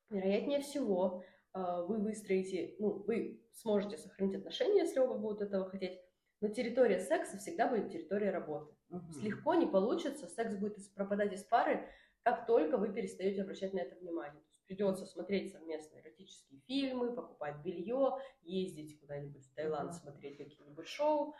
вероятнее 0.09 0.61
всего 0.61 1.23
а, 1.51 1.83
вы 1.83 1.99
выстроите, 1.99 2.75
ну, 2.79 3.03
вы 3.03 3.43
сможете 3.51 3.97
сохранить 3.97 4.35
отношения, 4.35 4.83
если 4.83 4.99
оба 4.99 5.17
будут 5.17 5.41
этого 5.41 5.69
хотеть, 5.69 5.99
но 6.41 6.47
территория 6.47 6.99
секса 6.99 7.37
всегда 7.37 7.67
будет 7.67 7.91
территория 7.91 8.31
работы. 8.31 8.73
Угу. 8.89 9.19
Легко 9.21 9.53
не 9.55 9.67
получится, 9.67 10.27
секс 10.27 10.55
будет 10.55 10.77
пропадать 10.93 11.33
из 11.33 11.43
пары, 11.43 11.87
как 12.23 12.45
только 12.47 12.77
вы 12.77 12.93
перестаете 12.93 13.41
обращать 13.41 13.73
на 13.73 13.79
это 13.79 13.95
внимание. 13.95 14.41
То 14.41 14.49
есть 14.49 14.65
придется 14.65 15.05
смотреть 15.05 15.51
совместно 15.51 15.99
эротические 15.99 16.61
фильмы, 16.61 17.13
покупать 17.13 17.57
белье, 17.63 18.17
ездить 18.41 18.99
куда-нибудь 18.99 19.45
в 19.45 19.53
Таиланд, 19.53 19.93
смотреть 19.93 20.37
какие-нибудь 20.37 20.87
шоу, 20.87 21.35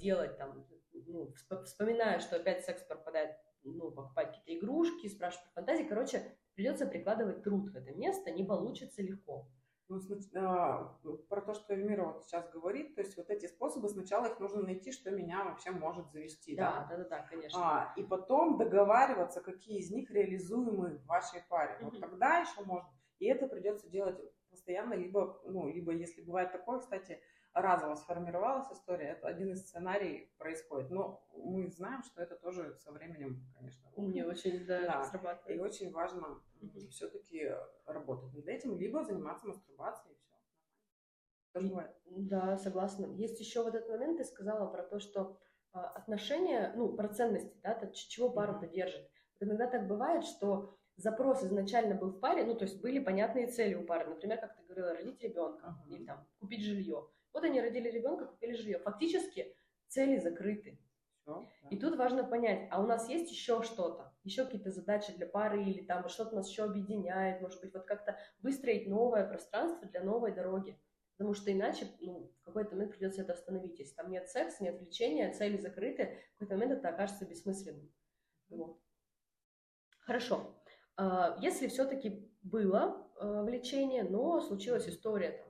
делать 0.00 0.36
там, 0.38 0.66
ну, 1.06 1.32
вспоминая, 1.64 2.18
что 2.20 2.36
опять 2.36 2.64
секс 2.64 2.82
пропадает, 2.82 3.36
ну, 3.62 3.90
покупать 3.90 4.28
какие-то 4.28 4.58
игрушки, 4.58 5.08
спрашивать 5.08 5.44
про 5.46 5.60
фантазии. 5.60 5.84
Короче, 5.84 6.22
придется 6.54 6.86
прикладывать 6.86 7.42
труд 7.42 7.70
в 7.70 7.76
это 7.76 7.92
место, 7.92 8.30
не 8.30 8.44
получится 8.44 9.02
легко. 9.02 9.48
Ну, 9.90 9.98
а, 10.36 10.98
про 11.30 11.40
то, 11.40 11.54
что 11.54 11.72
Эльмира 11.72 12.04
вот 12.04 12.22
сейчас 12.22 12.50
говорит, 12.50 12.94
то 12.94 13.00
есть 13.00 13.16
вот 13.16 13.30
эти 13.30 13.46
способы, 13.46 13.88
сначала 13.88 14.26
их 14.26 14.38
нужно 14.38 14.60
найти, 14.60 14.92
что 14.92 15.10
меня 15.10 15.44
вообще 15.44 15.70
может 15.70 16.10
завести. 16.10 16.54
Да, 16.54 16.86
да, 16.90 16.98
да, 16.98 17.04
да, 17.04 17.22
конечно. 17.22 17.58
А, 17.58 17.94
и 17.96 18.02
потом 18.02 18.58
договариваться, 18.58 19.40
какие 19.40 19.78
из 19.78 19.90
них 19.90 20.10
реализуемы 20.10 20.98
в 20.98 21.06
вашей 21.06 21.40
паре. 21.48 21.78
Mm-hmm. 21.80 21.84
Вот 21.84 22.00
тогда 22.00 22.38
еще 22.38 22.62
можно. 22.64 22.90
И 23.18 23.26
это 23.26 23.48
придется 23.48 23.88
делать 23.88 24.18
постоянно, 24.50 24.92
либо, 24.92 25.40
ну, 25.46 25.68
либо 25.68 25.92
если 25.92 26.20
бывает 26.20 26.52
такое, 26.52 26.80
кстати, 26.80 27.20
разово 27.60 27.94
сформировалась 27.94 28.70
история, 28.72 29.08
это 29.08 29.28
один 29.28 29.52
из 29.52 29.60
сценариев 29.60 30.28
происходит. 30.38 30.90
Но 30.90 31.22
мы 31.34 31.68
знаем, 31.70 32.02
что 32.02 32.22
это 32.22 32.36
тоже 32.36 32.76
со 32.78 32.92
временем, 32.92 33.44
конечно, 33.54 33.88
не 33.96 34.22
очень 34.22 34.66
да, 34.66 34.80
да. 34.82 35.04
срабатывает. 35.04 35.58
И 35.58 35.60
очень 35.60 35.92
важно 35.92 36.40
mm-hmm. 36.60 36.88
все-таки 36.88 37.50
работать 37.86 38.32
над 38.34 38.46
этим, 38.46 38.78
либо 38.78 39.04
заниматься 39.04 39.46
мастурбацией 39.46 40.14
и 40.14 40.18
все. 40.18 40.34
Тоже 41.52 41.68
бывает. 41.68 41.96
Да, 42.06 42.56
согласна. 42.56 43.06
Есть 43.14 43.40
еще 43.40 43.62
вот 43.62 43.74
этот 43.74 43.88
момент, 43.88 44.18
ты 44.18 44.24
сказала 44.24 44.66
про 44.66 44.82
то, 44.82 44.98
что 44.98 45.38
а, 45.72 45.88
отношения, 45.88 46.72
ну, 46.76 46.94
про 46.94 47.08
ценности, 47.08 47.56
да, 47.62 47.74
то, 47.74 47.92
чего 47.92 48.30
пару-то 48.30 48.66
держит. 48.66 49.10
Иногда 49.40 49.66
так 49.66 49.86
бывает, 49.86 50.24
что 50.24 50.78
запрос 50.96 51.44
изначально 51.44 51.94
был 51.94 52.10
в 52.10 52.20
паре, 52.20 52.44
ну, 52.44 52.54
то 52.54 52.64
есть 52.64 52.80
были 52.80 52.98
понятные 52.98 53.46
цели 53.46 53.74
у 53.74 53.84
пары. 53.84 54.06
Например, 54.06 54.38
как 54.38 54.56
ты 54.56 54.62
говорила, 54.64 54.94
родить 54.94 55.22
ребенка 55.22 55.66
uh-huh. 55.66 55.94
или 55.94 56.04
там 56.04 56.26
купить 56.40 56.64
жилье. 56.64 57.08
Вот 57.32 57.44
они 57.44 57.60
родили 57.60 57.90
ребенка, 57.90 58.26
купили 58.26 58.54
жилье. 58.54 58.78
Фактически 58.78 59.54
цели 59.88 60.18
закрыты. 60.18 60.80
Все, 61.20 61.46
да. 61.62 61.68
И 61.68 61.78
тут 61.78 61.96
важно 61.96 62.24
понять, 62.24 62.68
а 62.70 62.82
у 62.82 62.86
нас 62.86 63.08
есть 63.08 63.30
еще 63.30 63.62
что-то, 63.62 64.14
еще 64.24 64.44
какие-то 64.44 64.70
задачи 64.70 65.12
для 65.12 65.26
пары 65.26 65.62
или 65.64 65.82
там 65.82 66.08
что-то 66.08 66.36
нас 66.36 66.48
еще 66.48 66.64
объединяет, 66.64 67.40
может 67.40 67.60
быть, 67.60 67.74
вот 67.74 67.84
как-то 67.84 68.18
выстроить 68.40 68.88
новое 68.88 69.26
пространство 69.26 69.86
для 69.88 70.02
новой 70.02 70.34
дороги. 70.34 70.80
Потому 71.18 71.34
что 71.34 71.52
иначе 71.52 71.88
ну, 72.00 72.32
в 72.42 72.44
какой-то 72.44 72.76
момент 72.76 72.92
придется 72.92 73.22
это 73.22 73.32
остановить. 73.32 73.78
Если 73.80 73.94
там 73.94 74.08
нет 74.08 74.28
секса, 74.28 74.62
нет 74.62 74.78
влечения, 74.78 75.32
цели 75.32 75.56
закрыты, 75.56 76.16
в 76.36 76.38
какой-то 76.38 76.54
момент 76.54 76.78
это 76.78 76.88
окажется 76.90 77.26
бессмысленным. 77.26 77.92
Вот. 78.48 78.80
Хорошо. 79.98 80.54
А, 80.96 81.36
если 81.40 81.66
все-таки 81.66 82.32
было 82.42 83.04
а, 83.16 83.42
влечение, 83.42 84.04
но 84.04 84.40
случилась 84.40 84.88
история, 84.88 85.44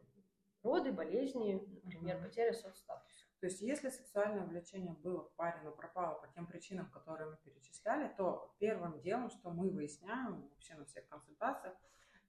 роды, 0.63 0.93
болезни, 0.93 1.63
например, 1.85 2.23
потеря 2.23 2.53
соцстатуса. 2.53 3.07
То 3.41 3.47
есть, 3.47 3.61
если 3.61 3.89
сексуальное 3.89 4.45
влечение 4.45 4.93
было 4.93 5.23
в 5.23 5.33
паре, 5.37 5.61
но 5.63 5.71
пропало 5.71 6.15
по 6.21 6.27
тем 6.29 6.47
причинам, 6.47 6.91
которые 6.91 7.31
мы 7.31 7.37
перечисляли, 7.37 8.13
то 8.17 8.55
первым 8.59 9.01
делом, 9.01 9.31
что 9.31 9.51
мы 9.51 9.71
выясняем 9.71 10.49
вообще 10.51 10.75
на 10.75 10.85
всех 10.85 11.07
консультациях, 11.09 11.75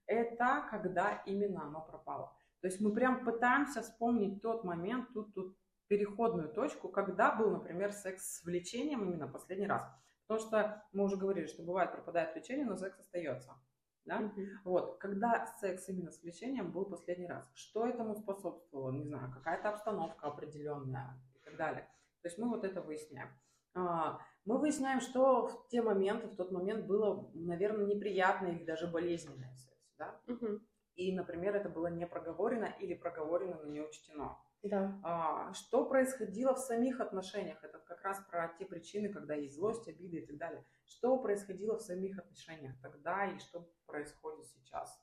это 0.06 0.66
когда 0.70 1.22
именно 1.26 1.64
оно 1.64 1.80
пропало. 1.80 2.32
То 2.60 2.68
есть 2.68 2.80
мы 2.80 2.92
прям 2.92 3.24
пытаемся 3.24 3.82
вспомнить 3.82 4.40
тот 4.40 4.64
момент, 4.64 5.12
тут, 5.12 5.34
тут 5.34 5.56
переходную 5.88 6.52
точку, 6.52 6.88
когда 6.88 7.34
был, 7.34 7.50
например, 7.50 7.92
секс 7.92 8.38
с 8.38 8.44
влечением 8.44 9.04
именно 9.04 9.26
последний 9.26 9.66
раз. 9.66 9.84
Потому 10.26 10.46
что 10.46 10.84
мы 10.92 11.04
уже 11.04 11.16
говорили, 11.16 11.46
что 11.46 11.64
бывает 11.64 11.90
пропадает 11.90 12.34
влечение, 12.34 12.64
но 12.64 12.76
секс 12.76 13.00
остается. 13.00 13.56
Да? 14.04 14.20
Mm-hmm. 14.20 14.46
Вот, 14.64 14.98
когда 14.98 15.46
секс 15.60 15.88
именно 15.88 16.10
с 16.10 16.22
влечением 16.22 16.72
был 16.72 16.84
последний 16.84 17.26
раз, 17.26 17.50
что 17.54 17.86
этому 17.86 18.16
способствовало, 18.16 18.92
не 18.92 19.04
знаю, 19.04 19.32
какая-то 19.32 19.70
обстановка 19.70 20.26
определенная 20.26 21.20
и 21.34 21.38
так 21.44 21.56
далее. 21.56 21.88
То 22.22 22.28
есть 22.28 22.38
мы 22.38 22.48
вот 22.48 22.64
это 22.64 22.80
выясняем. 22.80 23.28
А, 23.74 24.18
мы 24.44 24.58
выясняем, 24.58 25.00
что 25.00 25.48
в 25.48 25.68
те 25.68 25.82
моменты, 25.82 26.28
в 26.28 26.36
тот 26.36 26.50
момент 26.50 26.86
было, 26.86 27.30
наверное, 27.34 27.86
неприятное 27.86 28.52
или 28.52 28.64
даже 28.64 28.86
болезненное 28.86 29.54
секс, 29.56 29.94
да? 29.98 30.20
Mm-hmm. 30.26 30.60
И, 30.96 31.14
например, 31.14 31.56
это 31.56 31.68
было 31.68 31.86
не 31.86 32.06
проговорено 32.06 32.74
или 32.80 32.94
проговорено, 32.94 33.58
но 33.62 33.68
не 33.68 33.80
учтено. 33.80 34.38
Да. 34.62 35.00
А, 35.02 35.52
что 35.54 35.86
происходило 35.86 36.54
в 36.54 36.58
самих 36.58 37.00
отношениях? 37.00 37.62
Это 37.64 37.78
как 37.78 38.02
раз 38.02 38.22
про 38.30 38.48
те 38.58 38.66
причины, 38.66 39.10
когда 39.10 39.34
есть 39.34 39.56
злость, 39.56 39.88
обиды 39.88 40.18
и 40.18 40.26
так 40.26 40.36
далее. 40.36 40.66
Что 40.84 41.18
происходило 41.18 41.78
в 41.78 41.82
самих 41.82 42.18
отношениях 42.18 42.74
тогда 42.82 43.26
и 43.26 43.38
что 43.38 43.72
происходит 43.86 44.46
сейчас? 44.46 45.00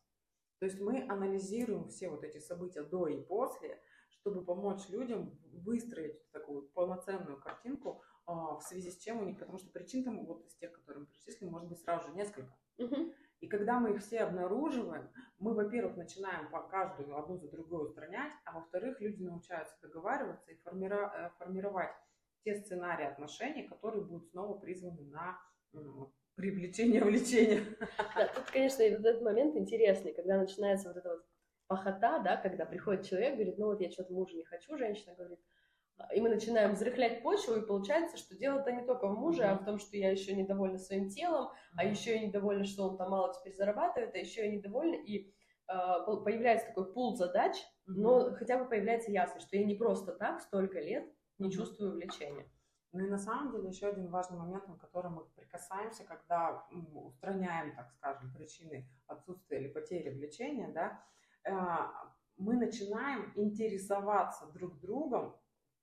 То 0.60 0.66
есть 0.66 0.80
мы 0.80 1.08
анализируем 1.08 1.88
все 1.88 2.10
вот 2.10 2.24
эти 2.24 2.40
события 2.40 2.84
до 2.84 3.08
и 3.08 3.22
после, 3.22 3.82
чтобы 4.10 4.44
помочь 4.44 4.90
людям 4.90 5.40
выстроить 5.54 6.30
такую 6.32 6.70
полноценную 6.70 7.40
картинку, 7.40 8.04
а, 8.26 8.58
в 8.58 8.62
связи 8.62 8.92
с 8.92 8.98
чем 8.98 9.22
у 9.22 9.26
них, 9.26 9.40
потому 9.40 9.58
что 9.58 9.72
причин 9.72 10.04
там 10.04 10.26
вот 10.26 10.46
из 10.46 10.56
тех, 10.56 10.72
которые 10.72 11.02
мы 11.02 11.08
перечислили, 11.08 11.50
может 11.50 11.70
быть 11.70 11.80
сразу 11.80 12.10
же 12.10 12.16
несколько. 12.16 12.56
Угу. 12.78 13.14
И 13.40 13.48
когда 13.48 13.80
мы 13.80 13.94
их 13.94 14.02
все 14.02 14.22
обнаруживаем, 14.22 15.10
мы, 15.38 15.54
во-первых, 15.54 15.96
начинаем 15.96 16.50
по 16.50 16.64
каждую 16.64 17.16
одну 17.18 17.38
за 17.38 17.50
другой 17.50 17.86
устранять, 17.86 18.34
а 18.46 18.54
во-вторых, 18.54 19.00
люди 19.00 19.22
научаются 19.22 19.76
договариваться 19.82 20.52
и 20.52 20.60
формира- 20.64 21.12
э, 21.14 21.30
формировать 21.38 21.92
те 22.44 22.56
сценарии 22.56 23.06
отношений, 23.06 23.68
которые 23.68 24.04
будут 24.04 24.30
снова 24.30 24.58
призваны 24.58 25.02
на 25.04 25.40
привлечение 26.36 27.04
влечения. 27.04 27.64
Да, 28.16 28.28
тут, 28.28 28.50
конечно, 28.52 28.82
этот 28.82 29.22
момент 29.22 29.56
интересный, 29.56 30.14
когда 30.14 30.38
начинается 30.38 30.88
вот 30.88 30.98
эта 30.98 31.10
вот 31.10 31.26
похота, 31.68 32.20
да, 32.24 32.38
когда 32.38 32.66
приходит 32.66 33.06
человек, 33.06 33.36
говорит, 33.36 33.58
ну 33.58 33.66
вот 33.68 33.82
я 33.82 33.92
что-то 33.92 34.14
мужа 34.14 34.36
не 34.36 34.46
хочу, 34.46 34.78
женщина 34.78 35.14
говорит, 35.16 35.40
и 36.14 36.22
мы 36.22 36.30
начинаем 36.30 36.74
взрыхлять 36.74 37.24
почву, 37.24 37.56
и 37.56 37.66
получается, 37.66 38.18
что 38.18 38.36
дело-то 38.36 38.72
не 38.72 38.86
только 38.86 39.08
в 39.08 39.18
муже, 39.18 39.44
mm-hmm. 39.44 39.52
а 39.52 39.58
в 39.58 39.66
том, 39.66 39.80
что 39.80 39.98
я 39.98 40.12
еще 40.12 40.36
недовольна 40.36 40.78
своим 40.78 41.10
телом, 41.10 41.46
mm-hmm. 41.46 41.76
а 41.78 41.86
еще 41.86 42.16
я 42.16 42.28
недовольна, 42.28 42.66
что 42.66 42.88
он 42.88 42.98
там 42.98 43.10
мало 43.10 43.34
теперь 43.34 43.56
зарабатывает, 43.56 44.14
а 44.14 44.18
еще 44.18 44.46
я 44.46 44.52
недовольна, 44.52 44.96
и 44.96 45.28
э, 45.28 45.74
появляется 46.24 46.68
такой 46.68 46.94
пул 46.94 47.16
задач, 47.16 47.56
mm-hmm. 47.56 47.94
но 47.96 48.36
хотя 48.36 48.60
бы 48.60 48.70
появляется 48.70 49.12
ясность, 49.12 49.48
что 49.48 49.58
я 49.58 49.66
не 49.66 49.76
просто 49.76 50.14
так 50.14 50.42
столько 50.42 50.80
лет 50.80 51.12
не 51.40 51.50
mm-hmm. 51.50 51.52
чувствую 51.52 51.94
влечения. 51.94 52.46
Ну 52.94 53.06
и 53.06 53.10
на 53.10 53.18
самом 53.18 53.52
деле 53.52 53.68
еще 53.68 53.88
один 53.88 54.08
важный 54.10 54.38
момент, 54.38 54.68
на 54.68 54.78
который 54.78 55.12
мы 55.12 55.26
прикасаемся, 55.36 56.04
когда 56.06 56.66
устраняем, 56.94 57.76
так 57.76 57.92
скажем, 57.92 58.34
причины 58.34 58.88
отсутствия 59.08 59.60
или 59.60 59.68
потери 59.68 60.10
влечения, 60.10 60.72
да, 60.72 61.04
э, 61.44 61.52
мы 62.38 62.56
начинаем 62.56 63.34
интересоваться 63.36 64.46
друг 64.54 64.80
другом 64.80 65.36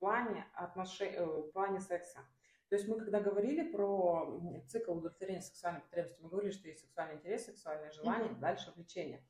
плане, 0.05 0.47
отношений, 0.55 1.17
э, 1.17 1.25
в 1.25 1.51
плане 1.53 1.81
секса. 1.81 2.19
То 2.69 2.77
есть 2.77 2.87
мы 2.87 2.99
когда 2.99 3.21
говорили 3.21 3.73
про 3.73 4.39
цикл 4.69 4.93
удовлетворения 4.93 5.41
сексуальной 5.41 5.81
потребности, 5.81 6.21
мы 6.23 6.29
говорили, 6.29 6.53
что 6.53 6.69
есть 6.69 6.81
сексуальный 6.81 7.17
интерес, 7.17 7.47
сексуальное 7.47 7.91
желание, 7.91 8.31
mm-hmm. 8.31 8.41
дальше 8.41 8.73
влечение. 8.77 9.27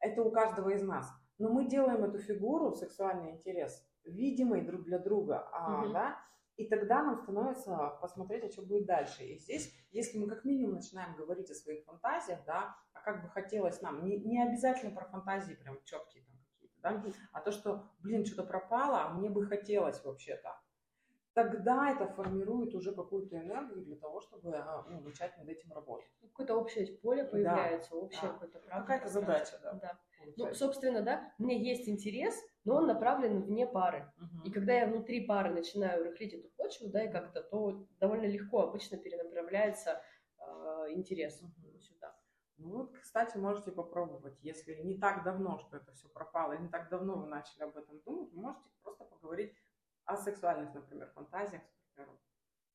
Это 0.00 0.22
у 0.22 0.32
каждого 0.32 0.70
из 0.70 0.82
нас. 0.82 1.08
Но 1.38 1.50
мы 1.50 1.68
делаем 1.68 2.02
эту 2.02 2.18
фигуру, 2.18 2.72
сексуальный 2.72 3.30
интерес, 3.30 3.86
видимой 4.04 4.62
друг 4.62 4.82
для 4.82 4.98
друга, 4.98 5.48
mm-hmm. 5.52 5.92
да, 5.92 6.18
и 6.56 6.66
тогда 6.66 7.04
нам 7.04 7.16
становится 7.16 7.96
посмотреть, 8.00 8.44
а 8.44 8.50
что 8.50 8.62
будет 8.62 8.86
дальше. 8.86 9.22
И 9.22 9.38
здесь, 9.38 9.72
если 9.92 10.18
мы 10.18 10.26
как 10.26 10.44
минимум 10.44 10.74
начинаем 10.74 11.14
говорить 11.14 11.50
о 11.52 11.54
своих 11.54 11.84
фантазиях, 11.84 12.40
да, 12.44 12.74
а 12.92 13.00
как 13.00 13.22
бы 13.22 13.28
хотелось 13.28 13.80
нам, 13.82 14.04
не, 14.04 14.18
не 14.18 14.42
обязательно 14.42 14.90
про 14.92 15.04
фантазии 15.04 15.54
прям 15.54 15.78
четкие, 15.84 16.24
да? 16.82 17.02
а 17.32 17.40
то, 17.40 17.50
что, 17.52 17.84
блин, 18.00 18.24
что-то 18.24 18.44
пропало, 18.44 19.02
а 19.02 19.08
мне 19.10 19.28
бы 19.28 19.46
хотелось 19.46 20.02
вообще-то, 20.04 20.58
тогда 21.34 21.92
это 21.92 22.06
формирует 22.06 22.74
уже 22.74 22.92
какую-то 22.92 23.36
энергию 23.36 23.84
для 23.84 23.96
того, 23.96 24.20
чтобы 24.20 24.56
а, 24.56 24.84
ну, 24.88 25.00
начать 25.00 25.36
над 25.38 25.48
этим 25.48 25.72
работать. 25.72 26.10
Какое-то 26.20 26.56
общее 26.56 26.86
поле 26.98 27.24
появляется, 27.24 27.90
да, 27.92 27.96
общее 27.96 28.22
да. 28.22 28.28
какое-то 28.28 28.58
Какая-то 28.60 29.08
задача, 29.08 29.58
да. 29.62 29.72
да. 29.74 29.98
Ну, 30.36 30.52
собственно, 30.54 31.00
да, 31.02 31.32
у 31.38 31.44
меня 31.44 31.56
есть 31.56 31.88
интерес, 31.88 32.34
но 32.64 32.76
он 32.76 32.86
направлен 32.86 33.42
вне 33.42 33.66
пары. 33.66 34.12
Угу. 34.16 34.48
И 34.48 34.50
когда 34.50 34.74
я 34.74 34.86
внутри 34.86 35.26
пары 35.26 35.50
начинаю 35.50 36.02
рыхлить 36.04 36.34
эту 36.34 36.48
почву, 36.56 36.88
да, 36.88 37.04
и 37.04 37.12
как-то, 37.12 37.42
то 37.42 37.86
довольно 38.00 38.26
легко 38.26 38.62
обычно 38.62 38.98
перенаправляется 38.98 40.02
э, 40.40 40.92
интерес. 40.92 41.40
Угу. 41.40 41.67
Ну 42.58 42.70
вот, 42.70 42.98
кстати, 42.98 43.36
можете 43.36 43.70
попробовать. 43.70 44.36
Если 44.42 44.74
не 44.82 44.98
так 44.98 45.22
давно, 45.22 45.58
что 45.58 45.76
это 45.76 45.92
все 45.92 46.08
пропало, 46.08 46.54
и 46.54 46.58
не 46.58 46.68
так 46.68 46.88
давно 46.88 47.16
вы 47.16 47.26
начали 47.26 47.62
об 47.62 47.76
этом 47.76 48.00
думать, 48.00 48.32
вы 48.32 48.42
можете 48.42 48.68
просто 48.82 49.04
поговорить 49.04 49.54
о 50.04 50.16
сексуальных, 50.16 50.74
например, 50.74 51.08
фантазиях 51.14 51.62
с 51.62 51.68
партнером. 51.68 52.18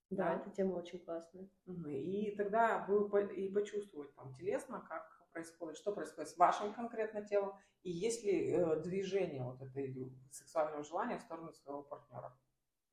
Да, 0.10 0.24
да, 0.26 0.36
эта 0.36 0.50
тема 0.52 0.76
очень 0.76 1.00
классная. 1.00 1.50
И 1.88 2.34
тогда 2.38 2.86
вы 2.88 3.26
и 3.34 3.52
почувствуете 3.52 4.14
там 4.14 4.34
телесно, 4.36 4.86
как 4.88 5.06
происходит, 5.34 5.78
что 5.78 5.92
происходит 5.92 6.30
с 6.30 6.38
вашим 6.38 6.74
конкретно 6.74 7.26
телом, 7.26 7.58
и 7.82 7.92
есть 7.92 8.24
ли 8.24 8.52
э, 8.52 8.80
движение 8.82 9.44
вот 9.44 9.62
этой 9.62 10.16
сексуального 10.32 10.84
желания 10.84 11.18
в 11.18 11.24
сторону 11.24 11.52
своего 11.52 11.84
партнера. 11.84 12.38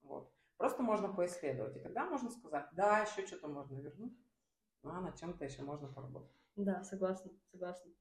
Вот. 0.03 0.33
Просто 0.57 0.83
можно 0.83 1.13
поисследовать, 1.13 1.77
и 1.77 1.81
тогда 1.81 2.07
можно 2.07 2.31
сказать, 2.31 2.67
да, 2.73 3.01
еще 3.01 3.27
что-то 3.27 3.49
можно 3.49 3.79
вернуть, 3.79 4.19
а 4.83 5.01
на 5.01 5.13
чем-то 5.13 5.45
еще 5.45 5.63
можно 5.63 5.89
поработать. 5.89 6.35
Да, 6.57 6.83
согласна, 6.85 7.31
согласна. 7.51 7.93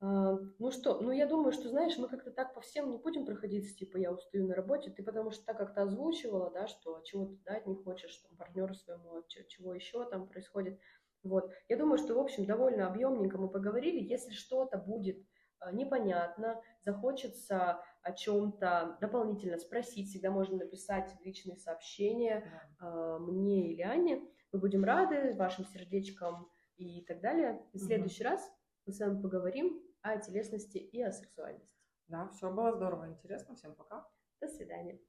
А, 0.00 0.38
ну 0.58 0.70
что, 0.70 1.00
ну 1.00 1.12
я 1.12 1.26
думаю, 1.26 1.52
что, 1.52 1.68
знаешь, 1.68 1.96
мы 1.96 2.08
как-то 2.08 2.30
так 2.30 2.52
по 2.52 2.60
всем 2.60 2.90
не 2.90 2.98
будем 2.98 3.24
проходиться, 3.24 3.74
типа, 3.74 3.96
я 3.96 4.12
устаю 4.12 4.46
на 4.46 4.54
работе, 4.54 4.90
ты 4.90 5.02
потому 5.02 5.30
что 5.30 5.44
так 5.46 5.56
как-то 5.56 5.82
озвучивала, 5.82 6.50
да, 6.50 6.66
что 6.66 7.00
чего 7.04 7.26
ты 7.26 7.36
дать 7.44 7.66
не 7.66 7.74
хочешь, 7.74 8.16
там, 8.18 8.36
партнеру 8.36 8.74
своему, 8.74 9.24
чего 9.48 9.74
еще 9.74 10.04
там 10.10 10.28
происходит. 10.28 10.78
Вот. 11.22 11.50
Я 11.68 11.78
думаю, 11.78 11.96
что, 11.96 12.14
в 12.14 12.18
общем, 12.18 12.44
довольно 12.44 12.86
объемненько 12.86 13.38
мы 13.38 13.48
поговорили. 13.48 13.98
Если 13.98 14.32
что-то 14.32 14.76
будет 14.76 15.24
а, 15.58 15.72
непонятно, 15.72 16.60
захочется 16.84 17.80
о 18.02 18.12
чем-то 18.12 18.98
дополнительно 19.00 19.56
спросить, 19.56 20.10
всегда 20.10 20.30
можно 20.30 20.58
написать 20.58 21.10
в 21.18 21.24
личные 21.24 21.56
сообщения 21.56 22.44
да. 22.78 23.18
мне 23.20 23.72
или 23.72 23.80
Ане. 23.80 24.20
Мы 24.52 24.60
будем 24.60 24.84
рады 24.84 25.34
вашим 25.34 25.64
сердечкам 25.64 26.50
и 26.76 27.04
так 27.04 27.20
далее. 27.20 27.64
В 27.72 27.78
следующий 27.78 28.24
раз 28.24 28.52
мы 28.86 28.92
с 28.92 29.00
вами 29.00 29.20
поговорим 29.20 29.82
о 30.02 30.18
телесности 30.18 30.78
и 30.78 31.02
о 31.02 31.12
сексуальности. 31.12 31.78
Да, 32.08 32.28
все 32.28 32.52
было 32.52 32.72
здорово, 32.72 33.08
интересно. 33.08 33.54
Всем 33.54 33.74
пока. 33.74 34.06
До 34.40 34.48
свидания. 34.48 35.00